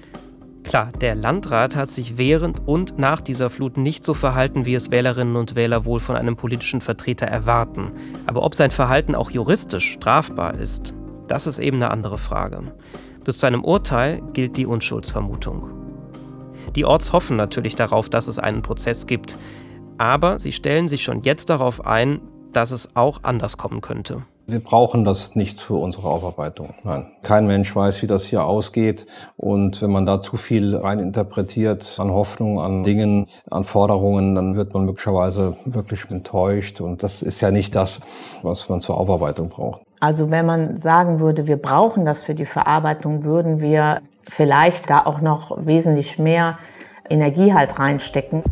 Klar, 0.65 0.91
der 1.01 1.15
Landrat 1.15 1.77
hat 1.77 1.89
sich 1.89 2.19
während 2.19 2.67
und 2.67 2.99
nach 2.99 3.21
dieser 3.21 3.49
Flut 3.49 3.77
nicht 3.77 4.05
so 4.05 4.13
verhalten, 4.13 4.67
wie 4.67 4.75
es 4.75 4.91
Wählerinnen 4.91 5.37
und 5.37 5.55
Wähler 5.55 5.85
wohl 5.85 6.01
von 6.01 6.17
einem 6.17 6.37
politischen 6.37 6.81
Vertreter 6.81 7.27
erwarten. 7.27 7.93
Aber 8.27 8.43
ob 8.43 8.57
sein 8.57 8.73
Verhalten 8.73 9.15
auch 9.15 9.31
juristisch 9.31 9.93
strafbar 9.93 10.55
ist, 10.55 10.93
das 11.29 11.47
ist 11.47 11.61
eben 11.61 11.77
eine 11.77 11.93
andere 11.93 12.19
Frage. 12.19 12.73
Bis 13.25 13.39
zu 13.39 13.47
einem 13.47 13.65
Urteil 13.65 14.21
gilt 14.33 14.57
die 14.57 14.67
Unschuldsvermutung. 14.67 15.78
Die 16.79 16.85
Orts 16.85 17.12
hoffen 17.12 17.37
natürlich 17.37 17.75
darauf, 17.75 18.09
dass 18.09 18.29
es 18.29 18.38
einen 18.38 18.62
Prozess 18.62 19.09
gibt, 19.09 19.37
aber 19.99 20.38
sie 20.38 20.53
stellen 20.53 20.87
sich 20.87 21.03
schon 21.03 21.23
jetzt 21.23 21.51
darauf 21.51 21.85
ein, 21.85 22.21
dass 22.53 22.71
es 22.71 22.95
auch 22.95 23.25
anders 23.25 23.57
kommen 23.57 23.81
könnte. 23.81 24.23
Wir 24.47 24.61
brauchen 24.61 25.03
das 25.03 25.35
nicht 25.35 25.61
für 25.61 25.75
unsere 25.75 26.07
Aufarbeitung. 26.07 26.75
Nein. 26.85 27.11
Kein 27.25 27.49
Mensch 27.49 27.75
weiß, 27.75 28.01
wie 28.03 28.07
das 28.07 28.27
hier 28.27 28.45
ausgeht. 28.45 29.09
Und 29.37 29.83
wenn 29.83 29.91
man 29.91 30.07
da 30.07 30.21
zu 30.21 30.37
viel 30.37 30.77
reininterpretiert 30.77 31.97
an 31.99 32.12
Hoffnung, 32.12 32.61
an 32.61 32.85
Dingen, 32.85 33.27
an 33.51 33.64
Forderungen, 33.64 34.37
dann 34.37 34.55
wird 34.55 34.73
man 34.73 34.85
möglicherweise 34.85 35.57
wirklich 35.64 36.09
enttäuscht. 36.09 36.81
Und 36.81 37.03
das 37.03 37.23
ist 37.23 37.41
ja 37.41 37.51
nicht 37.51 37.75
das, 37.75 37.99
was 38.45 38.69
man 38.69 38.81
zur 38.81 38.99
Aufarbeitung 38.99 39.49
braucht. 39.49 39.81
Also 39.99 40.31
wenn 40.31 40.47
man 40.47 40.77
sagen 40.77 41.19
würde, 41.19 41.49
wir 41.49 41.57
brauchen 41.57 42.05
das 42.05 42.23
für 42.23 42.37
die 42.37 42.47
Verarbeitung, 42.47 43.25
würden 43.25 43.61
wir 43.61 44.01
vielleicht 44.29 44.91
da 44.91 45.05
auch 45.05 45.21
noch 45.21 45.67
wesentlich 45.67 46.19
mehr 46.19 46.59
Energie 47.09 47.53
halt 47.53 47.79
reinstecken. 47.79 48.43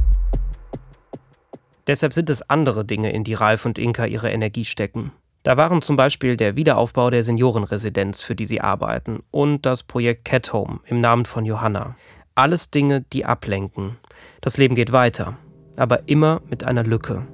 Deshalb 1.87 2.12
sind 2.12 2.31
es 2.31 2.49
andere 2.51 2.85
Dinge, 2.85 3.12
in 3.12 3.23
die 3.23 3.35
Ralf 3.35 3.65
und 3.65 3.79
Inka 3.79 4.07
ihre 4.07 4.31
Energie 4.31 4.65
stecken. 4.65 5.12
Da 5.45 5.57
waren 5.57 5.81
zum 5.81 5.97
Beispiel 5.97 6.37
der 6.37 6.57
Wiederaufbau 6.57 7.11
der 7.11 7.23
Seniorenresidenz, 7.23 8.23
für 8.23 8.35
die 8.35 8.46
sie 8.46 8.61
arbeiten, 8.61 9.23
und 9.31 9.65
das 9.65 9.85
Projekt 9.85 10.25
Cat 10.25 10.53
Home 10.53 10.81
im 10.87 11.00
Namen 11.00 11.25
von 11.25 11.44
Johanna. 11.44 11.94
Alles 12.35 12.71
Dinge, 12.73 13.03
die 13.13 13.25
ablenken. 13.25 13.96
Das 14.40 14.57
Leben 14.57 14.75
geht 14.75 14.90
weiter, 14.90 15.37
aber 15.77 16.09
immer 16.09 16.42
mit 16.50 16.65
einer 16.65 16.83
Lücke. 16.83 17.29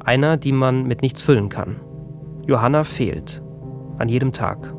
Einer, 0.00 0.36
die 0.36 0.52
man 0.52 0.82
mit 0.82 1.02
nichts 1.02 1.22
füllen 1.22 1.48
kann. 1.48 1.80
Johanna 2.46 2.82
fehlt. 2.82 3.40
An 3.98 4.08
jedem 4.08 4.32
Tag. 4.32 4.74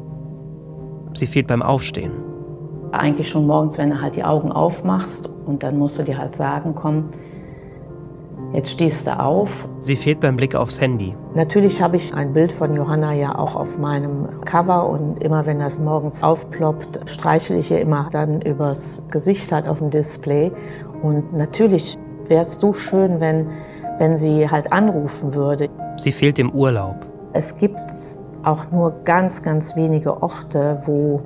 Sie 1.13 1.25
fehlt 1.25 1.47
beim 1.47 1.61
Aufstehen. 1.61 2.24
Eigentlich 2.99 3.29
schon 3.29 3.47
morgens, 3.47 3.77
wenn 3.77 3.89
du 3.89 4.01
halt 4.01 4.15
die 4.15 4.23
Augen 4.23 4.51
aufmachst 4.51 5.29
und 5.45 5.63
dann 5.63 5.77
musst 5.77 5.99
du 5.99 6.03
dir 6.03 6.17
halt 6.17 6.35
sagen, 6.35 6.73
komm, 6.75 7.09
Jetzt 8.55 8.71
stehst 8.71 9.05
du 9.05 9.19
auf. 9.19 9.67
Sie 9.81 9.97
fehlt 9.97 10.21
beim 10.21 10.37
Blick 10.37 10.55
aufs 10.55 10.79
Handy. 10.79 11.13
Natürlich 11.33 11.81
habe 11.81 11.97
ich 11.97 12.13
ein 12.13 12.31
Bild 12.31 12.53
von 12.53 12.73
Johanna 12.73 13.11
ja 13.11 13.37
auch 13.37 13.57
auf 13.57 13.77
meinem 13.77 14.29
Cover 14.45 14.89
und 14.89 15.21
immer 15.21 15.45
wenn 15.45 15.59
das 15.59 15.81
morgens 15.81 16.23
aufploppt, 16.23 17.01
streichle 17.09 17.57
ich 17.57 17.71
ihr 17.71 17.81
immer 17.81 18.07
dann 18.13 18.41
übers 18.41 19.07
Gesicht 19.11 19.51
halt 19.51 19.67
auf 19.67 19.79
dem 19.79 19.89
Display. 19.89 20.53
Und 21.01 21.33
natürlich 21.33 21.97
wäre 22.29 22.43
es 22.43 22.57
so 22.57 22.71
schön, 22.71 23.19
wenn, 23.19 23.49
wenn 23.97 24.17
sie 24.17 24.49
halt 24.49 24.71
anrufen 24.71 25.33
würde. 25.33 25.67
Sie 25.97 26.13
fehlt 26.13 26.39
im 26.39 26.51
Urlaub. 26.51 26.95
Es 27.33 27.57
gibt 27.57 27.81
auch 28.43 28.71
nur 28.71 28.91
ganz, 29.03 29.43
ganz 29.43 29.75
wenige 29.75 30.23
Orte, 30.23 30.81
wo, 30.85 31.19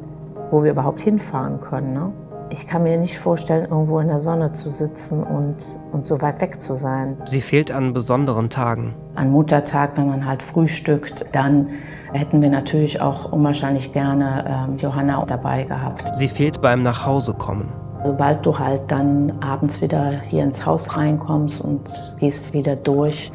wo 0.52 0.64
wir 0.64 0.72
überhaupt 0.72 1.02
hinfahren 1.02 1.60
können. 1.60 1.93
Ne? 1.93 2.12
Ich 2.52 2.66
kann 2.66 2.82
mir 2.82 2.97
nicht 2.97 3.20
vorstellen, 3.20 3.68
irgendwo 3.70 4.00
in 4.00 4.08
der 4.08 4.20
Sonne 4.20 4.54
zu 4.54 4.72
sitzen 4.72 5.22
und, 5.22 5.80
und 5.91 6.08
so 6.08 6.20
weit 6.20 6.41
weg 6.41 6.60
zu 6.60 6.76
sein. 6.76 7.18
Sie 7.26 7.41
fehlt 7.41 7.72
an 7.72 7.93
besonderen 7.93 8.50
Tagen. 8.50 8.95
An 9.14 9.32
Muttertag, 9.32 9.97
wenn 9.97 10.08
man 10.08 10.26
halt 10.26 10.41
frühstückt, 10.41 11.28
dann 11.32 11.70
hätten 12.12 12.41
wir 12.41 12.50
natürlich 12.50 13.02
auch 13.02 13.32
unwahrscheinlich 13.32 13.93
gerne 13.93 14.68
ähm, 14.68 14.78
Johanna 14.78 15.24
dabei 15.26 15.64
gehabt. 15.66 16.16
Sie 16.16 16.28
fehlt 16.28 16.60
beim 16.60 16.82
Nachhausekommen. 16.82 17.68
Sobald 18.04 18.43
du 18.45 18.58
halt 18.58 18.82
dann 18.88 19.34
abends 19.41 19.82
wieder 19.82 20.22
hier 20.22 20.43
ins 20.43 20.66
Haus 20.66 20.95
reinkommst 20.95 21.62
und 21.62 21.82
gehst 22.20 22.54
wieder 22.54 22.76
durch, 22.76 23.32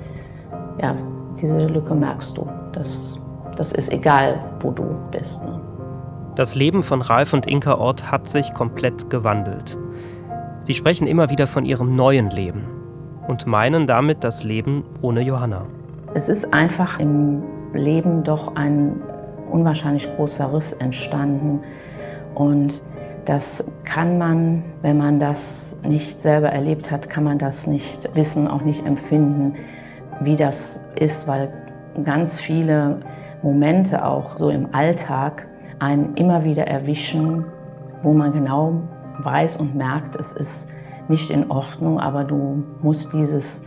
ja, 0.83 0.97
diese 1.41 1.67
Lücke 1.67 1.95
merkst 1.95 2.37
du. 2.37 2.49
Das, 2.73 3.21
das 3.57 3.73
ist 3.73 3.93
egal, 3.93 4.41
wo 4.61 4.73
du 4.73 4.85
bist. 5.12 5.45
Ne? 5.45 5.61
Das 6.37 6.57
Leben 6.57 6.82
von 6.82 7.01
Ralf 7.01 7.32
und 7.32 7.47
Inka 7.47 7.76
Ort 7.76 8.11
hat 8.11 8.28
sich 8.28 8.53
komplett 8.53 9.09
gewandelt. 9.09 9.78
Sie 10.62 10.74
sprechen 10.74 11.07
immer 11.07 11.30
wieder 11.30 11.47
von 11.47 11.64
ihrem 11.64 11.95
neuen 11.95 12.28
Leben 12.28 12.64
und 13.28 13.47
meinen 13.47 13.87
damit 13.87 14.24
das 14.24 14.43
Leben 14.43 14.82
ohne 15.01 15.20
Johanna. 15.20 15.66
Es 16.12 16.28
ist 16.28 16.53
einfach 16.53 16.99
im 16.99 17.45
Leben 17.72 18.24
doch 18.24 18.57
ein 18.57 19.01
unwahrscheinlich 19.49 20.12
großer 20.16 20.53
Riss 20.53 20.72
entstanden 20.72 21.61
und 22.35 22.82
das 23.26 23.70
kann 23.85 24.18
man, 24.18 24.64
wenn 24.82 24.99
man 24.99 25.20
das 25.20 25.78
nicht 25.85 26.20
selber 26.20 26.49
erlebt 26.49 26.91
hat, 26.91 27.09
kann 27.09 27.22
man 27.22 27.39
das 27.39 27.68
nicht 27.68 28.11
wissen, 28.16 28.49
auch 28.49 28.62
nicht 28.62 28.85
empfinden, 28.85 29.55
wie 30.20 30.35
das 30.35 30.85
ist, 30.99 31.28
weil 31.28 31.53
ganz 32.03 32.41
viele 32.41 33.03
Momente 33.41 34.05
auch 34.05 34.35
so 34.35 34.51
im 34.51 34.74
Alltag 34.74 35.47
einen 35.79 36.14
immer 36.14 36.45
wieder 36.45 36.66
erwischen, 36.66 37.45
wo 38.03 38.12
man 38.12 38.33
genau 38.33 38.83
weiß 39.18 39.59
und 39.59 39.75
merkt, 39.75 40.16
es 40.16 40.33
ist 40.33 40.70
nicht 41.09 41.31
in 41.31 41.51
Ordnung, 41.51 42.01
aber 42.01 42.25
du 42.25 42.64
musst 42.83 43.12
dieses 43.12 43.66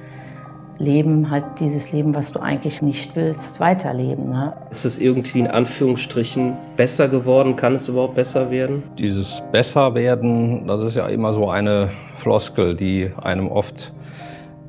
Leben, 0.80 1.32
halt 1.32 1.46
dieses 1.60 1.92
Leben, 1.92 2.14
was 2.14 2.32
du 2.32 2.40
eigentlich 2.40 2.82
nicht 2.82 3.16
willst, 3.16 3.60
weiterleben. 3.60 4.30
Ne? 4.30 4.54
Ist 4.70 4.86
es 4.86 5.00
irgendwie 5.00 5.40
in 5.40 5.48
Anführungsstrichen 5.48 6.56
besser 6.76 7.08
geworden? 7.08 7.56
Kann 7.56 7.76
es 7.76 7.88
überhaupt 7.88 8.16
besser 8.16 8.52
werden? 8.52 8.84
Dieses 8.98 9.42
besser 9.52 9.96
werden, 9.96 10.68
das 10.68 10.82
ist 10.82 10.96
ja 10.96 11.08
immer 11.08 11.34
so 11.34 11.50
eine 11.50 11.90
Floskel, 12.18 12.76
die 12.76 13.12
einem 13.22 13.48
oft 13.48 13.92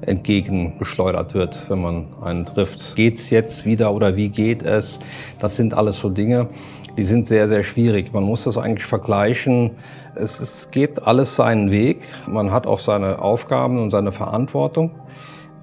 entgegengeschleudert 0.01 1.35
wird, 1.35 1.69
wenn 1.69 1.83
man 1.83 2.07
einen 2.23 2.47
trifft. 2.47 2.97
Geht 2.97 3.17
es 3.17 3.31
jetzt 3.31 3.67
wieder 3.67 3.93
oder 3.93 4.17
wie 4.17 4.29
geht 4.29 4.63
es? 4.63 5.01
Das 5.41 5.57
sind 5.57 5.75
alles 5.75 5.99
so 5.99 6.09
Dinge, 6.09 6.49
die 6.97 7.05
sind 7.05 7.27
sehr, 7.27 7.49
sehr 7.49 7.65
schwierig. 7.65 8.13
Man 8.13 8.25
muss 8.25 8.45
das 8.45 8.59
eigentlich 8.59 8.87
vergleichen. 8.87 9.73
Es, 10.15 10.41
es 10.41 10.71
geht 10.71 11.03
alles 11.03 11.37
seinen 11.37 11.71
Weg. 11.71 12.03
Man 12.27 12.51
hat 12.51 12.67
auch 12.67 12.79
seine 12.79 13.21
Aufgaben 13.21 13.83
und 13.83 13.91
seine 13.91 14.13
Verantwortung. 14.13 14.91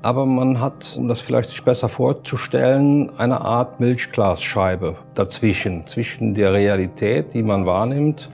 Aber 0.01 0.26
man 0.26 0.61
hat, 0.61 0.95
um 0.97 1.07
das 1.07 1.19
vielleicht 1.21 1.49
sich 1.49 1.63
besser 1.63 1.89
vorzustellen, 1.89 3.11
eine 3.17 3.41
Art 3.41 3.80
Milchglasscheibe 3.80 4.95
dazwischen, 5.15 5.88
zwischen 5.88 6.36
der 6.36 6.53
Realität, 6.53 7.34
die 7.34 7.41
man 7.41 7.65
wahrnimmt, 7.65 8.30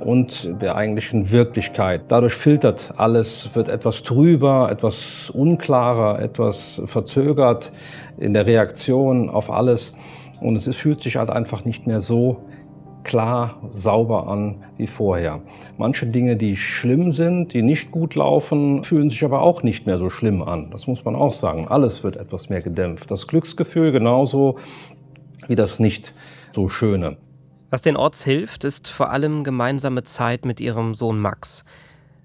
und 0.00 0.62
der 0.62 0.76
eigentlichen 0.76 1.30
Wirklichkeit. 1.30 2.02
Dadurch 2.08 2.34
filtert 2.34 2.92
alles, 2.96 3.50
wird 3.54 3.68
etwas 3.68 4.02
trüber, 4.02 4.68
etwas 4.70 5.30
unklarer, 5.30 6.20
etwas 6.20 6.80
verzögert 6.86 7.72
in 8.16 8.32
der 8.32 8.46
Reaktion 8.46 9.28
auf 9.28 9.50
alles. 9.50 9.92
Und 10.40 10.56
es 10.56 10.76
fühlt 10.76 11.00
sich 11.00 11.16
halt 11.16 11.30
einfach 11.30 11.64
nicht 11.64 11.86
mehr 11.86 12.00
so 12.00 12.42
klar, 13.04 13.60
sauber 13.68 14.28
an 14.28 14.64
wie 14.76 14.86
vorher. 14.86 15.40
Manche 15.78 16.06
Dinge, 16.06 16.36
die 16.36 16.56
schlimm 16.56 17.10
sind, 17.12 17.54
die 17.54 17.62
nicht 17.62 17.90
gut 17.90 18.14
laufen, 18.14 18.84
fühlen 18.84 19.08
sich 19.10 19.24
aber 19.24 19.40
auch 19.40 19.62
nicht 19.62 19.86
mehr 19.86 19.98
so 19.98 20.10
schlimm 20.10 20.42
an. 20.42 20.70
Das 20.70 20.86
muss 20.86 21.04
man 21.04 21.16
auch 21.16 21.32
sagen. 21.32 21.68
Alles 21.68 22.04
wird 22.04 22.16
etwas 22.16 22.50
mehr 22.50 22.60
gedämpft. 22.60 23.10
Das 23.10 23.26
Glücksgefühl 23.26 23.92
genauso 23.92 24.58
wie 25.46 25.54
das 25.54 25.78
nicht 25.78 26.12
so 26.52 26.68
Schöne. 26.68 27.16
Was 27.70 27.82
den 27.82 27.96
Orts 27.96 28.24
hilft, 28.24 28.64
ist 28.64 28.88
vor 28.88 29.10
allem 29.10 29.44
gemeinsame 29.44 30.02
Zeit 30.02 30.44
mit 30.44 30.60
ihrem 30.60 30.94
Sohn 30.94 31.18
Max. 31.18 31.64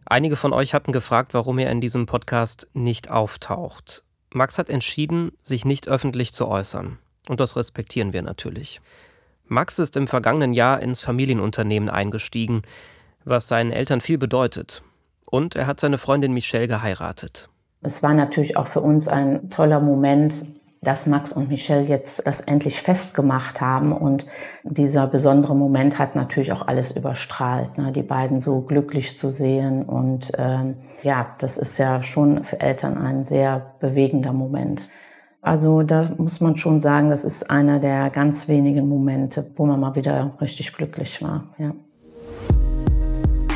Einige 0.06 0.36
von 0.36 0.54
euch 0.54 0.74
hatten 0.74 0.92
gefragt, 0.92 1.34
warum 1.34 1.60
er 1.60 1.72
in 1.72 1.82
diesem 1.82 2.06
Podcast 2.06 2.70
nicht 2.74 3.10
auftaucht. 3.10 4.04
Max 4.34 4.58
hat 4.58 4.70
entschieden, 4.70 5.32
sich 5.42 5.66
nicht 5.66 5.88
öffentlich 5.88 6.34
zu 6.34 6.48
äußern. 6.48 6.98
Und 7.28 7.40
das 7.40 7.56
respektieren 7.56 8.14
wir 8.14 8.22
natürlich. 8.22 8.82
Max 9.46 9.80
ist 9.80 9.96
im 9.98 10.08
vergangenen 10.08 10.54
Jahr 10.54 10.82
ins 10.82 11.04
Familienunternehmen 11.04 11.90
eingestiegen, 11.90 12.64
was 13.26 13.48
seinen 13.48 13.72
Eltern 13.72 14.02
viel 14.02 14.18
bedeutet. 14.18 14.84
Und 15.26 15.56
er 15.56 15.68
hat 15.68 15.80
seine 15.80 15.98
Freundin 15.98 16.34
Michelle 16.34 16.68
geheiratet. 16.68 17.50
Es 17.82 18.04
war 18.04 18.14
natürlich 18.14 18.56
auch 18.58 18.68
für 18.68 18.82
uns 18.82 19.08
ein 19.08 19.50
toller 19.50 19.80
Moment, 19.80 20.44
dass 20.84 21.06
Max 21.08 21.32
und 21.32 21.50
Michelle 21.50 21.84
jetzt 21.84 22.26
das 22.28 22.42
endlich 22.42 22.82
festgemacht 22.82 23.62
haben. 23.62 23.94
Und 23.94 24.26
dieser 24.64 25.08
besondere 25.08 25.56
Moment 25.56 25.98
hat 26.00 26.16
natürlich 26.16 26.52
auch 26.52 26.68
alles 26.68 26.92
überstrahlt, 26.92 27.78
ne? 27.78 27.92
die 27.92 28.04
beiden 28.04 28.40
so 28.40 28.62
glücklich 28.62 29.18
zu 29.18 29.32
sehen. 29.32 29.84
Und 29.84 30.32
ähm, 30.38 30.76
ja, 31.04 31.36
das 31.40 31.58
ist 31.58 31.78
ja 31.78 32.04
schon 32.04 32.44
für 32.44 32.60
Eltern 32.60 32.98
ein 32.98 33.24
sehr 33.24 33.74
bewegender 33.80 34.34
Moment. 34.34 34.90
Also 35.44 35.84
da 35.84 36.10
muss 36.18 36.40
man 36.40 36.56
schon 36.56 36.80
sagen, 36.80 37.10
das 37.10 37.26
ist 37.26 37.50
einer 37.50 37.80
der 37.80 38.10
ganz 38.10 38.48
wenigen 38.48 38.88
Momente, 38.88 39.46
wo 39.58 39.66
man 39.66 39.78
mal 39.78 39.94
wieder 39.94 40.38
richtig 40.40 40.72
glücklich 40.72 41.22
war. 41.22 41.44
Ja. 41.58 41.74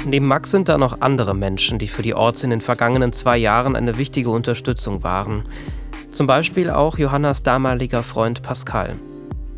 Neben 0.05 0.27
Max 0.27 0.51
sind 0.51 0.67
da 0.67 0.77
noch 0.77 0.99
andere 0.99 1.33
Menschen, 1.33 1.79
die 1.79 1.87
für 1.87 2.01
die 2.01 2.13
Orts 2.13 2.43
in 2.43 2.49
den 2.49 2.59
vergangenen 2.59 3.13
zwei 3.13 3.37
Jahren 3.37 3.77
eine 3.77 3.97
wichtige 3.97 4.29
Unterstützung 4.31 5.03
waren. 5.03 5.45
Zum 6.11 6.27
Beispiel 6.27 6.69
auch 6.69 6.97
Johannas 6.97 7.43
damaliger 7.43 8.03
Freund 8.03 8.41
Pascal. 8.41 8.95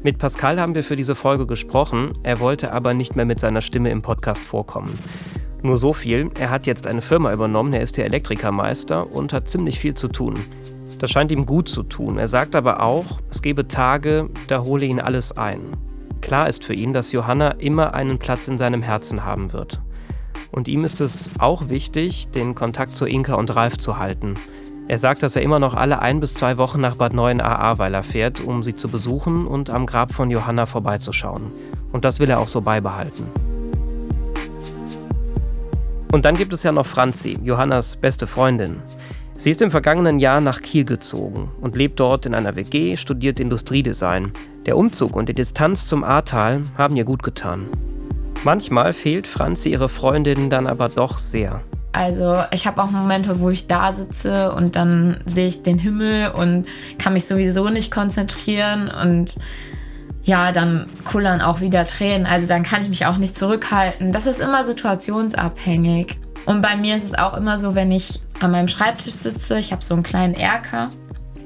Mit 0.04 0.20
Pascal 0.20 0.62
haben 0.62 0.76
wir 0.76 0.84
für 0.84 0.96
diese 0.96 1.16
Folge 1.16 1.48
gesprochen, 1.48 2.14
er 2.22 2.40
wollte 2.40 2.74
aber 2.74 2.94
nicht 2.94 3.16
mehr 3.16 3.26
mit 3.26 3.40
seiner 3.40 3.62
Stimme 3.62 3.90
im 3.90 4.04
Podcast 4.04 4.44
vorkommen. 4.44 5.00
Nur 5.64 5.78
so 5.78 5.94
viel, 5.94 6.30
er 6.40 6.52
hat 6.52 6.68
jetzt 6.68 6.86
eine 6.86 7.02
Firma 7.02 7.34
übernommen, 7.34 7.74
er 7.74 7.82
ist 7.82 7.98
der 7.98 8.06
Elektrikermeister 8.06 9.12
und 9.12 9.34
hat 9.34 9.48
ziemlich 9.48 9.80
viel 9.80 9.96
zu 9.96 10.08
tun. 10.08 10.36
Das 11.00 11.12
scheint 11.12 11.32
ihm 11.32 11.46
gut 11.46 11.70
zu 11.70 11.84
tun. 11.84 12.18
Er 12.18 12.28
sagt 12.28 12.56
aber 12.56 12.84
auch, 12.84 13.20
es 13.32 13.42
gebe 13.42 13.68
Tage, 13.68 14.30
da 14.48 14.64
hole 14.64 14.86
ihn 14.86 15.00
alles 15.00 15.38
ein. 15.38 15.62
Klar 16.20 16.50
ist 16.50 16.66
für 16.66 16.74
ihn, 16.74 16.94
dass 16.94 17.14
Johanna 17.14 17.52
immer 17.52 17.94
einen 17.94 18.20
Platz 18.20 18.50
in 18.50 18.58
seinem 18.58 18.82
Herzen 18.82 19.24
haben 19.24 19.54
wird. 19.54 19.80
Und 20.52 20.68
ihm 20.68 20.84
ist 20.84 21.00
es 21.00 21.32
auch 21.40 21.70
wichtig, 21.70 22.28
den 22.32 22.54
Kontakt 22.54 22.96
zu 22.96 23.06
Inka 23.06 23.36
und 23.36 23.56
Ralf 23.56 23.78
zu 23.78 23.98
halten. 23.98 24.34
Er 24.90 24.98
sagt, 24.98 25.24
dass 25.24 25.38
er 25.38 25.42
immer 25.42 25.60
noch 25.60 25.74
alle 25.74 26.02
ein 26.02 26.20
bis 26.20 26.34
zwei 26.34 26.58
Wochen 26.58 26.82
nach 26.82 26.96
Bad 26.96 27.14
9 27.14 27.40
Ahrweiler 27.40 28.04
fährt, 28.04 28.42
um 28.42 28.62
sie 28.62 28.76
zu 28.76 28.90
besuchen 28.90 29.48
und 29.48 29.70
am 29.70 29.86
Grab 29.86 30.14
von 30.14 30.30
Johanna 30.30 30.66
vorbeizuschauen. 30.66 31.52
Und 31.94 32.04
das 32.04 32.20
will 32.20 32.30
er 32.30 32.40
auch 32.40 32.48
so 32.50 32.60
beibehalten. 32.60 33.26
Und 36.12 36.26
dann 36.26 36.36
gibt 36.36 36.54
es 36.54 36.64
ja 36.64 36.72
noch 36.72 36.88
Franzi, 36.88 37.38
Johannas 37.44 37.96
beste 37.96 38.26
Freundin. 38.26 38.82
Sie 39.40 39.52
ist 39.52 39.62
im 39.62 39.72
vergangenen 39.72 40.20
Jahr 40.20 40.42
nach 40.42 40.62
Kiel 40.62 40.84
gezogen 40.84 41.50
und 41.62 41.78
lebt 41.78 42.02
dort 42.02 42.26
in 42.26 42.36
einer 42.36 42.58
WG, 42.58 42.98
studiert 42.98 43.40
Industriedesign. 43.40 44.34
Der 44.66 44.76
Umzug 44.76 45.16
und 45.16 45.30
die 45.30 45.34
Distanz 45.34 45.88
zum 45.88 46.04
Ahrtal 46.04 46.64
haben 46.78 46.98
ihr 46.98 47.06
gut 47.06 47.24
getan. 47.24 47.68
Manchmal 48.44 48.92
fehlt 48.92 49.28
Franzi 49.28 49.70
ihre 49.70 49.88
Freundin 49.88 50.50
dann 50.50 50.68
aber 50.68 50.90
doch 50.90 51.20
sehr. 51.20 51.62
Also 51.94 52.36
ich 52.52 52.68
habe 52.68 52.84
auch 52.84 52.92
Momente, 52.92 53.40
wo 53.40 53.50
ich 53.50 53.66
da 53.66 53.94
sitze 53.94 54.52
und 54.52 54.76
dann 54.76 55.22
sehe 55.26 55.48
ich 55.48 55.64
den 55.64 55.80
Himmel 55.80 56.32
und 56.32 56.66
kann 56.98 57.14
mich 57.14 57.26
sowieso 57.26 57.70
nicht 57.70 57.92
konzentrieren 57.92 58.92
und 58.92 59.36
ja, 60.24 60.52
dann 60.52 60.88
kullern 61.06 61.40
auch 61.40 61.62
wieder 61.62 61.86
Tränen. 61.86 62.26
Also 62.26 62.46
dann 62.46 62.64
kann 62.64 62.82
ich 62.82 62.90
mich 62.90 63.06
auch 63.06 63.16
nicht 63.16 63.38
zurückhalten. 63.38 64.12
Das 64.12 64.26
ist 64.26 64.42
immer 64.42 64.66
situationsabhängig. 64.66 66.18
Und 66.50 66.64
bei 66.64 66.76
mir 66.76 66.96
ist 66.96 67.04
es 67.04 67.14
auch 67.14 67.36
immer 67.36 67.60
so, 67.60 67.76
wenn 67.76 67.92
ich 67.92 68.20
an 68.40 68.50
meinem 68.50 68.68
Schreibtisch 68.68 69.14
sitze, 69.14 69.60
ich 69.60 69.72
habe 69.72 69.84
so 69.84 69.94
einen 69.94 70.02
kleinen 70.02 70.34
Erker. 70.34 70.90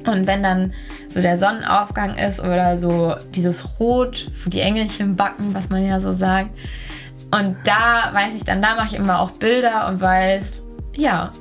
Und 0.05 0.27
wenn 0.27 0.41
dann 0.41 0.73
so 1.09 1.21
der 1.21 1.37
Sonnenaufgang 1.37 2.15
ist 2.15 2.39
oder 2.39 2.77
so 2.77 3.13
dieses 3.35 3.81
Rot, 3.81 4.31
wo 4.41 4.49
die 4.49 4.61
Engelchen 4.61 5.17
backen, 5.17 5.53
was 5.53 5.67
man 5.67 5.85
ja 5.85 5.99
so 5.99 6.13
sagt. 6.13 6.51
Und 7.31 7.57
da 7.65 8.13
weiß 8.13 8.33
ich 8.33 8.45
dann, 8.45 8.61
da 8.61 8.75
mache 8.75 8.87
ich 8.87 8.93
immer 8.93 9.19
auch 9.19 9.31
Bilder 9.31 9.89
und 9.89 9.99
weiß, 9.99 10.63
ja, 10.95 11.33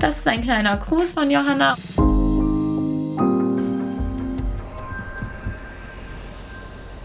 das 0.00 0.18
ist 0.18 0.26
ein 0.26 0.40
kleiner 0.40 0.76
Gruß 0.76 1.12
von 1.12 1.30
Johanna. 1.30 1.76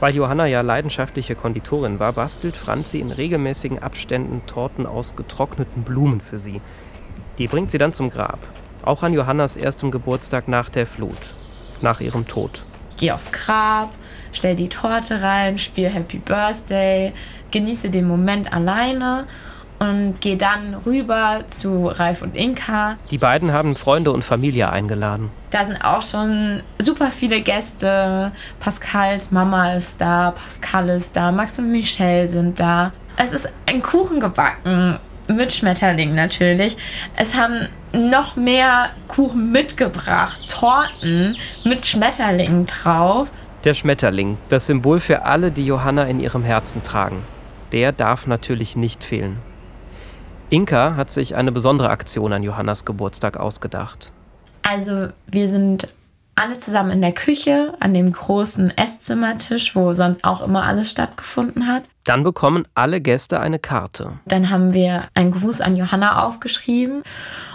Weil 0.04 0.18
Johanna 0.18 0.47
ja 0.47 0.60
leidenschaftliche 0.60 1.34
Konditorin 1.34 1.97
war, 1.97 2.12
bastelt 2.12 2.58
Franzi 2.58 2.99
in 2.99 3.10
regelmäßigen 3.10 3.82
Abständen 3.82 4.45
Torten 4.47 4.86
aus 4.86 5.16
getrockneten 5.16 5.84
Blumen 5.84 6.20
für 6.20 6.39
sie. 6.39 6.60
Die 7.38 7.47
bringt 7.47 7.70
sie 7.70 7.78
dann 7.78 7.93
zum 7.93 8.10
Grab. 8.10 8.39
Auch 8.84 9.04
an 9.04 9.14
Johannas 9.14 9.56
erstem 9.56 9.91
Geburtstag 9.91 10.49
nach 10.49 10.68
der 10.68 10.88
Flut. 10.88 11.36
Nach 11.82 12.01
ihrem 12.01 12.28
Tod. 12.28 12.66
Ich 12.89 12.97
gehe 12.97 13.14
aufs 13.14 13.32
Grab, 13.32 13.91
stell 14.34 14.58
die 14.58 14.68
Torte 14.68 15.22
rein, 15.22 15.58
spiele 15.58 15.88
Happy 15.88 16.18
Birthday, 16.18 17.14
genieße 17.51 17.89
den 17.89 18.06
Moment 18.06 18.51
alleine 18.51 19.26
und 19.84 20.22
gehe 20.22 20.38
dann 20.38 20.76
rüber 20.86 21.44
zu 21.48 21.88
Ralf 21.88 22.22
und 22.22 22.36
Inka. 22.36 22.98
Die 23.12 23.18
beiden 23.18 23.52
haben 23.52 23.76
Freunde 23.76 24.12
und 24.12 24.24
Familie 24.24 24.70
eingeladen. 24.70 25.30
Da 25.52 25.64
sind 25.64 25.84
auch 25.84 26.02
schon 26.02 26.64
super 26.80 27.08
viele 27.08 27.42
Gäste. 27.42 28.32
Pascals 28.60 29.32
Mama 29.32 29.74
ist 29.74 30.00
da, 30.00 30.32
Pascal 30.32 30.90
ist 30.90 31.16
da, 31.16 31.32
Max 31.32 31.60
und 31.60 31.72
Michelle 31.72 32.28
sind 32.28 32.60
da. 32.60 32.92
Es 33.18 33.32
ist 33.32 33.48
ein 33.68 33.82
Kuchen 33.82 34.20
gebacken 34.20 35.00
mit 35.28 35.54
Schmetterling 35.54 36.16
natürlich. 36.16 36.76
Es 37.16 37.36
haben 37.36 37.68
noch 37.94 38.36
mehr 38.36 38.90
Kuchen 39.08 39.52
mitgebracht, 39.52 40.40
Torten 40.50 41.38
mit 41.64 41.86
Schmetterlingen 41.86 42.66
drauf. 42.66 43.30
Der 43.64 43.74
Schmetterling, 43.74 44.38
das 44.50 44.68
Symbol 44.68 45.00
für 45.00 45.24
alle, 45.26 45.52
die 45.52 45.66
Johanna 45.66 46.04
in 46.06 46.20
ihrem 46.20 46.44
Herzen 46.44 46.84
tragen. 46.84 47.24
Der 47.72 47.92
darf 47.92 48.28
natürlich 48.28 48.76
nicht 48.76 49.04
fehlen. 49.04 49.38
Inka 50.50 50.96
hat 50.96 51.10
sich 51.10 51.36
eine 51.36 51.52
besondere 51.52 51.89
Aktion 51.89 52.34
an 52.34 52.44
Johannas 52.44 52.86
Geburtstag 52.86 53.38
ausgedacht. 53.38 54.12
Also 54.62 55.10
wir 55.28 55.48
sind 55.48 55.88
alle 56.36 56.58
zusammen 56.58 56.91
in 56.91 57.02
der 57.02 57.12
Küche 57.12 57.74
an 57.80 57.94
dem 57.94 58.12
großen 58.12 58.76
Esszimmertisch, 58.76 59.76
wo 59.76 59.94
sonst 59.94 60.24
auch 60.24 60.41
immer 60.41 60.64
alles 60.64 60.89
stattgefunden 60.89 61.68
hat. 61.68 61.84
Dann 62.06 62.24
bekommen 62.24 62.68
alle 62.74 63.02
Gäste 63.02 63.39
eine 63.39 63.60
Karte. 63.60 64.14
Dann 64.26 64.50
haben 64.50 64.74
wir 64.74 65.06
einen 65.14 65.32
Gruß 65.32 65.62
an 65.62 65.76
Johanna 65.76 66.26
aufgeschrieben 66.26 67.04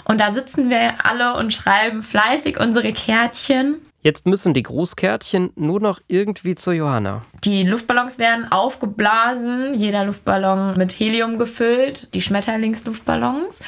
und 0.04 0.20
da 0.20 0.30
sitzen 0.30 0.70
wir 0.70 1.04
alle 1.04 1.36
und 1.36 1.52
schreiben 1.52 2.02
fleißig 2.02 2.58
unsere 2.60 2.92
Kärtchen. 2.92 3.76
Jetzt 4.00 4.26
müssen 4.26 4.54
die 4.54 4.62
Grußkärtchen 4.62 5.50
nur 5.56 5.80
noch 5.80 6.00
irgendwie 6.06 6.54
zu 6.54 6.70
Johanna. 6.70 7.24
Die 7.42 7.64
Luftballons 7.64 8.18
werden 8.18 8.50
aufgeblasen, 8.50 9.74
jeder 9.74 10.04
Luftballon 10.04 10.76
mit 10.76 10.92
Helium 10.92 11.36
gefüllt, 11.36 12.14
die 12.14 12.20
Schmetterlingsluftballons 12.20 13.58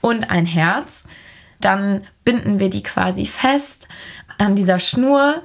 und 0.00 0.30
ein 0.30 0.46
Herz. 0.46 1.06
Dann 1.60 2.06
binden 2.24 2.60
wir 2.60 2.70
die 2.70 2.84
quasi 2.84 3.26
fest 3.26 3.88
an 4.38 4.54
dieser 4.54 4.78
Schnur 4.78 5.42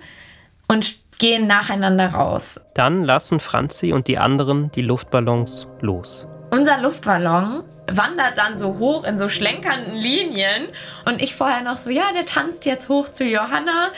und 0.67 0.97
gehen 1.17 1.47
nacheinander 1.47 2.09
raus. 2.09 2.59
Dann 2.75 3.03
lassen 3.03 3.39
Franzi 3.39 3.93
und 3.93 4.07
die 4.07 4.19
anderen 4.19 4.71
die 4.73 4.83
Luftballons 4.83 5.67
los. 5.81 6.27
Unser 6.51 6.77
Luftballon 6.79 7.63
wandert 7.91 8.37
dann 8.37 8.55
so 8.55 8.77
hoch 8.77 9.03
in 9.03 9.17
so 9.17 9.27
schlenkernden 9.27 9.95
Linien 9.95 10.67
und 11.05 11.21
ich 11.21 11.35
vorher 11.35 11.63
noch 11.63 11.77
so, 11.77 11.89
ja, 11.89 12.11
der 12.13 12.25
tanzt 12.25 12.65
jetzt 12.65 12.87
hoch 12.89 13.11
zu 13.11 13.25
Johanna 13.25 13.91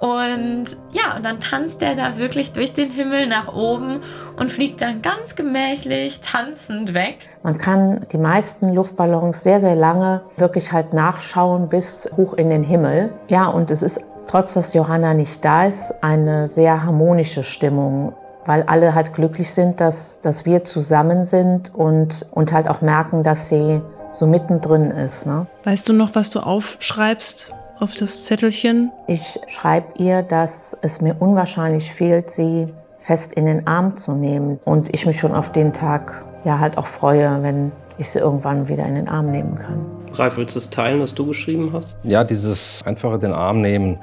und 0.00 0.64
ja, 0.92 1.16
und 1.16 1.24
dann 1.24 1.40
tanzt 1.40 1.82
er 1.82 1.94
da 1.94 2.16
wirklich 2.16 2.52
durch 2.52 2.72
den 2.72 2.90
Himmel 2.90 3.26
nach 3.26 3.54
oben 3.54 4.00
und 4.38 4.50
fliegt 4.50 4.80
dann 4.80 5.02
ganz 5.02 5.36
gemächlich 5.36 6.20
tanzend 6.22 6.94
weg. 6.94 7.28
Man 7.42 7.58
kann 7.58 8.06
die 8.10 8.16
meisten 8.16 8.72
Luftballons 8.74 9.42
sehr, 9.42 9.60
sehr 9.60 9.76
lange 9.76 10.22
wirklich 10.38 10.72
halt 10.72 10.94
nachschauen 10.94 11.68
bis 11.68 12.10
hoch 12.16 12.32
in 12.32 12.48
den 12.48 12.62
Himmel. 12.62 13.12
Ja, 13.28 13.46
und 13.46 13.70
es 13.70 13.82
ist, 13.82 14.00
trotz 14.26 14.54
dass 14.54 14.72
Johanna 14.72 15.12
nicht 15.12 15.44
da 15.44 15.66
ist, 15.66 16.02
eine 16.02 16.46
sehr 16.46 16.82
harmonische 16.82 17.44
Stimmung 17.44 18.14
weil 18.46 18.62
alle 18.62 18.94
halt 18.94 19.12
glücklich 19.12 19.52
sind, 19.52 19.80
dass, 19.80 20.22
dass 20.22 20.46
wir 20.46 20.64
zusammen 20.64 21.24
sind 21.24 21.72
und, 21.74 22.26
und 22.32 22.52
halt 22.52 22.68
auch 22.68 22.80
merken, 22.80 23.22
dass 23.22 23.48
sie 23.48 23.82
so 24.12 24.26
mittendrin 24.26 24.90
ist. 24.90 25.26
Ne? 25.26 25.46
Weißt 25.64 25.88
du 25.88 25.92
noch, 25.92 26.14
was 26.14 26.30
du 26.30 26.40
aufschreibst? 26.40 27.52
Auf 27.80 27.94
das 27.94 28.24
Zettelchen? 28.24 28.92
Ich 29.06 29.40
schreibe 29.48 29.98
ihr, 29.98 30.22
dass 30.22 30.76
es 30.82 31.00
mir 31.00 31.16
unwahrscheinlich 31.18 31.92
fehlt, 31.92 32.30
sie 32.30 32.68
fest 32.98 33.32
in 33.32 33.46
den 33.46 33.66
Arm 33.66 33.96
zu 33.96 34.12
nehmen. 34.12 34.60
Und 34.64 34.92
ich 34.94 35.06
mich 35.06 35.18
schon 35.18 35.34
auf 35.34 35.50
den 35.50 35.72
Tag 35.72 36.24
ja 36.44 36.58
halt 36.58 36.78
auch 36.78 36.86
freue, 36.86 37.42
wenn 37.42 37.72
ich 37.98 38.10
sie 38.10 38.18
irgendwann 38.18 38.68
wieder 38.68 38.84
in 38.86 38.94
den 38.94 39.08
Arm 39.08 39.30
nehmen 39.30 39.56
kann. 39.56 39.84
Ralf, 40.12 40.36
willst 40.36 40.54
du 40.54 40.58
es 40.58 40.70
teilen, 40.70 41.00
was 41.00 41.14
du 41.14 41.26
geschrieben 41.26 41.70
hast? 41.72 41.96
Ja, 42.02 42.24
dieses 42.24 42.80
einfache 42.84 43.18
den 43.18 43.32
Arm 43.32 43.60
nehmen, 43.60 43.98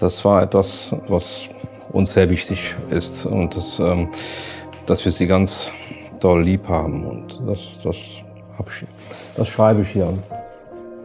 das 0.00 0.24
war 0.24 0.42
etwas, 0.42 0.92
was 1.08 1.48
uns 1.90 2.12
sehr 2.12 2.30
wichtig 2.30 2.76
ist 2.90 3.26
und 3.26 3.56
das, 3.56 3.78
ähm, 3.78 4.08
dass 4.86 5.04
wir 5.04 5.12
sie 5.12 5.26
ganz 5.26 5.72
doll 6.20 6.42
lieb 6.42 6.68
haben. 6.68 7.06
Und 7.06 7.40
das, 7.46 7.60
das, 7.82 7.96
ich, 7.96 8.24
das 9.36 9.48
schreibe 9.48 9.82
ich 9.82 9.88
hier. 9.88 10.12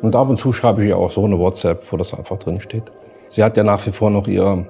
Und 0.03 0.17
ab 0.17 0.27
und 0.27 0.35
zu 0.35 0.51
schreibe 0.51 0.83
ich 0.83 0.89
ihr 0.89 0.97
auch 0.97 1.11
so 1.11 1.23
eine 1.23 1.39
WhatsApp, 1.39 1.81
wo 1.89 1.95
das 1.95 2.13
einfach 2.13 2.37
drin 2.37 2.59
steht. 2.59 2.83
Sie 3.29 3.41
hat 3.41 3.55
ja 3.55 3.63
nach 3.63 3.85
wie 3.87 3.91
vor 3.93 4.09
noch 4.09 4.27
ihr 4.27 4.67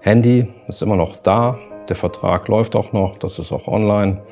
Handy, 0.00 0.46
ist 0.68 0.80
immer 0.80 0.94
noch 0.94 1.16
da. 1.16 1.58
Der 1.88 1.96
Vertrag 1.96 2.46
läuft 2.46 2.76
auch 2.76 2.92
noch, 2.92 3.18
das 3.18 3.40
ist 3.40 3.50
auch 3.50 3.66
online. 3.66 4.22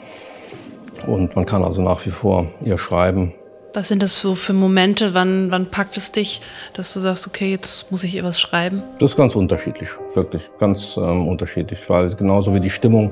Und 1.09 1.35
man 1.35 1.45
kann 1.45 1.65
also 1.65 1.83
nach 1.83 2.07
wie 2.07 2.11
vor 2.11 2.47
ihr 2.65 2.79
schreiben. 2.79 3.35
Was 3.75 3.89
sind 3.89 4.01
das 4.01 4.19
so 4.21 4.37
für 4.37 4.53
Momente? 4.53 5.13
Wann, 5.13 5.51
wann 5.51 5.73
packt 5.73 5.97
es 5.97 6.13
dich, 6.13 6.41
dass 6.75 6.93
du 6.93 7.01
sagst, 7.01 7.27
okay, 7.27 7.51
jetzt 7.51 7.91
muss 7.91 8.05
ich 8.05 8.15
ihr 8.15 8.23
was 8.23 8.39
schreiben? 8.39 8.85
Das 9.01 9.11
ist 9.11 9.17
ganz 9.17 9.35
unterschiedlich, 9.35 9.89
wirklich 10.15 10.43
ganz 10.61 10.97
ähm, 10.97 11.27
unterschiedlich, 11.27 11.81
weil 11.91 12.15
genauso 12.15 12.55
wie 12.55 12.61
die 12.61 12.71
Stimmung 12.71 13.11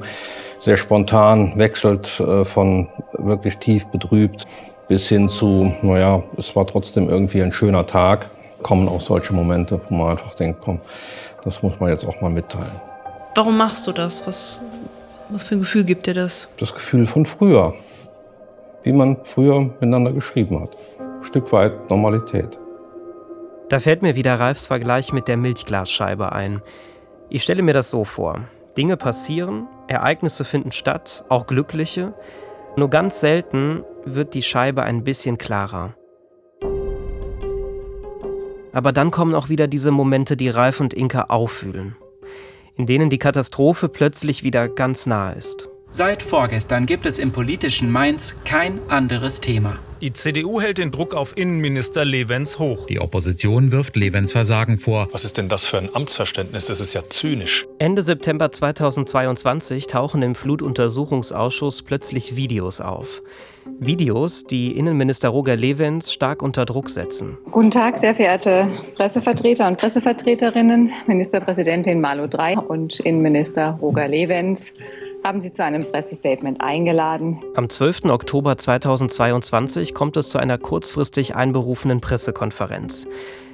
sehr 0.61 0.77
spontan 0.77 1.59
wechselt 1.59 2.21
äh, 2.21 2.45
von 2.45 2.87
wirklich 3.19 3.59
tief 3.59 3.85
betrübt 3.87 4.47
bis 4.89 5.09
hin 5.09 5.29
zu, 5.29 5.73
naja, 5.83 6.23
es 6.37 6.55
war 6.55 6.67
trotzdem 6.67 7.09
irgendwie 7.09 7.43
ein 7.43 7.53
schöner 7.53 7.87
Tag, 7.87 8.31
kommen 8.63 8.89
auch 8.89 9.01
solche 9.01 9.33
Momente, 9.33 9.81
wo 9.89 9.95
man 9.95 10.11
einfach 10.11 10.35
denkt, 10.35 10.61
komm, 10.63 10.81
das 11.45 11.63
muss 11.63 11.79
man 11.81 11.91
jetzt 11.91 12.05
auch 12.05 12.21
mal 12.21 12.31
mitteilen. 12.31 12.81
Warum 13.35 13.57
machst 13.57 13.87
du 13.87 13.93
das? 13.93 14.27
Was, 14.27 14.63
was 15.29 15.43
für 15.43 15.57
ein 15.57 15.61
Gefühl 15.61 15.85
gibt 15.85 16.07
dir 16.07 16.15
das? 16.15 16.49
Das 16.59 16.73
Gefühl 16.73 17.07
von 17.07 17.27
früher, 17.27 17.75
wie 18.83 18.93
man 18.93 19.19
früher 19.25 19.61
miteinander 19.61 20.13
geschrieben 20.13 20.61
hat. 20.61 20.77
Ein 20.99 21.25
Stück 21.25 21.53
weit 21.53 21.91
Normalität. 21.91 22.59
Da 23.69 23.81
fällt 23.81 24.03
mir 24.03 24.15
wieder 24.15 24.39
Ralfs 24.39 24.67
Vergleich 24.67 25.13
mit 25.13 25.27
der 25.27 25.37
Milchglasscheibe 25.37 26.33
ein. 26.33 26.63
Ich 27.29 27.43
stelle 27.43 27.63
mir 27.63 27.73
das 27.73 27.91
so 27.91 28.05
vor. 28.05 28.41
Dinge 28.77 28.97
passieren, 28.97 29.67
Ereignisse 29.89 30.45
finden 30.45 30.73
statt, 30.73 31.25
auch 31.29 31.47
glückliche. 31.47 32.13
Nur 32.77 32.91
ganz 32.91 33.21
selten 33.21 33.85
wird 34.05 34.35
die 34.35 34.43
Scheibe 34.43 34.83
ein 34.83 35.05
bisschen 35.05 35.39
klarer. 35.39 35.95
Aber 38.73 38.91
dann 38.91 39.13
kommen 39.13 39.35
auch 39.35 39.49
wieder 39.49 39.69
diese 39.69 39.93
Momente, 39.93 40.37
die 40.37 40.49
Ralf 40.49 40.81
und 40.81 40.93
Inka 40.93 41.27
auffühlen, 41.29 41.97
in 42.77 42.87
denen 42.87 43.11
die 43.11 43.19
Katastrophe 43.19 43.89
plötzlich 43.89 44.43
wieder 44.43 44.69
ganz 44.69 45.07
nah 45.07 45.31
ist. 45.31 45.69
Seit 45.97 46.25
vorgestern 46.25 46.87
gibt 46.87 47.07
es 47.07 47.21
im 47.21 47.31
politischen 47.31 47.89
Mainz 47.89 48.35
kein 48.45 48.81
anderes 48.89 49.41
Thema. 49.41 49.79
Die 50.01 50.13
CDU 50.13 50.61
hält 50.61 50.79
den 50.79 50.91
Druck 50.91 51.15
auf 51.15 51.37
Innenminister 51.37 52.05
Levens 52.05 52.59
hoch. 52.59 52.87
Die 52.87 52.99
Opposition 52.99 53.71
wirft 53.71 53.95
Levens 53.95 54.33
Versagen 54.33 54.79
vor. 54.79 55.07
Was 55.13 55.25
ist 55.25 55.39
denn 55.39 55.49
das 55.49 55.65
für 55.65 55.79
ein 55.79 55.89
Amtsverständnis? 55.95 56.67
Das 56.67 56.81
ist 56.81 56.95
ja 56.95 57.03
zynisch. 57.09 57.65
Ende 57.79 58.03
September 58.03 58.51
2022 58.51 59.87
tauchen 59.87 60.23
im 60.23 60.35
Flutuntersuchungsausschuss 60.35 61.83
plötzlich 61.83 62.35
Videos 62.35 62.81
auf. 62.81 63.23
Videos, 63.79 64.45
die 64.45 64.77
Innenminister 64.77 65.29
Roger 65.29 65.55
Levens 65.55 66.13
stark 66.13 66.43
unter 66.43 66.67
Druck 66.67 66.91
setzen. 66.91 67.39
Guten 67.53 67.71
Tag, 67.71 67.99
sehr 67.99 68.17
verehrte 68.17 68.67
Pressevertreter 68.97 69.69
und 69.69 69.79
Pressevertreterinnen, 69.79 70.91
Ministerpräsidentin 71.07 72.01
Malo 72.01 72.27
3 72.27 72.59
und 72.59 72.99
Innenminister 73.01 73.79
Roger 73.81 74.09
Levens 74.09 74.73
haben 75.25 75.41
Sie 75.41 75.51
zu 75.51 75.65
einem 75.65 75.83
Pressestatement 75.91 76.61
eingeladen. 76.61 77.43
Am 77.55 77.71
12. 77.71 78.05
Oktober 78.05 78.59
2022 78.59 79.95
kommt 79.95 80.19
es 80.19 80.29
zu 80.29 80.39
einer 80.39 80.59
kurzfristig 80.59 81.35
einberufenen 81.35 82.03
Pressekonferenz. 82.03 83.09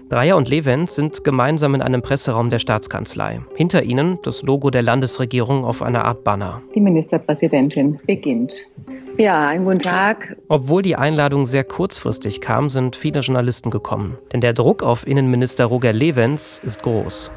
Dreier 0.09 0.37
und 0.37 0.49
Levens 0.49 0.97
sind 0.97 1.23
gemeinsam 1.23 1.77
in 1.77 1.83
einem 1.83 2.03
Presseraum 2.03 2.51
der 2.51 2.59
Staatskanzlei. 2.59 3.43
Hinter 3.55 3.85
ihnen 3.85 4.19
das 4.25 4.43
Logo 4.43 4.71
der 4.71 4.83
Landesregierung 4.83 5.65
auf 5.65 5.83
einer 5.83 6.05
Art 6.05 6.25
Banner. 6.25 6.61
Die 6.75 6.81
Ministerpräsidentin 6.81 8.01
beginnt. 8.05 8.67
Ja, 9.19 9.47
einen 9.47 9.65
guten 9.65 9.79
Tag. 9.79 10.37
Obwohl 10.49 10.83
die 10.83 10.97
Einladung 10.97 11.47
sehr 11.47 11.63
kurzfristig 11.63 12.41
kam, 12.41 12.71
sind 12.71 12.97
viele 12.97 13.21
Journalisten 13.21 13.71
gekommen. 13.71 14.19
Denn 14.33 14.41
der 14.41 14.55
Druck 14.55 14.83
auf 14.83 15.07
Innenminister 15.07 15.67
Roger 15.67 15.93
Levens 15.93 16.61
ist 16.65 16.83
groß. 16.83 17.31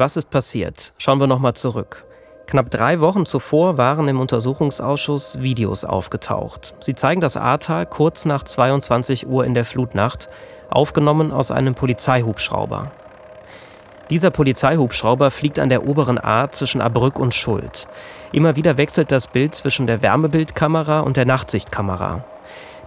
Was 0.00 0.16
ist 0.16 0.30
passiert? 0.30 0.94
Schauen 0.96 1.20
wir 1.20 1.26
nochmal 1.26 1.52
zurück. 1.52 2.06
Knapp 2.46 2.70
drei 2.70 3.00
Wochen 3.00 3.26
zuvor 3.26 3.76
waren 3.76 4.08
im 4.08 4.18
Untersuchungsausschuss 4.18 5.42
Videos 5.42 5.84
aufgetaucht. 5.84 6.72
Sie 6.80 6.94
zeigen 6.94 7.20
das 7.20 7.36
Ahrtal 7.36 7.84
kurz 7.84 8.24
nach 8.24 8.42
22 8.42 9.26
Uhr 9.26 9.44
in 9.44 9.52
der 9.52 9.66
Flutnacht, 9.66 10.30
aufgenommen 10.70 11.32
aus 11.32 11.50
einem 11.50 11.74
Polizeihubschrauber. 11.74 12.92
Dieser 14.08 14.30
Polizeihubschrauber 14.30 15.30
fliegt 15.30 15.58
an 15.58 15.68
der 15.68 15.86
oberen 15.86 16.16
A 16.16 16.50
zwischen 16.50 16.80
Abrück 16.80 17.18
und 17.18 17.34
Schuld. 17.34 17.86
Immer 18.32 18.56
wieder 18.56 18.78
wechselt 18.78 19.12
das 19.12 19.26
Bild 19.26 19.54
zwischen 19.54 19.86
der 19.86 20.00
Wärmebildkamera 20.00 21.00
und 21.00 21.18
der 21.18 21.26
Nachtsichtkamera. 21.26 22.24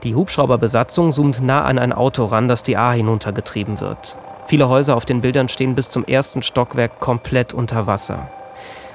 Die 0.02 0.16
Hubschrauberbesatzung 0.16 1.12
zoomt 1.12 1.44
nah 1.44 1.64
an 1.64 1.78
ein 1.78 1.94
Auto 1.94 2.26
ran, 2.26 2.48
das 2.48 2.64
die 2.64 2.76
A 2.76 2.92
hinuntergetrieben 2.92 3.80
wird. 3.82 4.18
Viele 4.46 4.70
Häuser 4.70 4.96
auf 4.96 5.06
den 5.06 5.22
Bildern 5.22 5.48
stehen 5.48 5.76
bis 5.76 5.90
zum 5.90 6.06
ersten 6.06 6.42
Stockwerk 6.42 7.00
komplett 7.00 7.54
unter 7.54 7.88
Wasser. 7.88 8.28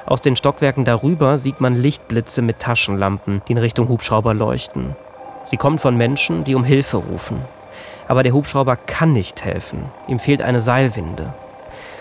Aus 0.07 0.21
den 0.21 0.37
Stockwerken 0.37 0.85
darüber 0.85 1.39
sieht 1.39 1.61
man 1.61 1.77
Lichtblitze 1.77 2.43
mit 2.43 2.59
Taschenlampen, 2.59 3.43
die 3.47 3.53
in 3.53 3.59
Richtung 3.59 3.89
Hubschrauber 3.89 4.35
leuchten. 4.35 4.97
Sie 5.45 5.57
kommen 5.57 5.79
von 5.79 5.97
Menschen, 5.97 6.45
die 6.45 6.55
um 6.55 6.65
Hilfe 6.65 6.99
rufen. 6.99 7.41
Aber 8.07 8.23
der 8.23 8.33
Hubschrauber 8.33 8.77
kann 8.77 9.13
nicht 9.13 9.45
helfen. 9.45 9.85
Ihm 10.07 10.19
fehlt 10.19 10.43
eine 10.43 10.61
Seilwinde. 10.61 11.33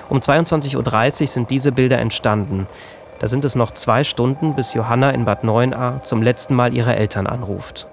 Um 0.09 0.19
22.30 0.19 1.21
Uhr 1.21 1.27
sind 1.27 1.49
diese 1.49 1.71
Bilder 1.71 1.99
entstanden. 1.99 2.67
Da 3.19 3.27
sind 3.27 3.43
es 3.43 3.55
noch 3.55 3.71
zwei 3.71 4.03
Stunden, 4.03 4.55
bis 4.55 4.73
Johanna 4.73 5.09
in 5.09 5.25
Bad 5.25 5.43
Neuenahr 5.43 6.03
zum 6.03 6.21
letzten 6.21 6.55
Mal 6.55 6.73
ihre 6.73 6.95
Eltern 6.95 7.27
anruft. 7.27 7.87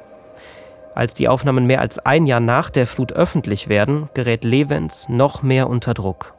Als 0.94 1.12
die 1.14 1.28
Aufnahmen 1.28 1.66
mehr 1.66 1.80
als 1.80 1.98
ein 1.98 2.26
Jahr 2.26 2.40
nach 2.40 2.70
der 2.70 2.86
Flut 2.86 3.12
öffentlich 3.12 3.68
werden, 3.68 4.08
gerät 4.14 4.44
Levens 4.44 5.08
noch 5.08 5.42
mehr 5.42 5.68
unter 5.68 5.92
Druck. 5.92 6.34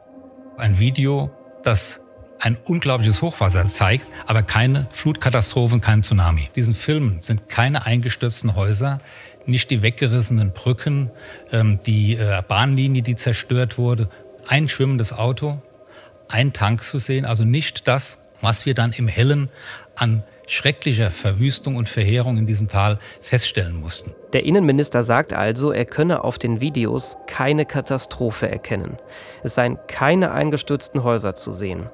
Ein 0.56 0.78
Video, 0.78 1.30
das 1.62 2.02
ein 2.38 2.58
unglaubliches 2.64 3.20
Hochwasser 3.22 3.66
zeigt, 3.66 4.06
aber 4.26 4.42
keine 4.42 4.86
Flutkatastrophen, 4.90 5.80
kein 5.80 6.02
Tsunami. 6.02 6.48
Diesen 6.56 6.74
Filmen 6.74 7.20
sind 7.20 7.48
keine 7.48 7.84
eingestürzten 7.84 8.54
Häuser, 8.54 9.00
nicht 9.44 9.70
die 9.70 9.82
weggerissenen 9.82 10.52
Brücken, 10.52 11.10
ähm, 11.52 11.80
die 11.84 12.16
äh, 12.16 12.42
Bahnlinie, 12.46 13.02
die 13.02 13.14
zerstört 13.14 13.78
wurde, 13.78 14.08
ein 14.48 14.68
schwimmendes 14.68 15.12
Auto, 15.12 15.60
ein 16.28 16.52
Tank 16.52 16.82
zu 16.82 16.98
sehen, 16.98 17.24
also 17.24 17.44
nicht 17.44 17.88
das, 17.88 18.25
was 18.40 18.66
wir 18.66 18.74
dann 18.74 18.92
im 18.92 19.08
Hellen 19.08 19.50
an 19.94 20.22
schrecklicher 20.46 21.10
Verwüstung 21.10 21.76
und 21.76 21.88
Verheerung 21.88 22.38
in 22.38 22.46
diesem 22.46 22.68
Tal 22.68 22.98
feststellen 23.20 23.74
mussten. 23.74 24.14
Der 24.32 24.44
Innenminister 24.44 25.02
sagt 25.02 25.32
also, 25.32 25.72
er 25.72 25.84
könne 25.84 26.24
auf 26.24 26.38
den 26.38 26.60
Videos 26.60 27.16
keine 27.26 27.66
Katastrophe 27.66 28.48
erkennen. 28.48 28.98
Es 29.42 29.54
seien 29.54 29.78
keine 29.88 30.30
eingestürzten 30.30 31.02
Häuser 31.02 31.34
zu 31.34 31.52
sehen. 31.52 31.90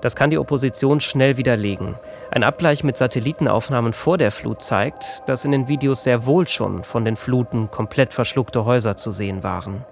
Das 0.00 0.16
kann 0.16 0.30
die 0.30 0.38
Opposition 0.38 1.00
schnell 1.00 1.36
widerlegen. 1.36 1.94
Ein 2.30 2.42
Abgleich 2.42 2.84
mit 2.84 2.96
Satellitenaufnahmen 2.96 3.92
vor 3.92 4.16
der 4.16 4.30
Flut 4.30 4.62
zeigt, 4.62 5.22
dass 5.26 5.44
in 5.44 5.52
den 5.52 5.68
Videos 5.68 6.04
sehr 6.04 6.24
wohl 6.24 6.48
schon 6.48 6.84
von 6.84 7.04
den 7.04 7.16
Fluten 7.16 7.70
komplett 7.70 8.14
verschluckte 8.14 8.64
Häuser 8.64 8.96
zu 8.96 9.12
sehen 9.12 9.42
waren. 9.42 9.84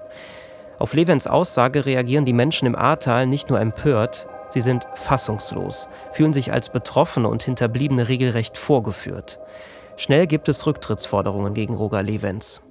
Auf 0.78 0.94
Levens 0.94 1.26
Aussage 1.26 1.84
reagieren 1.84 2.24
die 2.24 2.32
Menschen 2.32 2.66
im 2.66 2.76
Ahrtal 2.76 3.26
nicht 3.26 3.50
nur 3.50 3.60
empört, 3.60 4.28
sie 4.48 4.60
sind 4.60 4.86
fassungslos, 4.94 5.88
fühlen 6.12 6.32
sich 6.32 6.52
als 6.52 6.70
Betroffene 6.70 7.28
und 7.28 7.42
Hinterbliebene 7.42 8.08
regelrecht 8.08 8.56
vorgeführt. 8.56 9.38
Schnell 9.96 10.26
gibt 10.26 10.48
es 10.48 10.66
Rücktrittsforderungen 10.66 11.54
gegen 11.54 11.74
Roger 11.74 12.02
Levens. 12.02 12.62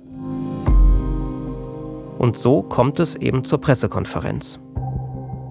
Und 2.18 2.38
so 2.38 2.64
kommt 2.64 3.00
es 3.00 3.16
eben 3.16 3.44
zur 3.44 3.62
Pressekonferenz. 3.62 4.60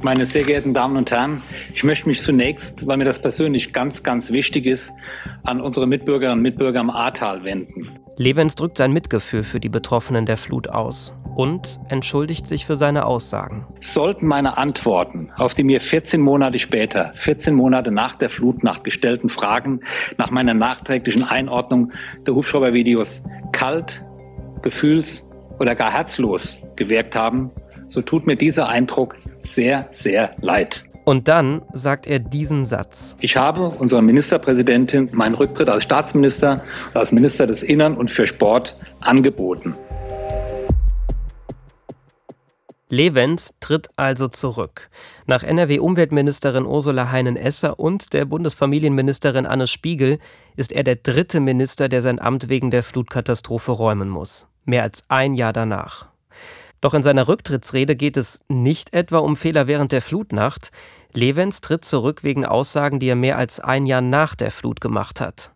Meine 0.03 0.27
sehr 0.27 0.45
geehrten 0.45 0.75
Damen 0.75 0.97
und 0.97 1.11
Herren, 1.11 1.43
ich 1.73 1.83
möchte 1.83 2.09
mich 2.09 2.21
zunächst, 2.21 2.87
weil 2.87 2.97
mir 2.97 3.05
das 3.05 3.21
persönlich 3.21 3.73
ganz, 3.73 4.03
ganz 4.03 4.31
wichtig 4.31 4.67
ist, 4.67 4.93
an 5.43 5.61
unsere 5.61 5.87
Mitbürgerinnen 5.87 6.39
und 6.39 6.43
Mitbürger 6.43 6.81
am 6.81 6.91
Ahrtal 6.91 7.45
wenden. 7.45 7.99
Levens 8.19 8.55
drückt 8.55 8.79
sein 8.79 8.93
Mitgefühl 8.93 9.45
für 9.45 9.61
die 9.61 9.69
Betroffenen 9.69 10.25
der 10.25 10.39
Flut 10.39 10.69
aus 10.69 11.13
und 11.35 11.79
entschuldigt 11.91 12.47
sich 12.47 12.65
für 12.65 12.79
seine 12.79 13.05
Aussagen. 13.05 13.67
Sollten 13.81 14.27
meine 14.27 14.57
Antworten 14.57 15.31
auf 15.37 15.53
die 15.53 15.65
mir 15.65 15.83
14 15.83 16.23
Monate 16.23 16.59
später, 16.59 17.13
14 17.15 17.55
Monate 17.55 17.93
nach 17.93 18.15
der 18.15 18.31
Flutnacht 18.31 18.85
gestellten 18.85 19.29
Fragen 19.29 19.81
nach 20.17 20.31
meiner 20.31 20.55
nachträglichen 20.55 21.25
Einordnung 21.25 21.93
der 22.27 22.35
Hubschraubervideos 22.35 23.23
kalt, 23.53 24.03
gefühls- 24.63 25.29
oder 25.59 25.75
gar 25.75 25.93
herzlos 25.93 26.63
gewirkt 26.75 27.15
haben, 27.15 27.51
so 27.87 28.01
tut 28.01 28.27
mir 28.27 28.37
dieser 28.37 28.69
Eindruck 28.69 29.17
sehr, 29.39 29.89
sehr 29.91 30.31
leid. 30.41 30.85
Und 31.09 31.29
dann 31.29 31.63
sagt 31.73 32.09
er 32.09 32.19
diesen 32.19 32.65
Satz. 32.65 33.15
Ich 33.21 33.37
habe 33.37 33.67
unserer 33.67 34.03
Ministerpräsidentin 34.03 35.09
meinen 35.13 35.37
Rücktritt 35.37 35.69
als 35.69 35.85
Staatsminister 35.85 36.65
und 36.93 36.97
als 36.97 37.13
Minister 37.13 37.47
des 37.47 37.63
Innern 37.63 37.97
und 37.97 38.11
für 38.11 38.27
Sport 38.27 38.77
angeboten. 39.03 39.77
Levens 42.89 43.55
tritt 43.61 43.89
also 43.95 44.27
zurück. 44.27 44.91
Nach 45.27 45.45
NRW-Umweltministerin 45.45 46.67
Ursula 46.67 47.13
Heinen-Esser 47.13 47.79
und 47.79 48.13
der 48.13 48.25
Bundesfamilienministerin 48.25 49.47
Anne 49.47 49.69
Spiegel 49.69 50.19
ist 50.57 50.73
er 50.73 50.83
der 50.83 50.97
dritte 50.97 51.39
Minister, 51.39 51.89
der 51.89 52.03
sein 52.03 52.21
Amt 52.21 52.49
wegen 52.49 52.73
der 52.73 52.83
Flutkatastrophe 52.83 53.71
räumen 53.71 54.09
muss. 54.09 54.49
Mehr 54.65 54.83
als 54.83 55.05
ein 55.07 55.37
Jahr 55.37 55.53
danach. 55.53 56.09
Doch 56.81 56.95
in 56.95 57.03
seiner 57.03 57.27
Rücktrittsrede 57.27 57.97
geht 57.97 58.17
es 58.17 58.45
nicht 58.49 58.93
etwa 58.93 59.19
um 59.19 59.37
Fehler 59.37 59.67
während 59.67 59.93
der 59.93 60.03
Flutnacht. 60.03 60.71
Levens 61.17 61.61
tritt 61.61 61.85
zurück 61.85 62.23
wegen 62.23 62.45
Aussagen, 62.45 63.01
die 63.01 63.09
er 63.09 63.17
mehr 63.17 63.39
als 63.39 63.59
ein 63.59 63.87
Jahr 63.87 64.03
nach 64.03 64.35
der 64.35 64.51
Flut 64.51 64.81
gemacht 64.81 65.21
hat. 65.21 65.51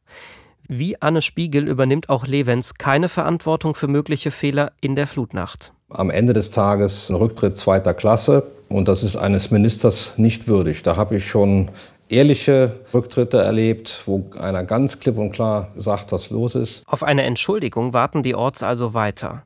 Wie 0.66 1.00
Anne 1.00 1.22
Spiegel 1.22 1.68
übernimmt 1.68 2.08
auch 2.08 2.26
Levens 2.26 2.74
keine 2.74 3.08
Verantwortung 3.08 3.74
für 3.74 3.88
mögliche 3.88 4.30
Fehler 4.30 4.72
in 4.80 4.96
der 4.96 5.06
Flutnacht 5.06 5.72
am 5.90 6.10
Ende 6.10 6.32
des 6.32 6.52
Tages 6.52 7.10
ein 7.10 7.16
Rücktritt 7.16 7.56
zweiter 7.56 7.94
Klasse. 7.94 8.44
Und 8.68 8.88
das 8.88 9.02
ist 9.02 9.16
eines 9.16 9.50
Ministers 9.50 10.12
nicht 10.16 10.46
würdig. 10.46 10.82
Da 10.82 10.96
habe 10.96 11.16
ich 11.16 11.28
schon 11.28 11.70
ehrliche 12.08 12.80
Rücktritte 12.94 13.38
erlebt, 13.38 14.02
wo 14.06 14.30
einer 14.38 14.64
ganz 14.64 14.98
klipp 15.00 15.18
und 15.18 15.32
klar 15.32 15.68
sagt, 15.76 16.12
was 16.12 16.30
los 16.30 16.54
ist. 16.54 16.82
Auf 16.86 17.02
eine 17.02 17.22
Entschuldigung 17.22 17.92
warten 17.92 18.22
die 18.22 18.34
Orts 18.34 18.62
also 18.62 18.94
weiter. 18.94 19.42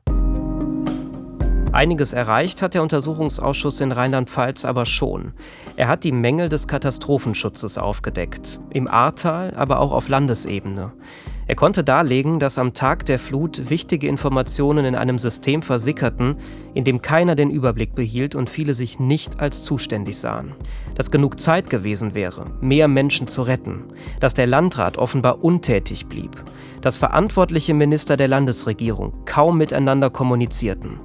Einiges 1.75 2.13
erreicht 2.13 2.61
hat 2.61 2.73
der 2.73 2.81
Untersuchungsausschuss 2.83 3.81
in 3.81 3.91
Rheinland-Pfalz 3.91 4.63
aber 4.63 4.85
schon. 4.85 5.33
Er 5.75 5.89
hat 5.89 6.05
die 6.05 6.13
Mängel 6.13 6.47
des 6.47 6.69
Katastrophenschutzes 6.69 7.77
aufgedeckt. 7.77 8.61
Im 8.69 8.87
Ahrtal, 8.87 9.53
aber 9.55 9.79
auch 9.79 9.91
auf 9.91 10.07
Landesebene. 10.07 10.93
Er 11.47 11.55
konnte 11.55 11.83
darlegen, 11.83 12.39
dass 12.39 12.57
am 12.57 12.73
Tag 12.73 13.05
der 13.05 13.19
Flut 13.19 13.69
wichtige 13.69 14.07
Informationen 14.07 14.85
in 14.85 14.95
einem 14.95 15.19
System 15.19 15.61
versickerten, 15.61 16.37
in 16.73 16.85
dem 16.85 17.01
keiner 17.01 17.35
den 17.35 17.51
Überblick 17.51 17.93
behielt 17.93 18.35
und 18.35 18.49
viele 18.49 18.73
sich 18.73 18.97
nicht 18.97 19.41
als 19.41 19.61
zuständig 19.61 20.17
sahen. 20.17 20.55
Dass 20.95 21.11
genug 21.11 21.41
Zeit 21.41 21.69
gewesen 21.69 22.15
wäre, 22.15 22.47
mehr 22.61 22.87
Menschen 22.87 23.27
zu 23.27 23.41
retten. 23.41 23.83
Dass 24.21 24.33
der 24.33 24.47
Landrat 24.47 24.97
offenbar 24.97 25.43
untätig 25.43 26.07
blieb. 26.07 26.41
Dass 26.79 26.95
verantwortliche 26.95 27.73
Minister 27.73 28.15
der 28.15 28.29
Landesregierung 28.29 29.13
kaum 29.25 29.57
miteinander 29.57 30.09
kommunizierten. 30.09 31.01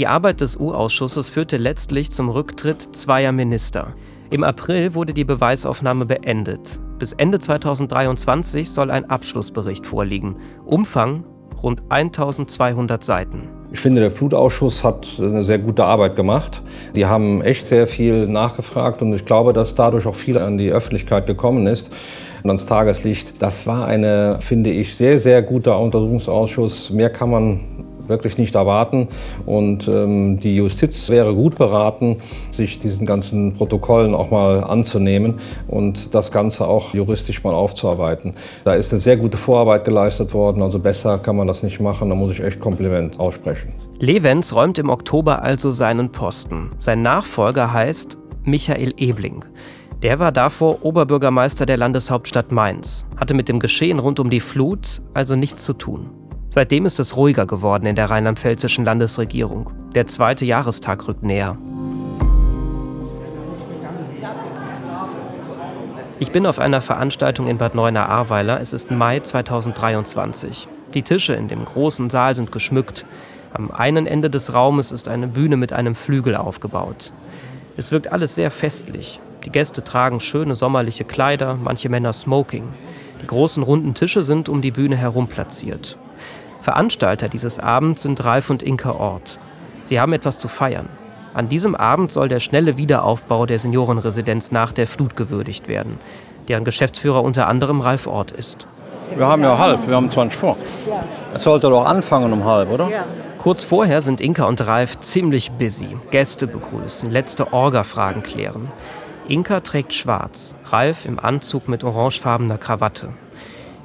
Die 0.00 0.06
Arbeit 0.06 0.40
des 0.40 0.56
U-Ausschusses 0.56 1.28
führte 1.28 1.58
letztlich 1.58 2.10
zum 2.10 2.30
Rücktritt 2.30 2.96
zweier 2.96 3.32
Minister. 3.32 3.92
Im 4.30 4.44
April 4.44 4.94
wurde 4.94 5.12
die 5.12 5.26
Beweisaufnahme 5.26 6.06
beendet. 6.06 6.80
Bis 6.98 7.12
Ende 7.12 7.38
2023 7.38 8.70
soll 8.70 8.90
ein 8.90 9.10
Abschlussbericht 9.10 9.86
vorliegen. 9.86 10.36
Umfang 10.64 11.24
rund 11.62 11.82
1200 11.90 13.04
Seiten. 13.04 13.50
Ich 13.72 13.80
finde, 13.80 14.00
der 14.00 14.10
Flutausschuss 14.10 14.82
hat 14.84 15.06
eine 15.18 15.44
sehr 15.44 15.58
gute 15.58 15.84
Arbeit 15.84 16.16
gemacht. 16.16 16.62
Die 16.96 17.04
haben 17.04 17.42
echt 17.42 17.68
sehr 17.68 17.86
viel 17.86 18.26
nachgefragt 18.26 19.02
und 19.02 19.12
ich 19.12 19.26
glaube, 19.26 19.52
dass 19.52 19.74
dadurch 19.74 20.06
auch 20.06 20.16
viel 20.16 20.38
an 20.38 20.56
die 20.56 20.70
Öffentlichkeit 20.70 21.26
gekommen 21.26 21.66
ist 21.66 21.92
und 22.42 22.48
ans 22.48 22.64
Tageslicht. 22.64 23.34
Das 23.38 23.66
war 23.66 23.84
eine, 23.84 24.38
finde 24.40 24.70
ich, 24.70 24.96
sehr, 24.96 25.20
sehr 25.20 25.42
guter 25.42 25.78
Untersuchungsausschuss. 25.78 26.88
Mehr 26.88 27.10
kann 27.10 27.28
man 27.28 27.60
wirklich 28.10 28.36
nicht 28.36 28.54
erwarten. 28.54 29.08
Und 29.46 29.88
ähm, 29.88 30.38
die 30.40 30.56
Justiz 30.56 31.08
wäre 31.08 31.34
gut 31.34 31.56
beraten, 31.56 32.18
sich 32.50 32.78
diesen 32.78 33.06
ganzen 33.06 33.54
Protokollen 33.54 34.14
auch 34.14 34.30
mal 34.30 34.62
anzunehmen 34.62 35.40
und 35.68 36.14
das 36.14 36.30
Ganze 36.30 36.66
auch 36.66 36.92
juristisch 36.92 37.42
mal 37.42 37.54
aufzuarbeiten. 37.54 38.34
Da 38.64 38.74
ist 38.74 38.92
eine 38.92 39.00
sehr 39.00 39.16
gute 39.16 39.38
Vorarbeit 39.38 39.84
geleistet 39.84 40.34
worden, 40.34 40.62
also 40.62 40.78
besser 40.78 41.18
kann 41.18 41.36
man 41.36 41.46
das 41.46 41.62
nicht 41.62 41.80
machen. 41.80 42.08
Da 42.10 42.14
muss 42.14 42.32
ich 42.32 42.44
echt 42.44 42.60
Kompliment 42.60 43.18
aussprechen. 43.18 43.72
Levens 44.00 44.54
räumt 44.54 44.78
im 44.78 44.90
Oktober 44.90 45.42
also 45.42 45.70
seinen 45.70 46.10
Posten. 46.10 46.72
Sein 46.78 47.02
Nachfolger 47.02 47.72
heißt 47.72 48.18
Michael 48.44 48.94
Ebling. 48.96 49.44
Der 50.02 50.18
war 50.18 50.32
davor 50.32 50.82
Oberbürgermeister 50.82 51.66
der 51.66 51.76
Landeshauptstadt 51.76 52.52
Mainz, 52.52 53.04
hatte 53.16 53.34
mit 53.34 53.50
dem 53.50 53.60
Geschehen 53.60 53.98
rund 53.98 54.18
um 54.18 54.30
die 54.30 54.40
Flut 54.40 55.02
also 55.12 55.36
nichts 55.36 55.64
zu 55.64 55.74
tun. 55.74 56.08
Seitdem 56.52 56.84
ist 56.84 56.98
es 56.98 57.16
ruhiger 57.16 57.46
geworden 57.46 57.86
in 57.86 57.94
der 57.94 58.10
rheinland-pfälzischen 58.10 58.84
Landesregierung. 58.84 59.70
Der 59.94 60.08
zweite 60.08 60.44
Jahrestag 60.44 61.06
rückt 61.06 61.22
näher. 61.22 61.56
Ich 66.18 66.32
bin 66.32 66.46
auf 66.46 66.58
einer 66.58 66.80
Veranstaltung 66.80 67.46
in 67.46 67.56
Bad 67.56 67.76
Neuenahr-Ahrweiler. 67.76 68.60
Es 68.60 68.72
ist 68.72 68.90
Mai 68.90 69.20
2023. 69.20 70.66
Die 70.92 71.02
Tische 71.02 71.34
in 71.34 71.46
dem 71.46 71.64
großen 71.64 72.10
Saal 72.10 72.34
sind 72.34 72.50
geschmückt. 72.50 73.06
Am 73.52 73.70
einen 73.70 74.06
Ende 74.06 74.28
des 74.28 74.52
Raumes 74.52 74.90
ist 74.90 75.06
eine 75.06 75.28
Bühne 75.28 75.56
mit 75.56 75.72
einem 75.72 75.94
Flügel 75.94 76.34
aufgebaut. 76.34 77.12
Es 77.76 77.92
wirkt 77.92 78.10
alles 78.10 78.34
sehr 78.34 78.50
festlich. 78.50 79.20
Die 79.44 79.50
Gäste 79.50 79.84
tragen 79.84 80.18
schöne 80.18 80.56
sommerliche 80.56 81.04
Kleider, 81.04 81.56
manche 81.62 81.88
Männer 81.88 82.12
Smoking. 82.12 82.64
Die 83.22 83.26
großen 83.28 83.62
runden 83.62 83.94
Tische 83.94 84.24
sind 84.24 84.48
um 84.48 84.60
die 84.60 84.72
Bühne 84.72 84.96
herum 84.96 85.28
platziert. 85.28 85.96
Veranstalter 86.62 87.28
dieses 87.28 87.58
Abends 87.58 88.02
sind 88.02 88.24
Ralf 88.24 88.50
und 88.50 88.62
Inka 88.62 88.92
Ort. 88.92 89.38
Sie 89.82 89.98
haben 89.98 90.12
etwas 90.12 90.38
zu 90.38 90.48
feiern. 90.48 90.88
An 91.32 91.48
diesem 91.48 91.74
Abend 91.74 92.12
soll 92.12 92.28
der 92.28 92.40
schnelle 92.40 92.76
Wiederaufbau 92.76 93.46
der 93.46 93.58
Seniorenresidenz 93.58 94.52
nach 94.52 94.72
der 94.72 94.86
Flut 94.86 95.16
gewürdigt 95.16 95.68
werden, 95.68 95.98
deren 96.48 96.64
Geschäftsführer 96.64 97.22
unter 97.22 97.46
anderem 97.48 97.80
Ralf 97.80 98.06
Ort 98.06 98.32
ist. 98.32 98.66
Wir 99.16 99.26
haben 99.26 99.42
ja 99.42 99.56
halb, 99.56 99.88
wir 99.88 99.96
haben 99.96 100.10
20 100.10 100.38
vor. 100.38 100.56
Es 101.34 101.44
sollte 101.44 101.68
doch 101.68 101.84
anfangen 101.84 102.32
um 102.32 102.44
halb, 102.44 102.70
oder? 102.70 102.88
Ja. 102.88 103.04
Kurz 103.38 103.64
vorher 103.64 104.02
sind 104.02 104.20
Inka 104.20 104.44
und 104.44 104.64
Ralf 104.66 105.00
ziemlich 105.00 105.50
busy. 105.52 105.96
Gäste 106.10 106.46
begrüßen, 106.46 107.10
letzte 107.10 107.52
Orga-Fragen 107.52 108.22
klären. 108.22 108.70
Inka 109.28 109.60
trägt 109.60 109.94
schwarz, 109.94 110.56
Ralf 110.70 111.06
im 111.06 111.18
Anzug 111.18 111.68
mit 111.68 111.84
orangefarbener 111.84 112.58
Krawatte. 112.58 113.08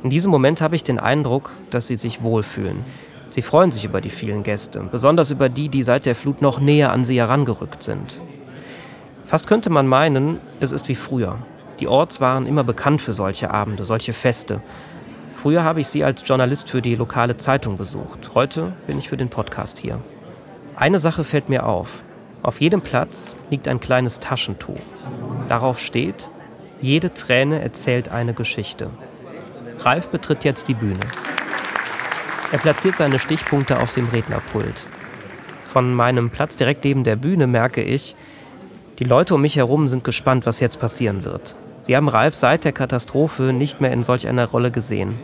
In 0.06 0.12
diesem 0.12 0.32
Moment 0.32 0.62
habe 0.62 0.76
ich 0.76 0.84
den 0.84 0.99
Eindruck, 0.99 1.53
dass 1.72 1.88
sie 1.88 1.95
sich 1.95 2.22
wohlfühlen. 2.22 2.86
Sie 3.30 3.41
freuen 3.41 3.72
sich 3.72 3.86
über 3.86 4.01
die 4.01 4.12
vielen 4.12 4.43
Gäste, 4.43 4.88
besonders 4.91 5.32
über 5.32 5.49
die, 5.49 5.68
die 5.68 5.82
seit 5.82 6.06
der 6.06 6.14
Flut 6.14 6.43
noch 6.43 6.60
näher 6.60 6.91
an 6.91 7.03
sie 7.03 7.18
herangerückt 7.18 7.82
sind. 7.82 8.22
Fast 9.26 9.47
könnte 9.47 9.72
man 9.72 9.88
meinen, 9.88 10.38
es 10.60 10.72
ist 10.72 10.89
wie 10.89 10.93
früher. 10.93 11.39
Die 11.80 11.88
Orts 11.88 12.22
waren 12.22 12.45
immer 12.45 12.64
bekannt 12.64 13.01
für 13.01 13.14
solche 13.14 13.49
Abende, 13.49 13.84
solche 13.84 14.14
Feste. 14.14 14.62
Früher 15.36 15.64
habe 15.64 15.82
ich 15.82 15.88
sie 15.88 16.03
als 16.03 16.22
Journalist 16.24 16.70
für 16.70 16.84
die 16.84 16.93
lokale 16.93 17.38
Zeitung 17.38 17.76
besucht. 17.76 18.30
Heute 18.36 18.74
bin 18.86 18.99
ich 18.99 19.10
für 19.10 19.18
den 19.18 19.30
Podcast 19.30 19.80
hier. 19.80 19.99
Eine 20.76 20.99
Sache 20.99 21.24
fällt 21.24 21.49
mir 21.49 21.66
auf. 21.66 22.03
Auf 22.43 22.62
jedem 22.62 22.82
Platz 22.82 23.36
liegt 23.49 23.68
ein 23.68 23.80
kleines 23.80 24.20
Taschentuch. 24.20 24.78
Darauf 25.49 25.80
steht, 25.80 26.28
jede 26.80 27.12
Träne 27.12 27.60
erzählt 27.60 28.10
eine 28.10 28.36
Geschichte. 28.36 28.91
Ralf 29.80 30.10
betritt 30.10 30.44
jetzt 30.44 30.68
die 30.68 30.74
Bühne. 30.74 31.00
Er 32.52 32.60
platziert 32.60 32.98
seine 32.98 33.20
Stichpunkte 33.20 33.80
auf 33.80 33.94
dem 33.94 34.08
Rednerpult. 34.08 34.88
Von 35.66 35.94
meinem 35.94 36.30
Platz 36.30 36.56
direkt 36.56 36.84
neben 36.84 37.04
der 37.04 37.16
Bühne 37.16 37.48
merke 37.48 37.82
ich, 37.82 38.16
die 39.00 39.04
Leute 39.04 39.36
um 39.36 39.42
mich 39.42 39.58
herum 39.58 39.88
sind 39.88 40.04
gespannt, 40.04 40.46
was 40.46 40.60
jetzt 40.60 40.80
passieren 40.80 41.26
wird. 41.26 41.56
Sie 41.82 41.96
haben 41.96 42.08
Ralf 42.08 42.34
seit 42.34 42.64
der 42.64 42.72
Katastrophe 42.72 43.52
nicht 43.54 43.82
mehr 43.82 43.92
in 43.92 44.04
solch 44.04 44.28
einer 44.28 44.48
Rolle 44.48 44.72
gesehen. 44.72 45.20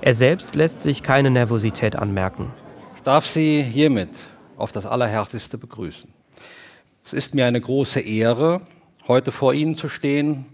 Er 0.00 0.14
selbst 0.14 0.54
lässt 0.54 0.80
sich 0.80 1.02
keine 1.02 1.30
Nervosität 1.30 1.94
anmerken. 1.94 2.52
Ich 2.96 3.02
darf 3.02 3.26
Sie 3.26 3.62
hiermit 3.62 4.10
auf 4.56 4.72
das 4.72 4.86
Allerherzlichste 4.86 5.56
begrüßen. 5.56 6.12
Es 7.04 7.12
ist 7.12 7.34
mir 7.34 7.46
eine 7.46 7.60
große 7.60 8.00
Ehre, 8.00 8.62
heute 9.08 9.32
vor 9.32 9.54
Ihnen 9.54 9.74
zu 9.74 9.88
stehen 9.88 10.46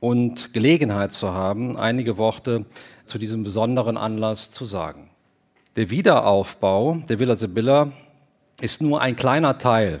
und 0.00 0.52
Gelegenheit 0.52 1.12
zu 1.12 1.32
haben, 1.32 1.76
einige 1.76 2.18
Worte 2.18 2.64
zu 3.06 3.18
diesem 3.18 3.44
besonderen 3.44 3.96
Anlass 3.96 4.50
zu 4.50 4.64
sagen. 4.64 5.10
Der 5.76 5.90
Wiederaufbau 5.90 6.98
der 7.08 7.18
Villa 7.18 7.36
Sibylla 7.36 7.92
ist 8.60 8.80
nur 8.80 9.00
ein 9.00 9.16
kleiner 9.16 9.58
Teil 9.58 10.00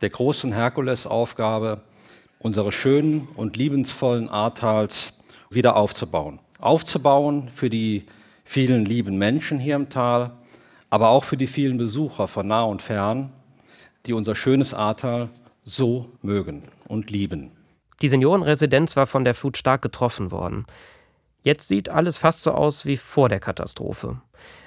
der 0.00 0.10
großen 0.10 0.52
Herkulesaufgabe, 0.52 1.80
unsere 2.38 2.70
schönen 2.70 3.28
und 3.34 3.56
liebensvollen 3.56 4.28
Ahrtals 4.28 5.12
wieder 5.50 5.76
aufzubauen. 5.76 6.38
Aufzubauen 6.60 7.48
für 7.54 7.70
die 7.70 8.06
vielen 8.44 8.84
lieben 8.84 9.18
Menschen 9.18 9.58
hier 9.58 9.76
im 9.76 9.88
Tal, 9.88 10.32
aber 10.90 11.08
auch 11.08 11.24
für 11.24 11.36
die 11.36 11.46
vielen 11.46 11.78
Besucher 11.78 12.28
von 12.28 12.46
nah 12.46 12.62
und 12.62 12.82
fern, 12.82 13.32
die 14.06 14.12
unser 14.12 14.34
schönes 14.34 14.74
Ahrtal 14.74 15.28
so 15.64 16.10
mögen 16.22 16.62
und 16.86 17.10
lieben. 17.10 17.50
Die 18.02 18.08
Seniorenresidenz 18.08 18.96
war 18.96 19.06
von 19.06 19.24
der 19.24 19.34
Flut 19.34 19.56
stark 19.56 19.82
getroffen 19.82 20.30
worden. 20.30 20.66
Jetzt 21.42 21.68
sieht 21.68 21.88
alles 21.88 22.18
fast 22.18 22.42
so 22.42 22.52
aus 22.52 22.86
wie 22.86 22.96
vor 22.96 23.28
der 23.28 23.40
Katastrophe. 23.40 24.20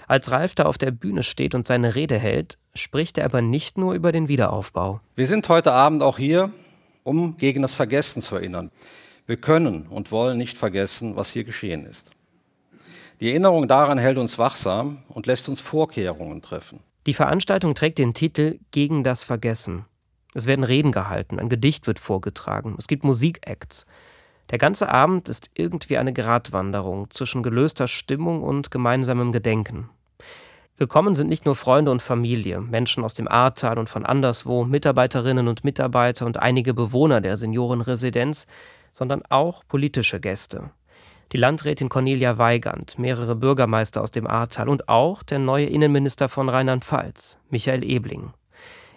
Als 0.07 0.31
Ralf 0.31 0.55
da 0.55 0.63
auf 0.63 0.77
der 0.77 0.91
Bühne 0.91 1.21
steht 1.21 1.53
und 1.53 1.67
seine 1.67 1.93
Rede 1.93 2.17
hält, 2.17 2.57
spricht 2.73 3.17
er 3.17 3.25
aber 3.25 3.41
nicht 3.41 3.77
nur 3.77 3.93
über 3.93 4.11
den 4.11 4.27
Wiederaufbau. 4.27 5.01
Wir 5.15 5.27
sind 5.27 5.47
heute 5.49 5.71
Abend 5.71 6.01
auch 6.01 6.17
hier, 6.17 6.51
um 7.03 7.37
gegen 7.37 7.61
das 7.61 7.75
Vergessen 7.75 8.21
zu 8.21 8.35
erinnern. 8.35 8.71
Wir 9.27 9.37
können 9.37 9.85
und 9.87 10.11
wollen 10.11 10.39
nicht 10.39 10.57
vergessen, 10.57 11.15
was 11.15 11.29
hier 11.29 11.43
geschehen 11.43 11.85
ist. 11.85 12.11
Die 13.19 13.29
Erinnerung 13.29 13.67
daran 13.67 13.99
hält 13.99 14.17
uns 14.17 14.39
wachsam 14.39 15.03
und 15.09 15.27
lässt 15.27 15.49
uns 15.49 15.61
Vorkehrungen 15.61 16.41
treffen. 16.41 16.79
Die 17.05 17.13
Veranstaltung 17.13 17.75
trägt 17.75 17.97
den 17.97 18.13
Titel 18.13 18.59
Gegen 18.71 19.03
das 19.03 19.23
Vergessen. 19.23 19.85
Es 20.39 20.45
werden 20.45 20.63
Reden 20.63 20.93
gehalten, 20.93 21.37
ein 21.37 21.49
Gedicht 21.49 21.85
wird 21.85 21.99
vorgetragen, 21.99 22.75
es 22.77 22.87
gibt 22.87 23.03
Musikacts. 23.03 23.85
Der 24.51 24.57
ganze 24.57 24.87
Abend 24.87 25.27
ist 25.27 25.49
irgendwie 25.53 25.97
eine 25.97 26.13
Gratwanderung 26.13 27.11
zwischen 27.11 27.43
gelöster 27.43 27.89
Stimmung 27.89 28.41
und 28.41 28.71
gemeinsamem 28.71 29.33
Gedenken. 29.33 29.89
Gekommen 30.77 31.15
sind 31.15 31.27
nicht 31.27 31.43
nur 31.43 31.57
Freunde 31.57 31.91
und 31.91 32.01
Familie, 32.01 32.61
Menschen 32.61 33.03
aus 33.03 33.13
dem 33.13 33.27
Ahrtal 33.27 33.77
und 33.77 33.89
von 33.89 34.05
anderswo, 34.05 34.63
Mitarbeiterinnen 34.63 35.49
und 35.49 35.65
Mitarbeiter 35.65 36.25
und 36.25 36.37
einige 36.37 36.73
Bewohner 36.73 37.19
der 37.19 37.35
Seniorenresidenz, 37.35 38.47
sondern 38.93 39.23
auch 39.27 39.63
politische 39.67 40.21
Gäste 40.21 40.71
die 41.31 41.37
Landrätin 41.37 41.89
Cornelia 41.89 42.39
Weigand, 42.39 42.97
mehrere 42.97 43.35
Bürgermeister 43.35 44.01
aus 44.01 44.09
dem 44.09 44.25
Ahrtal 44.25 44.67
und 44.67 44.89
auch 44.89 45.21
der 45.21 45.37
neue 45.37 45.67
Innenminister 45.67 46.27
von 46.27 46.49
Rheinland-Pfalz, 46.49 47.37
Michael 47.51 47.83
Ebling. 47.83 48.33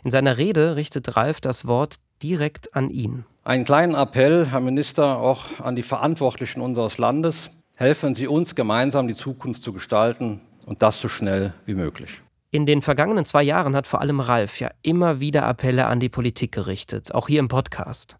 In 0.04 0.10
seiner 0.10 0.36
Rede 0.36 0.76
richtet 0.76 1.16
Ralf 1.16 1.40
das 1.40 1.66
Wort 1.66 1.96
direkt 2.22 2.74
an 2.74 2.90
ihn. 2.90 3.24
Einen 3.44 3.64
kleinen 3.64 3.94
Appell, 3.94 4.46
Herr 4.46 4.60
Minister, 4.60 5.18
auch 5.18 5.60
an 5.60 5.76
die 5.76 5.82
Verantwortlichen 5.82 6.60
unseres 6.60 6.98
Landes. 6.98 7.50
Helfen 7.74 8.14
Sie 8.14 8.26
uns 8.26 8.54
gemeinsam, 8.54 9.08
die 9.08 9.14
Zukunft 9.14 9.62
zu 9.62 9.72
gestalten 9.72 10.40
und 10.66 10.82
das 10.82 11.00
so 11.00 11.08
schnell 11.08 11.52
wie 11.66 11.74
möglich. 11.74 12.20
In 12.50 12.66
den 12.66 12.82
vergangenen 12.82 13.24
zwei 13.24 13.42
Jahren 13.42 13.74
hat 13.74 13.86
vor 13.86 14.00
allem 14.00 14.20
Ralf 14.20 14.60
ja 14.60 14.70
immer 14.82 15.20
wieder 15.20 15.44
Appelle 15.46 15.86
an 15.86 16.00
die 16.00 16.10
Politik 16.10 16.52
gerichtet, 16.52 17.14
auch 17.14 17.28
hier 17.28 17.40
im 17.40 17.48
Podcast. 17.48 18.18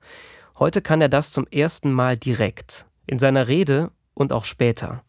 Heute 0.58 0.80
kann 0.82 1.00
er 1.00 1.08
das 1.08 1.32
zum 1.32 1.46
ersten 1.48 1.92
Mal 1.92 2.16
direkt. 2.16 2.86
In 3.06 3.18
seiner 3.18 3.48
Rede 3.48 3.90
und 4.14 4.32
auch 4.32 4.44
später. 4.44 5.02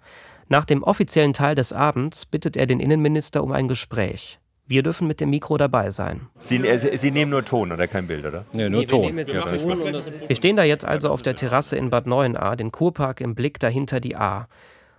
Nach 0.49 0.65
dem 0.65 0.83
offiziellen 0.83 1.33
Teil 1.33 1.55
des 1.55 1.71
Abends 1.71 2.25
bittet 2.25 2.57
er 2.57 2.65
den 2.65 2.79
Innenminister 2.79 3.43
um 3.43 3.51
ein 3.51 3.67
Gespräch. 3.67 4.39
Wir 4.65 4.81
dürfen 4.81 5.07
mit 5.07 5.19
dem 5.19 5.29
Mikro 5.29 5.57
dabei 5.57 5.91
sein. 5.91 6.27
Sie, 6.41 6.55
äh, 6.57 6.97
Sie 6.97 7.11
nehmen 7.11 7.31
nur 7.31 7.43
Ton 7.43 7.71
oder 7.71 7.87
kein 7.87 8.07
Bild, 8.07 8.25
oder? 8.25 8.45
Nee, 8.53 8.69
nur 8.69 8.81
nee, 8.81 8.85
Ton. 8.87 9.15
Wir, 9.15 9.25
ja, 9.25 9.41
Ton 9.41 9.93
wir 9.93 10.35
stehen 10.35 10.55
da 10.55 10.63
jetzt 10.63 10.85
also 10.85 11.09
auf 11.09 11.21
der 11.21 11.35
Terrasse 11.35 11.75
in 11.75 11.89
Bad 11.89 12.07
Neuenahr, 12.07 12.55
den 12.55 12.71
Kurpark 12.71 13.19
im 13.19 13.35
Blick 13.35 13.59
dahinter 13.59 13.99
die 13.99 14.15
Ahr. 14.15 14.47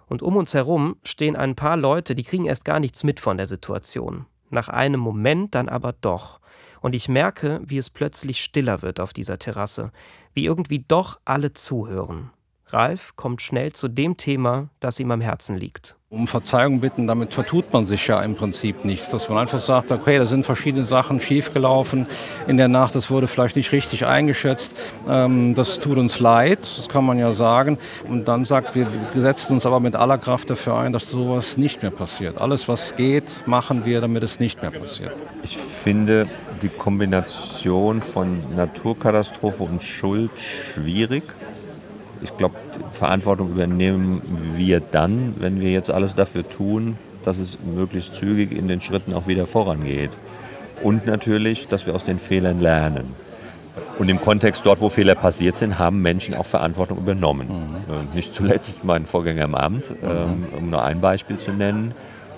Und 0.07 0.23
um 0.23 0.37
uns 0.37 0.53
herum 0.53 0.97
stehen 1.03 1.35
ein 1.35 1.55
paar 1.55 1.77
Leute, 1.77 2.15
die 2.15 2.25
kriegen 2.25 2.45
erst 2.45 2.65
gar 2.65 2.79
nichts 2.79 3.05
mit 3.05 3.21
von 3.21 3.39
der 3.39 3.47
Situation. 3.47 4.27
Nach 4.51 4.69
einem 4.69 5.01
Moment 5.01 5.55
dann 5.55 5.69
aber 5.69 5.95
doch. 5.99 6.41
Und 6.83 6.95
ich 6.95 7.09
merke, 7.09 7.63
wie 7.65 7.79
es 7.79 7.89
plötzlich 7.89 8.45
stiller 8.45 8.83
wird 8.83 9.01
auf 9.01 9.15
dieser 9.15 9.39
Terrasse, 9.39 9.91
wie 10.35 10.45
irgendwie 10.45 10.85
doch 10.87 11.19
alle 11.25 11.55
zuhören. 11.55 12.31
Ralf 12.75 13.15
kommt 13.17 13.41
schnell 13.41 13.73
zu 13.73 13.89
dem 13.89 14.17
Thema, 14.17 14.69
das 14.81 14.99
ihm 14.99 15.11
am 15.13 15.21
Herzen 15.21 15.57
liegt. 15.57 15.97
Um 16.11 16.27
Verzeihung 16.27 16.81
bitten, 16.81 17.07
damit 17.07 17.35
vertut 17.35 17.73
man 17.73 17.85
sich 17.85 18.07
ja 18.07 18.21
im 18.21 18.35
Prinzip 18.35 18.85
nichts. 18.85 19.09
Dass 19.09 19.29
man 19.29 19.39
einfach 19.39 19.59
sagt, 19.59 19.91
okay, 19.91 20.19
da 20.19 20.27
sind 20.27 20.45
verschiedene 20.45 20.85
Sachen 20.85 21.21
schiefgelaufen 21.21 22.07
in 22.47 22.57
der 22.57 22.69
Nacht, 22.69 22.95
das 22.95 23.11
wurde 23.11 23.27
vielleicht 23.27 23.57
nicht 23.57 23.73
richtig 23.73 24.07
eingeschätzt, 24.07 24.77
ähm, 25.09 25.55
das 25.55 25.81
tut 25.81 25.99
uns 25.99 26.21
leid, 26.21 26.61
das 26.77 26.89
kann 26.89 27.05
man 27.05 27.19
ja 27.19 27.33
sagen. 27.33 27.79
Und 28.09 28.29
dann 28.29 28.45
sagt, 28.45 28.77
wir 28.77 28.87
setzen 29.15 29.55
uns 29.55 29.67
aber 29.67 29.81
mit 29.81 29.97
aller 29.97 30.19
Kraft 30.19 30.51
dafür 30.51 30.77
ein, 30.77 30.93
dass 30.93 31.09
sowas 31.11 31.57
nicht 31.57 31.83
mehr 31.83 31.91
passiert. 31.91 32.41
Alles, 32.41 32.69
was 32.69 32.95
geht, 32.95 33.47
machen 33.47 33.85
wir, 33.85 34.01
damit 34.01 34.23
es 34.23 34.39
nicht 34.39 34.63
mehr 34.63 34.71
passiert. 34.71 35.21
Ich 35.43 35.57
finde 35.57 36.29
die 36.63 36.69
Kombination 36.69 38.01
von 38.01 38.39
Naturkatastrophe 38.57 39.65
und 39.65 39.83
Schuld 39.83 40.31
schwierig 40.39 41.25
ich 42.23 42.37
glaube, 42.37 42.55
Verantwortung 42.91 43.51
übernehmen 43.51 44.23
wir 44.57 44.81
dann, 44.81 45.35
wenn 45.39 45.61
wir 45.61 45.71
jetzt 45.71 45.91
alles 45.91 46.15
dafür 46.15 46.49
tun, 46.49 46.97
dass 47.25 47.39
es 47.39 47.59
möglichst 47.63 48.15
zügig 48.15 48.53
in 48.53 48.69
den 48.69 48.81
Schritten 48.81 49.13
auch 49.15 49.27
wieder 49.27 49.47
vorangeht. 49.47 50.11
Und 50.83 51.07
natürlich, 51.07 51.69
dass 51.69 51.87
wir 51.87 51.95
aus 51.95 52.05
den 52.05 52.19
Fehlern 52.19 52.61
lernen. 52.61 53.13
Und 53.99 54.09
im 54.09 54.21
Kontext 54.21 54.67
dort, 54.67 54.81
wo 54.81 54.89
Fehler 54.89 55.15
passiert 55.15 55.57
sind, 55.57 55.79
haben 55.79 56.03
Menschen 56.03 56.35
auch 56.35 56.47
Verantwortung 56.47 56.99
übernommen. 56.99 57.49
Mhm. 57.49 58.15
Nicht 58.15 58.35
zuletzt 58.35 58.85
mein 58.85 59.07
Vorgänger 59.07 59.45
im 59.45 59.55
Amt, 59.55 59.91
mhm. 59.91 59.97
Ähm, 60.09 60.47
um 60.57 60.71
nur 60.71 60.83
ein 60.83 61.01
Beispiel 61.01 61.39
zu 61.39 61.53
nennen. 61.53 61.95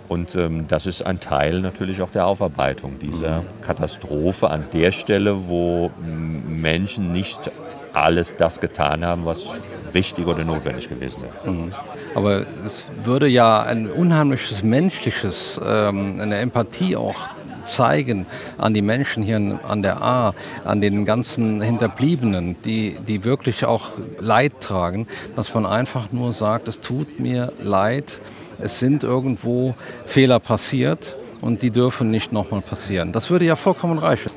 Und 0.08 0.36
ähm, 0.36 0.66
das 0.68 0.86
ist 0.86 1.02
ein 1.04 1.18
Teil 1.18 1.60
natürlich 1.60 2.00
auch 2.00 2.10
der 2.10 2.26
Aufarbeitung 2.26 2.98
dieser 3.00 3.40
mhm. 3.40 3.44
Katastrophe 3.62 4.50
an 4.50 4.64
der 4.72 4.92
Stelle, 4.92 5.48
wo 5.48 5.90
Menschen 5.98 7.12
nicht 7.12 7.50
alles 7.96 8.36
das 8.36 8.60
getan 8.60 9.04
haben, 9.04 9.24
was 9.24 9.48
richtig 9.94 10.26
oder 10.26 10.44
notwendig 10.44 10.88
gewesen 10.88 11.22
wäre. 11.22 11.50
Mhm. 11.50 11.72
Aber 12.14 12.44
es 12.64 12.84
würde 13.02 13.28
ja 13.28 13.62
ein 13.62 13.86
unheimliches 13.88 14.62
menschliches, 14.62 15.60
ähm, 15.64 16.20
eine 16.20 16.36
Empathie 16.36 16.96
auch 16.96 17.28
zeigen 17.64 18.26
an 18.58 18.74
die 18.74 18.82
Menschen 18.82 19.22
hier 19.22 19.58
an 19.66 19.82
der 19.82 20.00
A, 20.00 20.34
an 20.64 20.80
den 20.80 21.04
ganzen 21.04 21.60
Hinterbliebenen, 21.60 22.56
die, 22.64 22.96
die 23.06 23.24
wirklich 23.24 23.64
auch 23.64 23.90
Leid 24.20 24.60
tragen, 24.60 25.08
dass 25.34 25.52
man 25.52 25.66
einfach 25.66 26.12
nur 26.12 26.32
sagt, 26.32 26.68
es 26.68 26.80
tut 26.80 27.18
mir 27.18 27.52
leid, 27.60 28.20
es 28.58 28.78
sind 28.78 29.02
irgendwo 29.02 29.74
Fehler 30.06 30.38
passiert 30.38 31.16
und 31.40 31.62
die 31.62 31.70
dürfen 31.70 32.10
nicht 32.10 32.32
nochmal 32.32 32.60
passieren. 32.60 33.12
Das 33.12 33.30
würde 33.30 33.44
ja 33.44 33.56
vollkommen 33.56 33.98
reichen. 33.98 34.30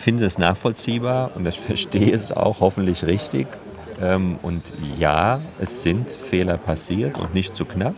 Ich 0.00 0.04
finde 0.04 0.24
es 0.24 0.38
nachvollziehbar 0.38 1.32
und 1.34 1.46
ich 1.46 1.60
verstehe 1.60 2.10
es 2.10 2.32
auch 2.32 2.60
hoffentlich 2.60 3.04
richtig. 3.04 3.46
Ähm, 4.00 4.38
und 4.40 4.62
ja, 4.98 5.42
es 5.60 5.82
sind 5.82 6.10
Fehler 6.10 6.56
passiert 6.56 7.18
und 7.18 7.34
nicht 7.34 7.54
zu 7.54 7.66
knapp. 7.66 7.94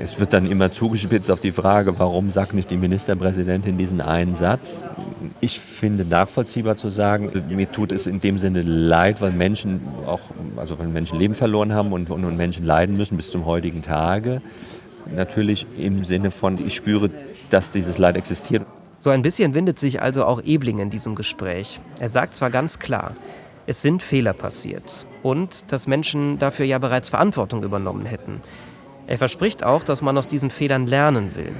Es 0.00 0.18
wird 0.18 0.32
dann 0.32 0.46
immer 0.50 0.72
zugespitzt 0.72 1.30
auf 1.30 1.40
die 1.40 1.52
Frage, 1.52 1.98
warum 1.98 2.30
sagt 2.30 2.54
nicht 2.54 2.70
die 2.70 2.78
Ministerpräsidentin 2.78 3.76
diesen 3.76 4.00
einen 4.00 4.36
Satz? 4.36 4.82
Ich 5.42 5.60
finde 5.60 6.06
nachvollziehbar 6.06 6.76
zu 6.76 6.88
sagen, 6.88 7.30
mir 7.50 7.70
tut 7.70 7.92
es 7.92 8.06
in 8.06 8.22
dem 8.22 8.38
Sinne 8.38 8.62
leid, 8.62 9.20
weil 9.20 9.32
Menschen 9.32 9.82
auch, 10.06 10.22
also 10.56 10.78
weil 10.78 10.88
Menschen 10.88 11.18
Leben 11.18 11.34
verloren 11.34 11.74
haben 11.74 11.92
und, 11.92 12.08
und, 12.08 12.24
und 12.24 12.38
Menschen 12.38 12.64
leiden 12.64 12.96
müssen 12.96 13.18
bis 13.18 13.30
zum 13.30 13.44
heutigen 13.44 13.82
Tage. 13.82 14.40
Natürlich 15.14 15.66
im 15.76 16.04
Sinne 16.04 16.30
von, 16.30 16.56
ich 16.66 16.74
spüre, 16.74 17.10
dass 17.50 17.70
dieses 17.70 17.98
Leid 17.98 18.16
existiert. 18.16 18.64
So 19.04 19.10
ein 19.10 19.20
bisschen 19.20 19.52
windet 19.52 19.78
sich 19.78 20.00
also 20.00 20.24
auch 20.24 20.42
Ebling 20.42 20.78
in 20.78 20.88
diesem 20.88 21.14
Gespräch. 21.14 21.78
Er 21.98 22.08
sagt 22.08 22.32
zwar 22.32 22.48
ganz 22.48 22.78
klar, 22.78 23.14
es 23.66 23.82
sind 23.82 24.02
Fehler 24.02 24.32
passiert 24.32 25.04
und 25.22 25.70
dass 25.70 25.86
Menschen 25.86 26.38
dafür 26.38 26.64
ja 26.64 26.78
bereits 26.78 27.10
Verantwortung 27.10 27.62
übernommen 27.64 28.06
hätten. 28.06 28.40
Er 29.06 29.18
verspricht 29.18 29.62
auch, 29.62 29.82
dass 29.82 30.00
man 30.00 30.16
aus 30.16 30.26
diesen 30.26 30.48
Fehlern 30.48 30.86
lernen 30.86 31.36
will. 31.36 31.52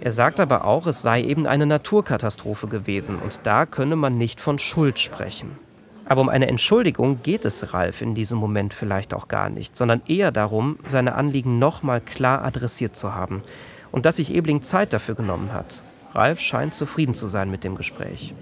Er 0.00 0.12
sagt 0.12 0.38
aber 0.38 0.64
auch, 0.64 0.86
es 0.86 1.02
sei 1.02 1.24
eben 1.24 1.48
eine 1.48 1.66
Naturkatastrophe 1.66 2.68
gewesen 2.68 3.18
und 3.18 3.40
da 3.42 3.66
könne 3.66 3.96
man 3.96 4.16
nicht 4.16 4.40
von 4.40 4.60
Schuld 4.60 5.00
sprechen. 5.00 5.58
Aber 6.04 6.20
um 6.20 6.28
eine 6.28 6.46
Entschuldigung 6.46 7.18
geht 7.24 7.44
es 7.44 7.74
Ralf 7.74 8.00
in 8.00 8.14
diesem 8.14 8.38
Moment 8.38 8.72
vielleicht 8.72 9.12
auch 9.12 9.26
gar 9.26 9.50
nicht, 9.50 9.74
sondern 9.74 10.02
eher 10.06 10.30
darum, 10.30 10.78
seine 10.86 11.16
Anliegen 11.16 11.58
nochmal 11.58 12.00
klar 12.00 12.44
adressiert 12.44 12.94
zu 12.94 13.12
haben 13.12 13.42
und 13.90 14.06
dass 14.06 14.18
sich 14.18 14.32
Ebling 14.32 14.62
Zeit 14.62 14.92
dafür 14.92 15.16
genommen 15.16 15.52
hat. 15.52 15.82
Ralf 16.16 16.40
scheint 16.40 16.74
zufrieden 16.74 17.14
zu 17.14 17.26
sein 17.26 17.50
mit 17.50 17.62
dem 17.62 17.76
Gespräch. 17.76 18.34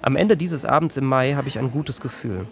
Am 0.00 0.16
Ende 0.16 0.36
dieses 0.36 0.64
Abends 0.64 0.96
im 0.96 1.04
Mai 1.04 1.34
habe 1.34 1.48
ich 1.48 1.58
ein 1.58 1.70
gutes 1.70 2.00
Gefühl. 2.00 2.46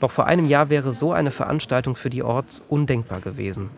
Noch 0.00 0.10
vor 0.10 0.26
einem 0.26 0.46
Jahr 0.46 0.70
wäre 0.70 0.92
so 0.92 1.12
eine 1.12 1.30
Veranstaltung 1.30 1.96
für 1.96 2.10
die 2.10 2.22
Orts 2.22 2.62
undenkbar 2.68 3.20
gewesen. 3.20 3.70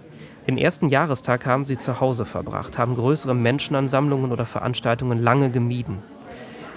Den 0.46 0.58
ersten 0.58 0.88
Jahrestag 0.88 1.46
haben 1.46 1.66
sie 1.66 1.78
zu 1.78 2.00
Hause 2.00 2.24
verbracht, 2.24 2.78
haben 2.78 2.94
größere 2.94 3.34
Menschenansammlungen 3.34 4.30
oder 4.30 4.44
Veranstaltungen 4.44 5.22
lange 5.22 5.50
gemieden. 5.50 5.98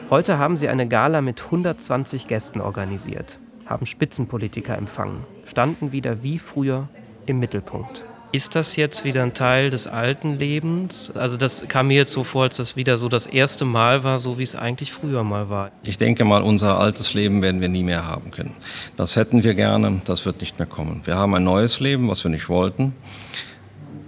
Heute 0.09 0.39
haben 0.39 0.57
sie 0.57 0.69
eine 0.69 0.87
Gala 0.87 1.21
mit 1.21 1.43
120 1.43 2.27
Gästen 2.27 2.61
organisiert, 2.61 3.39
haben 3.65 3.85
Spitzenpolitiker 3.85 4.77
empfangen, 4.77 5.23
standen 5.45 5.91
wieder 5.91 6.23
wie 6.23 6.39
früher 6.39 6.87
im 7.27 7.39
Mittelpunkt. 7.39 8.05
Ist 8.31 8.55
das 8.55 8.75
jetzt 8.75 9.03
wieder 9.03 9.23
ein 9.23 9.33
Teil 9.33 9.71
des 9.71 9.87
alten 9.87 10.37
Lebens? 10.37 11.11
Also 11.15 11.35
das 11.35 11.67
kam 11.67 11.87
mir 11.87 11.97
jetzt 11.97 12.11
so 12.11 12.23
vor, 12.23 12.43
als 12.43 12.57
das 12.57 12.75
wieder 12.75 12.97
so 12.97 13.09
das 13.09 13.25
erste 13.25 13.65
Mal 13.65 14.03
war, 14.03 14.19
so 14.19 14.37
wie 14.37 14.43
es 14.43 14.55
eigentlich 14.55 14.91
früher 14.91 15.23
mal 15.23 15.49
war. 15.49 15.71
Ich 15.83 15.97
denke 15.97 16.25
mal, 16.25 16.43
unser 16.43 16.79
altes 16.79 17.13
Leben 17.13 17.41
werden 17.41 17.59
wir 17.59 17.69
nie 17.69 17.83
mehr 17.83 18.05
haben 18.05 18.31
können. 18.31 18.53
Das 18.97 19.15
hätten 19.15 19.43
wir 19.43 19.55
gerne, 19.55 20.01
das 20.05 20.25
wird 20.25 20.41
nicht 20.41 20.59
mehr 20.59 20.67
kommen. 20.67 21.01
Wir 21.05 21.15
haben 21.15 21.33
ein 21.33 21.43
neues 21.43 21.79
Leben, 21.79 22.07
was 22.07 22.23
wir 22.23 22.29
nicht 22.29 22.49
wollten 22.49 22.93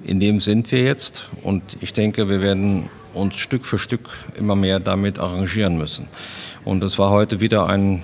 in 0.03 0.19
dem 0.19 0.41
sind 0.41 0.71
wir 0.71 0.83
jetzt 0.83 1.27
und 1.43 1.77
ich 1.81 1.93
denke, 1.93 2.27
wir 2.29 2.41
werden 2.41 2.89
uns 3.13 3.35
Stück 3.35 3.65
für 3.65 3.77
Stück 3.77 4.09
immer 4.37 4.55
mehr 4.55 4.79
damit 4.79 5.19
arrangieren 5.19 5.77
müssen. 5.77 6.07
Und 6.63 6.83
es 6.83 6.97
war 6.97 7.09
heute 7.09 7.41
wieder 7.41 7.67
ein 7.67 8.03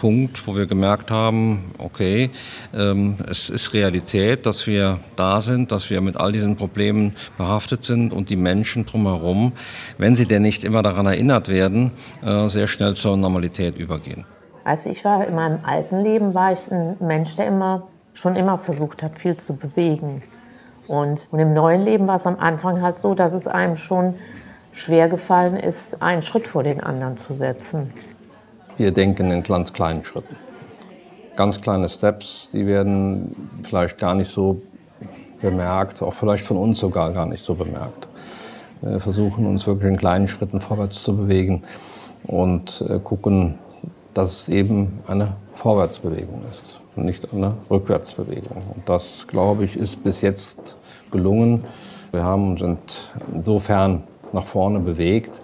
Punkt, 0.00 0.46
wo 0.46 0.56
wir 0.56 0.64
gemerkt 0.64 1.10
haben, 1.10 1.72
okay, 1.76 2.30
ähm, 2.74 3.18
es 3.28 3.50
ist 3.50 3.74
Realität, 3.74 4.46
dass 4.46 4.66
wir 4.66 4.98
da 5.14 5.42
sind, 5.42 5.72
dass 5.72 5.90
wir 5.90 6.00
mit 6.00 6.16
all 6.16 6.32
diesen 6.32 6.56
Problemen 6.56 7.14
behaftet 7.36 7.84
sind 7.84 8.10
und 8.10 8.30
die 8.30 8.36
Menschen 8.36 8.86
drumherum, 8.86 9.52
wenn 9.98 10.14
sie 10.14 10.24
denn 10.24 10.40
nicht 10.40 10.64
immer 10.64 10.82
daran 10.82 11.04
erinnert 11.04 11.48
werden, 11.48 11.92
äh, 12.22 12.48
sehr 12.48 12.66
schnell 12.66 12.94
zur 12.94 13.18
Normalität 13.18 13.76
übergehen. 13.76 14.24
Also 14.64 14.88
ich 14.88 15.04
war 15.04 15.26
in 15.26 15.34
meinem 15.34 15.64
alten 15.64 16.00
Leben 16.02 16.32
war 16.32 16.54
ich 16.54 16.72
ein 16.72 16.96
Mensch, 17.00 17.36
der 17.36 17.46
immer 17.48 17.88
schon 18.14 18.36
immer 18.36 18.56
versucht 18.56 19.02
hat, 19.02 19.18
viel 19.18 19.36
zu 19.36 19.54
bewegen. 19.54 20.22
Und, 20.86 21.28
und 21.30 21.38
im 21.38 21.52
neuen 21.52 21.82
Leben 21.82 22.06
war 22.06 22.16
es 22.16 22.26
am 22.26 22.38
Anfang 22.38 22.80
halt 22.80 22.98
so, 22.98 23.14
dass 23.14 23.34
es 23.34 23.46
einem 23.46 23.76
schon 23.76 24.14
schwer 24.72 25.10
gefallen 25.10 25.56
ist, 25.56 26.00
einen 26.00 26.22
Schritt 26.22 26.48
vor 26.48 26.62
den 26.62 26.80
anderen 26.80 27.18
zu 27.18 27.34
setzen. 27.34 27.92
Wir 28.80 28.92
denken 28.92 29.30
in 29.30 29.42
ganz 29.42 29.74
kleinen 29.74 30.02
Schritten. 30.04 30.36
Ganz 31.36 31.60
kleine 31.60 31.90
Steps, 31.90 32.48
die 32.54 32.66
werden 32.66 33.36
vielleicht 33.62 33.98
gar 33.98 34.14
nicht 34.14 34.32
so 34.32 34.62
bemerkt, 35.42 36.00
auch 36.00 36.14
vielleicht 36.14 36.46
von 36.46 36.56
uns 36.56 36.80
sogar 36.80 37.12
gar 37.12 37.26
nicht 37.26 37.44
so 37.44 37.54
bemerkt. 37.54 38.08
Wir 38.80 38.98
versuchen 38.98 39.44
uns 39.44 39.66
wirklich 39.66 39.90
in 39.90 39.98
kleinen 39.98 40.28
Schritten 40.28 40.62
vorwärts 40.62 41.02
zu 41.02 41.14
bewegen 41.14 41.62
und 42.22 42.82
äh, 42.88 42.98
gucken, 43.00 43.58
dass 44.14 44.30
es 44.32 44.48
eben 44.48 45.00
eine 45.06 45.36
Vorwärtsbewegung 45.56 46.40
ist 46.50 46.80
und 46.96 47.04
nicht 47.04 47.34
eine 47.34 47.56
Rückwärtsbewegung. 47.70 48.62
Und 48.74 48.88
das, 48.88 49.26
glaube 49.26 49.64
ich, 49.64 49.76
ist 49.76 50.02
bis 50.02 50.22
jetzt 50.22 50.78
gelungen. 51.10 51.64
Wir 52.12 52.24
haben 52.24 52.52
uns 52.52 52.78
insofern 53.34 54.04
nach 54.32 54.46
vorne 54.46 54.80
bewegt, 54.80 55.42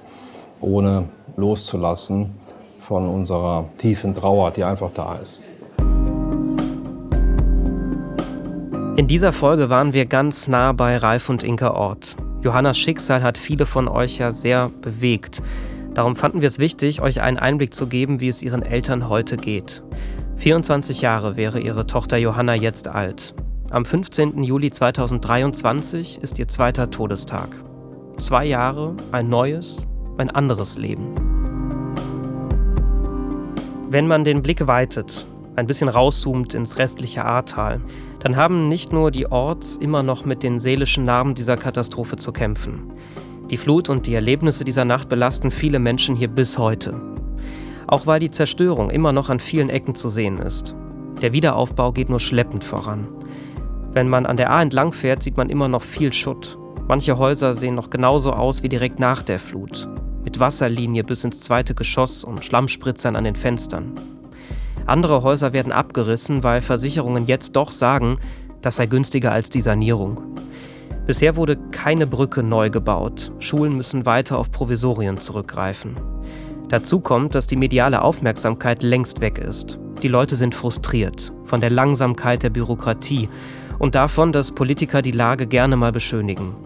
ohne 0.63 1.05
loszulassen 1.37 2.46
von 2.87 3.09
unserer 3.09 3.69
tiefen 3.79 4.15
Trauer, 4.15 4.53
die 4.53 4.63
einfach 4.63 4.93
da 4.95 5.17
ist. 5.17 5.41
In 8.97 9.09
dieser 9.09 9.33
Folge 9.33 9.69
waren 9.69 9.93
wir 9.93 10.07
ganz 10.07 10.49
nah 10.49 10.73
bei 10.73 10.97
Ralf 10.97 11.29
und 11.29 11.43
Inka 11.43 11.73
Ort. 11.73 12.17
Johannas 12.43 12.79
Schicksal 12.79 13.23
hat 13.23 13.39
viele 13.39 13.67
von 13.67 13.89
euch 13.89 14.19
ja 14.19 14.31
sehr 14.31 14.71
bewegt. 14.81 15.43
Darum 15.95 16.15
fanden 16.15 16.41
wir 16.41 16.47
es 16.47 16.59
wichtig, 16.59 17.03
euch 17.03 17.21
einen 17.21 17.39
Einblick 17.39 17.75
zu 17.75 17.89
geben, 17.89 18.21
wie 18.21 18.29
es 18.29 18.43
ihren 18.43 18.63
Eltern 18.63 19.09
heute 19.09 19.37
geht. 19.37 19.83
24 20.37 21.01
Jahre 21.01 21.37
wäre 21.37 21.59
ihre 21.59 21.87
Tochter 21.87 22.19
Johanna 22.19 22.55
jetzt 22.55 22.89
alt. 22.89 23.35
Am 23.71 23.85
15. 23.85 24.45
Juli 24.45 24.71
2023 24.71 26.21
ist 26.23 26.39
ihr 26.39 26.47
zweiter 26.47 26.89
Todestag. 26.89 27.49
Zwei 28.19 28.45
Jahre, 28.45 28.95
ein 29.13 29.29
neues, 29.29 29.87
ein 30.19 30.31
anderes 30.31 30.79
Leben. 30.79 31.36
Wenn 33.89 34.09
man 34.09 34.25
den 34.25 34.43
Blick 34.43 34.67
weitet, 34.67 35.29
ein 35.55 35.69
bisschen 35.69 35.89
rauszoomt 35.89 36.55
ins 36.55 36.77
restliche 36.79 37.25
Ahrtal, 37.25 37.81
dann 38.19 38.37
haben 38.37 38.69
nicht 38.69 38.93
nur 38.93 39.13
die 39.13 39.31
Orts 39.31 39.77
immer 39.77 40.03
noch 40.03 40.25
mit 40.25 40.43
den 40.43 40.59
seelischen 40.59 41.05
Narben 41.05 41.35
dieser 41.35 41.57
Katastrophe 41.57 42.17
zu 42.17 42.33
kämpfen. 42.33 42.91
Die 43.49 43.57
Flut 43.57 43.89
und 43.89 44.09
die 44.09 44.15
Erlebnisse 44.15 44.65
dieser 44.65 44.85
Nacht 44.85 45.09
belasten 45.09 45.53
viele 45.53 45.79
Menschen 45.79 46.17
hier 46.17 46.27
bis 46.27 46.59
heute. 46.59 47.01
Auch 47.87 48.09
weil 48.09 48.19
die 48.19 48.33
Zerstörung 48.33 48.91
immer 48.91 49.13
noch 49.13 49.31
an 49.31 49.39
vielen 49.39 49.71
Ecken 49.71 49.95
zu 49.95 50.09
sehen 50.09 50.39
ist. 50.39 50.75
Der 51.23 51.33
Wiederaufbau 51.33 51.93
geht 51.93 52.09
nur 52.09 52.19
schleppend 52.19 52.65
voran. 52.65 53.07
Wenn 53.93 54.09
man 54.09 54.27
an 54.27 54.37
der 54.37 54.51
A 54.51 54.61
entlang 54.61 54.91
fährt, 54.91 55.23
sieht 55.23 55.37
man 55.37 55.49
immer 55.49 55.69
noch 55.69 55.83
viel 55.83 56.13
Schutt. 56.13 56.59
Manche 56.89 57.19
Häuser 57.19 57.55
sehen 57.55 57.77
noch 57.77 57.91
genauso 57.91 58.33
aus 58.33 58.65
wie 58.65 58.69
direkt 58.69 58.99
nach 58.99 59.23
der 59.23 59.39
Flut. 59.39 59.89
Mit 60.27 60.41
Wasserlinie 60.41 61.05
bis 61.05 61.23
ins 61.23 61.39
zweite 61.39 61.77
Geschoss 61.77 62.25
und 62.25 62.45
Schlammspritzern 62.45 63.15
an 63.15 63.23
den 63.23 63.37
Fenstern. 63.37 63.93
Andere 64.85 65.23
Häuser 65.23 65.53
werden 65.53 65.71
abgerissen, 65.71 66.43
weil 66.43 66.63
Versicherungen 66.63 67.29
jetzt 67.29 67.55
doch 67.55 67.71
sagen, 67.71 68.19
das 68.61 68.75
sei 68.75 68.87
günstiger 68.87 69.31
als 69.31 69.51
die 69.51 69.61
Sanierung. 69.61 70.21
Bisher 71.07 71.37
wurde 71.37 71.57
keine 71.71 72.09
Brücke 72.09 72.43
neu 72.43 72.71
gebaut. 72.71 73.31
Schulen 73.39 73.77
müssen 73.77 74.05
weiter 74.05 74.37
auf 74.37 74.51
Provisorien 74.51 75.19
zurückgreifen. 75.19 75.97
Dazu 76.71 76.99
kommt, 76.99 77.37
dass 77.37 77.47
die 77.47 77.55
mediale 77.55 78.03
Aufmerksamkeit 78.03 78.83
längst 78.83 79.21
weg 79.21 79.39
ist. 79.39 79.79
Die 80.03 80.09
Leute 80.09 80.35
sind 80.35 80.57
frustriert 80.57 81.33
von 81.45 81.61
der 81.61 81.71
Langsamkeit 81.71 82.43
der 82.43 82.51
Bürokratie 82.51 83.29
und 83.79 83.95
davon, 83.95 84.33
dass 84.33 84.51
Politiker 84.51 85.03
die 85.03 85.13
Lage 85.13 85.47
gerne 85.47 85.77
mal 85.77 85.93
beschönigen. 85.93 86.57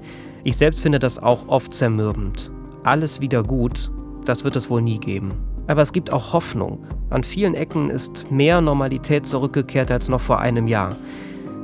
Ich 0.44 0.56
selbst 0.56 0.80
finde 0.80 0.98
das 0.98 1.18
auch 1.18 1.46
oft 1.48 1.74
zermürbend. 1.74 2.50
Alles 2.82 3.20
wieder 3.20 3.42
gut, 3.42 3.90
das 4.24 4.44
wird 4.44 4.56
es 4.56 4.70
wohl 4.70 4.80
nie 4.80 4.98
geben. 4.98 5.32
Aber 5.66 5.82
es 5.82 5.92
gibt 5.92 6.12
auch 6.12 6.32
Hoffnung. 6.32 6.86
An 7.10 7.22
vielen 7.22 7.54
Ecken 7.54 7.90
ist 7.90 8.30
mehr 8.30 8.60
Normalität 8.60 9.26
zurückgekehrt 9.26 9.90
als 9.90 10.08
noch 10.08 10.20
vor 10.20 10.40
einem 10.40 10.66
Jahr. 10.66 10.96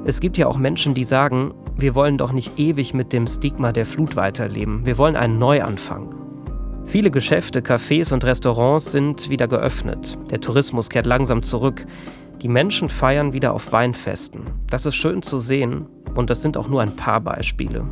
Es 0.04 0.20
gibt 0.20 0.36
ja 0.38 0.46
auch 0.46 0.58
Menschen, 0.58 0.94
die 0.94 1.04
sagen, 1.04 1.54
wir 1.76 1.94
wollen 1.94 2.18
doch 2.18 2.32
nicht 2.32 2.58
ewig 2.58 2.94
mit 2.94 3.12
dem 3.12 3.26
Stigma 3.26 3.72
der 3.72 3.86
Flut 3.86 4.14
weiterleben. 4.14 4.84
Wir 4.84 4.98
wollen 4.98 5.16
einen 5.16 5.38
Neuanfang. 5.38 6.14
Viele 6.84 7.10
Geschäfte, 7.10 7.60
Cafés 7.60 8.12
und 8.12 8.24
Restaurants 8.24 8.92
sind 8.92 9.28
wieder 9.28 9.48
geöffnet. 9.48 10.16
Der 10.30 10.40
Tourismus 10.40 10.88
kehrt 10.88 11.06
langsam 11.06 11.42
zurück. 11.42 11.84
Die 12.42 12.48
Menschen 12.48 12.88
feiern 12.88 13.32
wieder 13.32 13.54
auf 13.54 13.72
Weinfesten. 13.72 14.42
Das 14.70 14.86
ist 14.86 14.94
schön 14.94 15.22
zu 15.22 15.40
sehen 15.40 15.86
und 16.14 16.30
das 16.30 16.42
sind 16.42 16.56
auch 16.56 16.68
nur 16.68 16.82
ein 16.82 16.94
paar 16.94 17.20
Beispiele. 17.20 17.84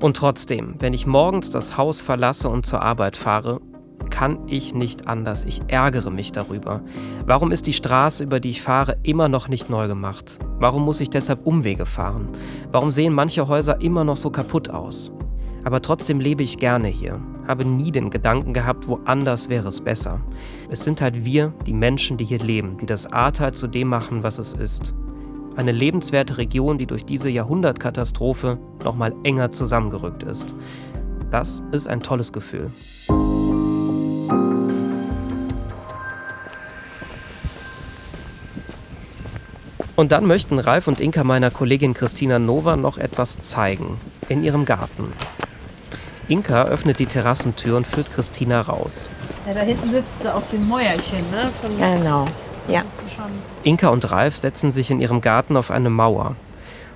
Und 0.00 0.16
trotzdem, 0.16 0.76
wenn 0.78 0.94
ich 0.94 1.06
morgens 1.06 1.50
das 1.50 1.76
Haus 1.76 2.00
verlasse 2.00 2.48
und 2.48 2.64
zur 2.64 2.80
Arbeit 2.80 3.16
fahre, 3.16 3.60
kann 4.08 4.38
ich 4.46 4.74
nicht 4.74 5.08
anders. 5.08 5.44
Ich 5.44 5.60
ärgere 5.68 6.10
mich 6.10 6.32
darüber. 6.32 6.80
Warum 7.26 7.52
ist 7.52 7.66
die 7.66 7.74
Straße, 7.74 8.24
über 8.24 8.40
die 8.40 8.50
ich 8.50 8.62
fahre, 8.62 8.96
immer 9.02 9.28
noch 9.28 9.48
nicht 9.48 9.68
neu 9.68 9.88
gemacht? 9.88 10.38
Warum 10.58 10.84
muss 10.84 11.00
ich 11.00 11.10
deshalb 11.10 11.46
Umwege 11.46 11.84
fahren? 11.84 12.28
Warum 12.72 12.92
sehen 12.92 13.12
manche 13.12 13.46
Häuser 13.46 13.80
immer 13.82 14.04
noch 14.04 14.16
so 14.16 14.30
kaputt 14.30 14.70
aus? 14.70 15.12
Aber 15.64 15.82
trotzdem 15.82 16.18
lebe 16.18 16.42
ich 16.42 16.56
gerne 16.56 16.88
hier, 16.88 17.20
habe 17.46 17.66
nie 17.66 17.92
den 17.92 18.08
Gedanken 18.08 18.54
gehabt, 18.54 18.88
woanders 18.88 19.50
wäre 19.50 19.68
es 19.68 19.82
besser. 19.82 20.20
Es 20.70 20.82
sind 20.82 21.02
halt 21.02 21.26
wir, 21.26 21.52
die 21.66 21.74
Menschen, 21.74 22.16
die 22.16 22.24
hier 22.24 22.38
leben, 22.38 22.78
die 22.78 22.86
das 22.86 23.12
Ahrtal 23.12 23.52
zu 23.52 23.66
dem 23.66 23.88
machen, 23.88 24.22
was 24.22 24.38
es 24.38 24.54
ist. 24.54 24.94
Eine 25.56 25.72
lebenswerte 25.72 26.38
Region, 26.38 26.78
die 26.78 26.86
durch 26.86 27.04
diese 27.04 27.28
Jahrhundertkatastrophe 27.28 28.58
nochmal 28.84 29.14
enger 29.24 29.50
zusammengerückt 29.50 30.22
ist. 30.22 30.54
Das 31.30 31.62
ist 31.72 31.88
ein 31.88 32.00
tolles 32.00 32.32
Gefühl. 32.32 32.72
Und 39.96 40.12
dann 40.12 40.24
möchten 40.24 40.58
Ralf 40.58 40.88
und 40.88 40.98
Inka 40.98 41.24
meiner 41.24 41.50
Kollegin 41.50 41.92
Christina 41.92 42.38
Nova 42.38 42.76
noch 42.76 42.96
etwas 42.96 43.38
zeigen. 43.38 43.98
In 44.28 44.42
ihrem 44.42 44.64
Garten. 44.64 45.12
Inka 46.26 46.64
öffnet 46.64 47.00
die 47.00 47.06
Terrassentür 47.06 47.76
und 47.76 47.86
führt 47.86 48.10
Christina 48.14 48.62
raus. 48.62 49.10
Ja, 49.46 49.52
da 49.52 49.60
hinten 49.60 49.90
sitzt 49.90 50.20
sie 50.20 50.32
auf 50.32 50.48
dem 50.50 50.66
Mäuerchen, 50.66 51.28
ne? 51.30 51.50
Von 51.60 51.76
Genau, 51.76 52.26
ja. 52.70 52.82
Inka 53.62 53.88
und 53.88 54.10
Ralf 54.10 54.36
setzen 54.36 54.70
sich 54.70 54.90
in 54.90 55.00
ihrem 55.00 55.20
Garten 55.20 55.56
auf 55.56 55.70
eine 55.70 55.90
Mauer. 55.90 56.36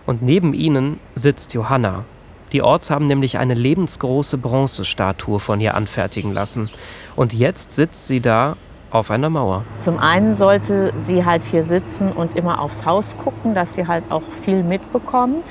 Und 0.07 0.22
neben 0.22 0.55
ihnen 0.55 1.01
sitzt 1.14 1.55
Johanna. 1.55 2.05
Die 2.53 2.62
Orts 2.62 2.91
haben 2.91 3.07
nämlich 3.07 3.39
eine 3.39 3.55
lebensgroße 3.55 4.39
Bronzestatue 4.39 5.41
von 5.41 5.61
ihr 5.61 5.75
anfertigen 5.75 6.33
lassen. 6.33 6.70
Und 7.16 7.33
jetzt 7.33 7.72
sitzt 7.72 8.07
sie 8.07 8.20
da 8.20 8.57
auf 8.91 9.11
einer 9.11 9.29
Mauer. 9.29 9.64
Zum 9.79 9.99
einen 9.99 10.37
sollte 10.37 10.93
sie 10.97 11.25
halt 11.25 11.45
hier 11.45 11.64
sitzen 11.64 12.12
und 12.12 12.37
immer 12.37 12.61
aufs 12.61 12.85
Haus 12.85 13.16
gucken, 13.16 13.55
dass 13.55 13.75
sie 13.75 13.89
halt 13.89 14.05
auch 14.11 14.22
viel 14.45 14.62
mitbekommt. 14.62 15.45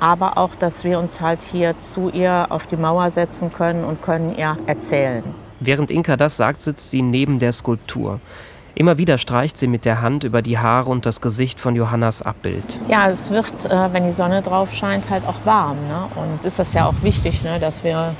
Aber 0.00 0.38
auch, 0.38 0.54
dass 0.54 0.84
wir 0.84 0.98
uns 0.98 1.20
halt 1.20 1.40
hier 1.42 1.78
zu 1.80 2.08
ihr 2.08 2.46
auf 2.50 2.66
die 2.66 2.76
Mauer 2.76 3.10
setzen 3.10 3.52
können 3.52 3.84
und 3.84 4.00
können 4.00 4.34
ihr 4.38 4.56
erzählen. 4.66 5.24
Während 5.60 5.90
Inka 5.90 6.16
das 6.16 6.36
sagt, 6.36 6.62
sitzt 6.62 6.88
sie 6.90 7.02
neben 7.02 7.40
der 7.40 7.52
Skulptur. 7.52 8.20
Immer 8.78 8.96
wieder 8.96 9.18
streicht 9.18 9.56
sie 9.56 9.66
mit 9.66 9.84
der 9.84 10.02
Hand 10.02 10.22
über 10.22 10.40
die 10.40 10.56
Haare 10.56 10.88
und 10.88 11.04
das 11.04 11.20
Gesicht 11.20 11.58
von 11.58 11.74
Johannas 11.74 12.22
Abbild. 12.22 12.78
Ja, 12.86 13.10
es 13.10 13.28
wird, 13.28 13.64
äh, 13.64 13.92
wenn 13.92 14.04
die 14.04 14.12
Sonne 14.12 14.40
drauf 14.40 14.72
scheint, 14.72 15.10
halt 15.10 15.26
auch 15.26 15.34
warm. 15.44 15.78
Ne? 15.88 16.06
Und 16.14 16.44
ist 16.44 16.60
das 16.60 16.72
ja 16.74 16.86
auch 16.86 16.94
wichtig, 17.02 17.42
ne? 17.42 17.58
dass 17.58 17.82
wir, 17.82 18.14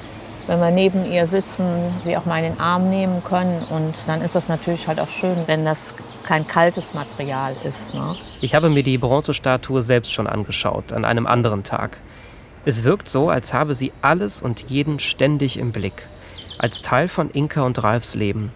wenn 0.49 0.59
wir 0.59 0.73
neben 0.73 1.09
ihr 1.09 1.29
sitzen, 1.29 1.65
sie 2.03 2.17
auch 2.17 2.27
mal 2.27 2.43
in 2.43 2.55
den 2.55 2.61
Arm 2.61 2.91
nehmen 2.91 3.23
können. 3.23 3.63
Und 3.71 4.01
dann 4.09 4.21
ist 4.21 4.35
das 4.35 4.49
natürlich 4.49 4.89
halt 4.89 4.99
auch 4.99 5.09
schön, 5.09 5.37
wenn 5.47 5.65
das 5.65 5.95
kein 6.25 6.45
kaltes 6.45 6.93
Material 6.93 7.55
ist. 7.63 7.95
Ne? 7.95 8.17
Ich 8.41 8.57
habe 8.57 8.69
mir 8.69 8.83
die 8.83 8.99
Bronzestatue 8.99 9.83
selbst 9.83 10.13
schon 10.13 10.27
angeschaut, 10.27 10.93
an 10.93 11.05
einem 11.05 11.29
anderen 11.29 11.63
Tag. 11.63 11.99
Es 12.65 12.83
wirkt 12.83 13.09
so, 13.09 13.29
als 13.29 13.55
habe 13.55 13.75
sie 13.75 13.93
alles 14.03 14.43
und 14.43 14.69
jeden 14.69 14.99
ständig 14.99 15.57
im 15.57 15.71
Blick, 15.71 16.09
als 16.59 16.83
Teil 16.83 17.07
von 17.07 17.31
Inka 17.31 17.63
und 17.63 17.81
Ralfs 17.81 18.17
Leben. 18.17 18.51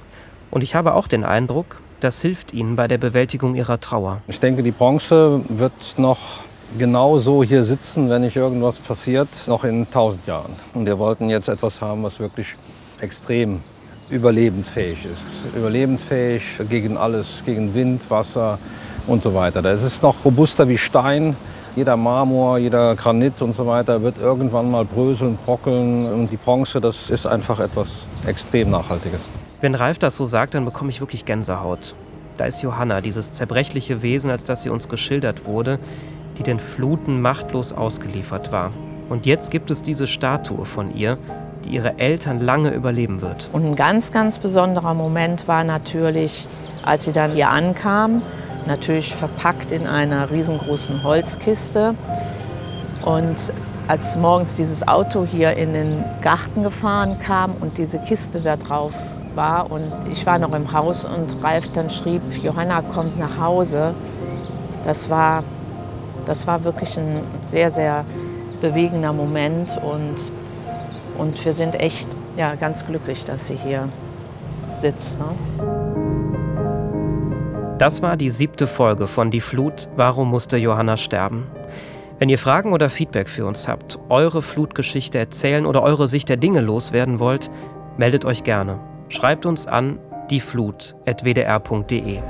Und 0.50 0.64
ich 0.64 0.74
habe 0.74 0.94
auch 0.94 1.06
den 1.06 1.22
Eindruck, 1.22 1.80
das 2.02 2.20
hilft 2.20 2.52
ihnen 2.52 2.74
bei 2.74 2.88
der 2.88 2.98
Bewältigung 2.98 3.54
ihrer 3.54 3.78
Trauer. 3.78 4.22
Ich 4.26 4.40
denke, 4.40 4.62
die 4.62 4.72
Bronze 4.72 5.40
wird 5.48 5.72
noch 5.98 6.18
genau 6.76 7.18
so 7.20 7.44
hier 7.44 7.64
sitzen, 7.64 8.10
wenn 8.10 8.22
nicht 8.22 8.36
irgendwas 8.36 8.78
passiert, 8.78 9.28
noch 9.46 9.62
in 9.62 9.88
tausend 9.90 10.26
Jahren. 10.26 10.56
Und 10.74 10.86
wir 10.86 10.98
wollten 10.98 11.30
jetzt 11.30 11.48
etwas 11.48 11.80
haben, 11.80 12.02
was 12.02 12.18
wirklich 12.18 12.48
extrem 13.00 13.60
überlebensfähig 14.10 15.04
ist. 15.04 15.56
Überlebensfähig 15.56 16.42
gegen 16.68 16.96
alles, 16.96 17.26
gegen 17.46 17.72
Wind, 17.74 18.10
Wasser 18.10 18.58
und 19.06 19.22
so 19.22 19.32
weiter. 19.34 19.62
Das 19.62 19.82
ist 19.82 20.02
noch 20.02 20.24
robuster 20.24 20.68
wie 20.68 20.78
Stein. 20.78 21.36
Jeder 21.76 21.96
Marmor, 21.96 22.58
jeder 22.58 22.94
Granit 22.96 23.40
und 23.40 23.56
so 23.56 23.66
weiter 23.66 24.02
wird 24.02 24.18
irgendwann 24.18 24.70
mal 24.70 24.84
bröseln, 24.84 25.38
brockeln. 25.44 26.12
Und 26.12 26.30
die 26.30 26.36
Bronze, 26.36 26.80
das 26.80 27.10
ist 27.10 27.26
einfach 27.26 27.60
etwas 27.60 27.88
extrem 28.26 28.70
Nachhaltiges. 28.70 29.22
Wenn 29.62 29.76
Ralf 29.76 29.98
das 29.98 30.16
so 30.16 30.26
sagt, 30.26 30.54
dann 30.54 30.64
bekomme 30.64 30.90
ich 30.90 30.98
wirklich 30.98 31.24
Gänsehaut. 31.24 31.94
Da 32.36 32.46
ist 32.46 32.62
Johanna, 32.62 33.00
dieses 33.00 33.30
zerbrechliche 33.30 34.02
Wesen, 34.02 34.28
als 34.28 34.42
das 34.42 34.64
sie 34.64 34.70
uns 34.70 34.88
geschildert 34.88 35.46
wurde, 35.46 35.78
die 36.36 36.42
den 36.42 36.58
Fluten 36.58 37.20
machtlos 37.20 37.72
ausgeliefert 37.72 38.50
war. 38.50 38.72
Und 39.08 39.24
jetzt 39.24 39.52
gibt 39.52 39.70
es 39.70 39.80
diese 39.80 40.08
Statue 40.08 40.64
von 40.64 40.96
ihr, 40.96 41.16
die 41.64 41.68
ihre 41.76 42.00
Eltern 42.00 42.40
lange 42.40 42.74
überleben 42.74 43.20
wird. 43.20 43.50
Und 43.52 43.64
ein 43.64 43.76
ganz, 43.76 44.10
ganz 44.10 44.40
besonderer 44.40 44.94
Moment 44.94 45.46
war 45.46 45.62
natürlich, 45.62 46.48
als 46.84 47.04
sie 47.04 47.12
dann 47.12 47.30
hier 47.30 47.50
ankam, 47.50 48.20
natürlich 48.66 49.14
verpackt 49.14 49.70
in 49.70 49.86
einer 49.86 50.28
riesengroßen 50.32 51.04
Holzkiste. 51.04 51.94
Und 53.04 53.36
als 53.86 54.18
morgens 54.18 54.54
dieses 54.54 54.88
Auto 54.88 55.24
hier 55.24 55.56
in 55.56 55.72
den 55.72 56.04
Garten 56.20 56.64
gefahren 56.64 57.20
kam 57.20 57.54
und 57.60 57.78
diese 57.78 58.00
Kiste 58.00 58.40
da 58.40 58.56
drauf 58.56 58.92
war 59.36 59.70
und 59.70 59.92
ich 60.10 60.24
war 60.26 60.38
noch 60.38 60.52
im 60.52 60.72
Haus 60.72 61.04
und 61.04 61.42
Ralf 61.42 61.68
dann 61.72 61.90
schrieb, 61.90 62.22
Johanna 62.42 62.82
kommt 62.82 63.18
nach 63.18 63.38
Hause, 63.38 63.94
das 64.84 65.10
war, 65.10 65.44
das 66.26 66.46
war 66.46 66.64
wirklich 66.64 66.98
ein 66.98 67.22
sehr, 67.50 67.70
sehr 67.70 68.04
bewegender 68.60 69.12
Moment 69.12 69.78
und, 69.82 70.16
und 71.18 71.44
wir 71.44 71.52
sind 71.52 71.74
echt 71.74 72.08
ja, 72.36 72.54
ganz 72.54 72.86
glücklich, 72.86 73.24
dass 73.24 73.46
sie 73.46 73.56
hier 73.56 73.88
sitzt. 74.80 75.18
Ne? 75.18 75.26
Das 77.78 78.02
war 78.02 78.16
die 78.16 78.30
siebte 78.30 78.66
Folge 78.66 79.06
von 79.08 79.30
Die 79.30 79.40
Flut, 79.40 79.88
warum 79.96 80.30
musste 80.30 80.56
Johanna 80.56 80.96
sterben? 80.96 81.46
Wenn 82.18 82.28
ihr 82.28 82.38
Fragen 82.38 82.72
oder 82.72 82.88
Feedback 82.88 83.28
für 83.28 83.46
uns 83.46 83.66
habt, 83.66 83.98
eure 84.08 84.42
Flutgeschichte 84.42 85.18
erzählen 85.18 85.66
oder 85.66 85.82
eure 85.82 86.06
Sicht 86.06 86.28
der 86.28 86.36
Dinge 86.36 86.60
loswerden 86.60 87.18
wollt, 87.18 87.50
meldet 87.96 88.24
euch 88.24 88.44
gerne. 88.44 88.78
Schreibt 89.12 89.44
uns 89.44 89.66
an 89.66 89.98
dieflut.wdr.de. 90.30 92.22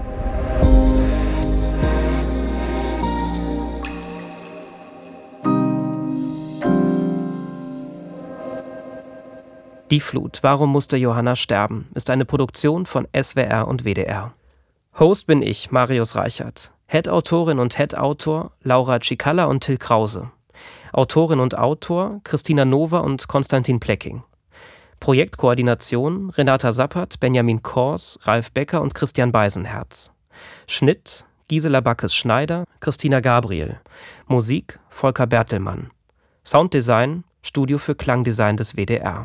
Die 9.92 10.00
Flut, 10.00 10.38
warum 10.42 10.72
musste 10.72 10.96
Johanna 10.96 11.36
sterben, 11.36 11.88
ist 11.94 12.10
eine 12.10 12.24
Produktion 12.24 12.84
von 12.84 13.06
SWR 13.14 13.68
und 13.68 13.84
WDR. 13.84 14.32
Host 14.98 15.28
bin 15.28 15.40
ich, 15.40 15.70
Marius 15.70 16.16
Reichert. 16.16 16.72
Head-Autorin 16.86 17.60
und 17.60 17.76
Head-Autor 17.76 18.50
Laura 18.62 18.98
Cicalla 19.00 19.44
und 19.44 19.62
Till 19.62 19.78
Krause. 19.78 20.32
Autorin 20.92 21.38
und 21.38 21.56
Autor 21.56 22.20
Christina 22.24 22.64
Nova 22.64 22.98
und 22.98 23.28
Konstantin 23.28 23.78
Plecking. 23.78 24.24
Projektkoordination 25.02 26.30
Renata 26.30 26.70
Sappert, 26.70 27.18
Benjamin 27.18 27.60
Kors, 27.60 28.20
Ralf 28.22 28.52
Becker 28.52 28.80
und 28.80 28.94
Christian 28.94 29.32
Beisenherz. 29.32 30.12
Schnitt 30.68 31.24
Gisela 31.48 31.80
Backes-Schneider, 31.80 32.66
Christina 32.78 33.18
Gabriel. 33.18 33.80
Musik 34.28 34.78
Volker 34.90 35.26
Bertelmann. 35.26 35.90
Sounddesign 36.44 37.24
Studio 37.42 37.78
für 37.78 37.96
Klangdesign 37.96 38.56
des 38.56 38.76
WDR. 38.76 39.20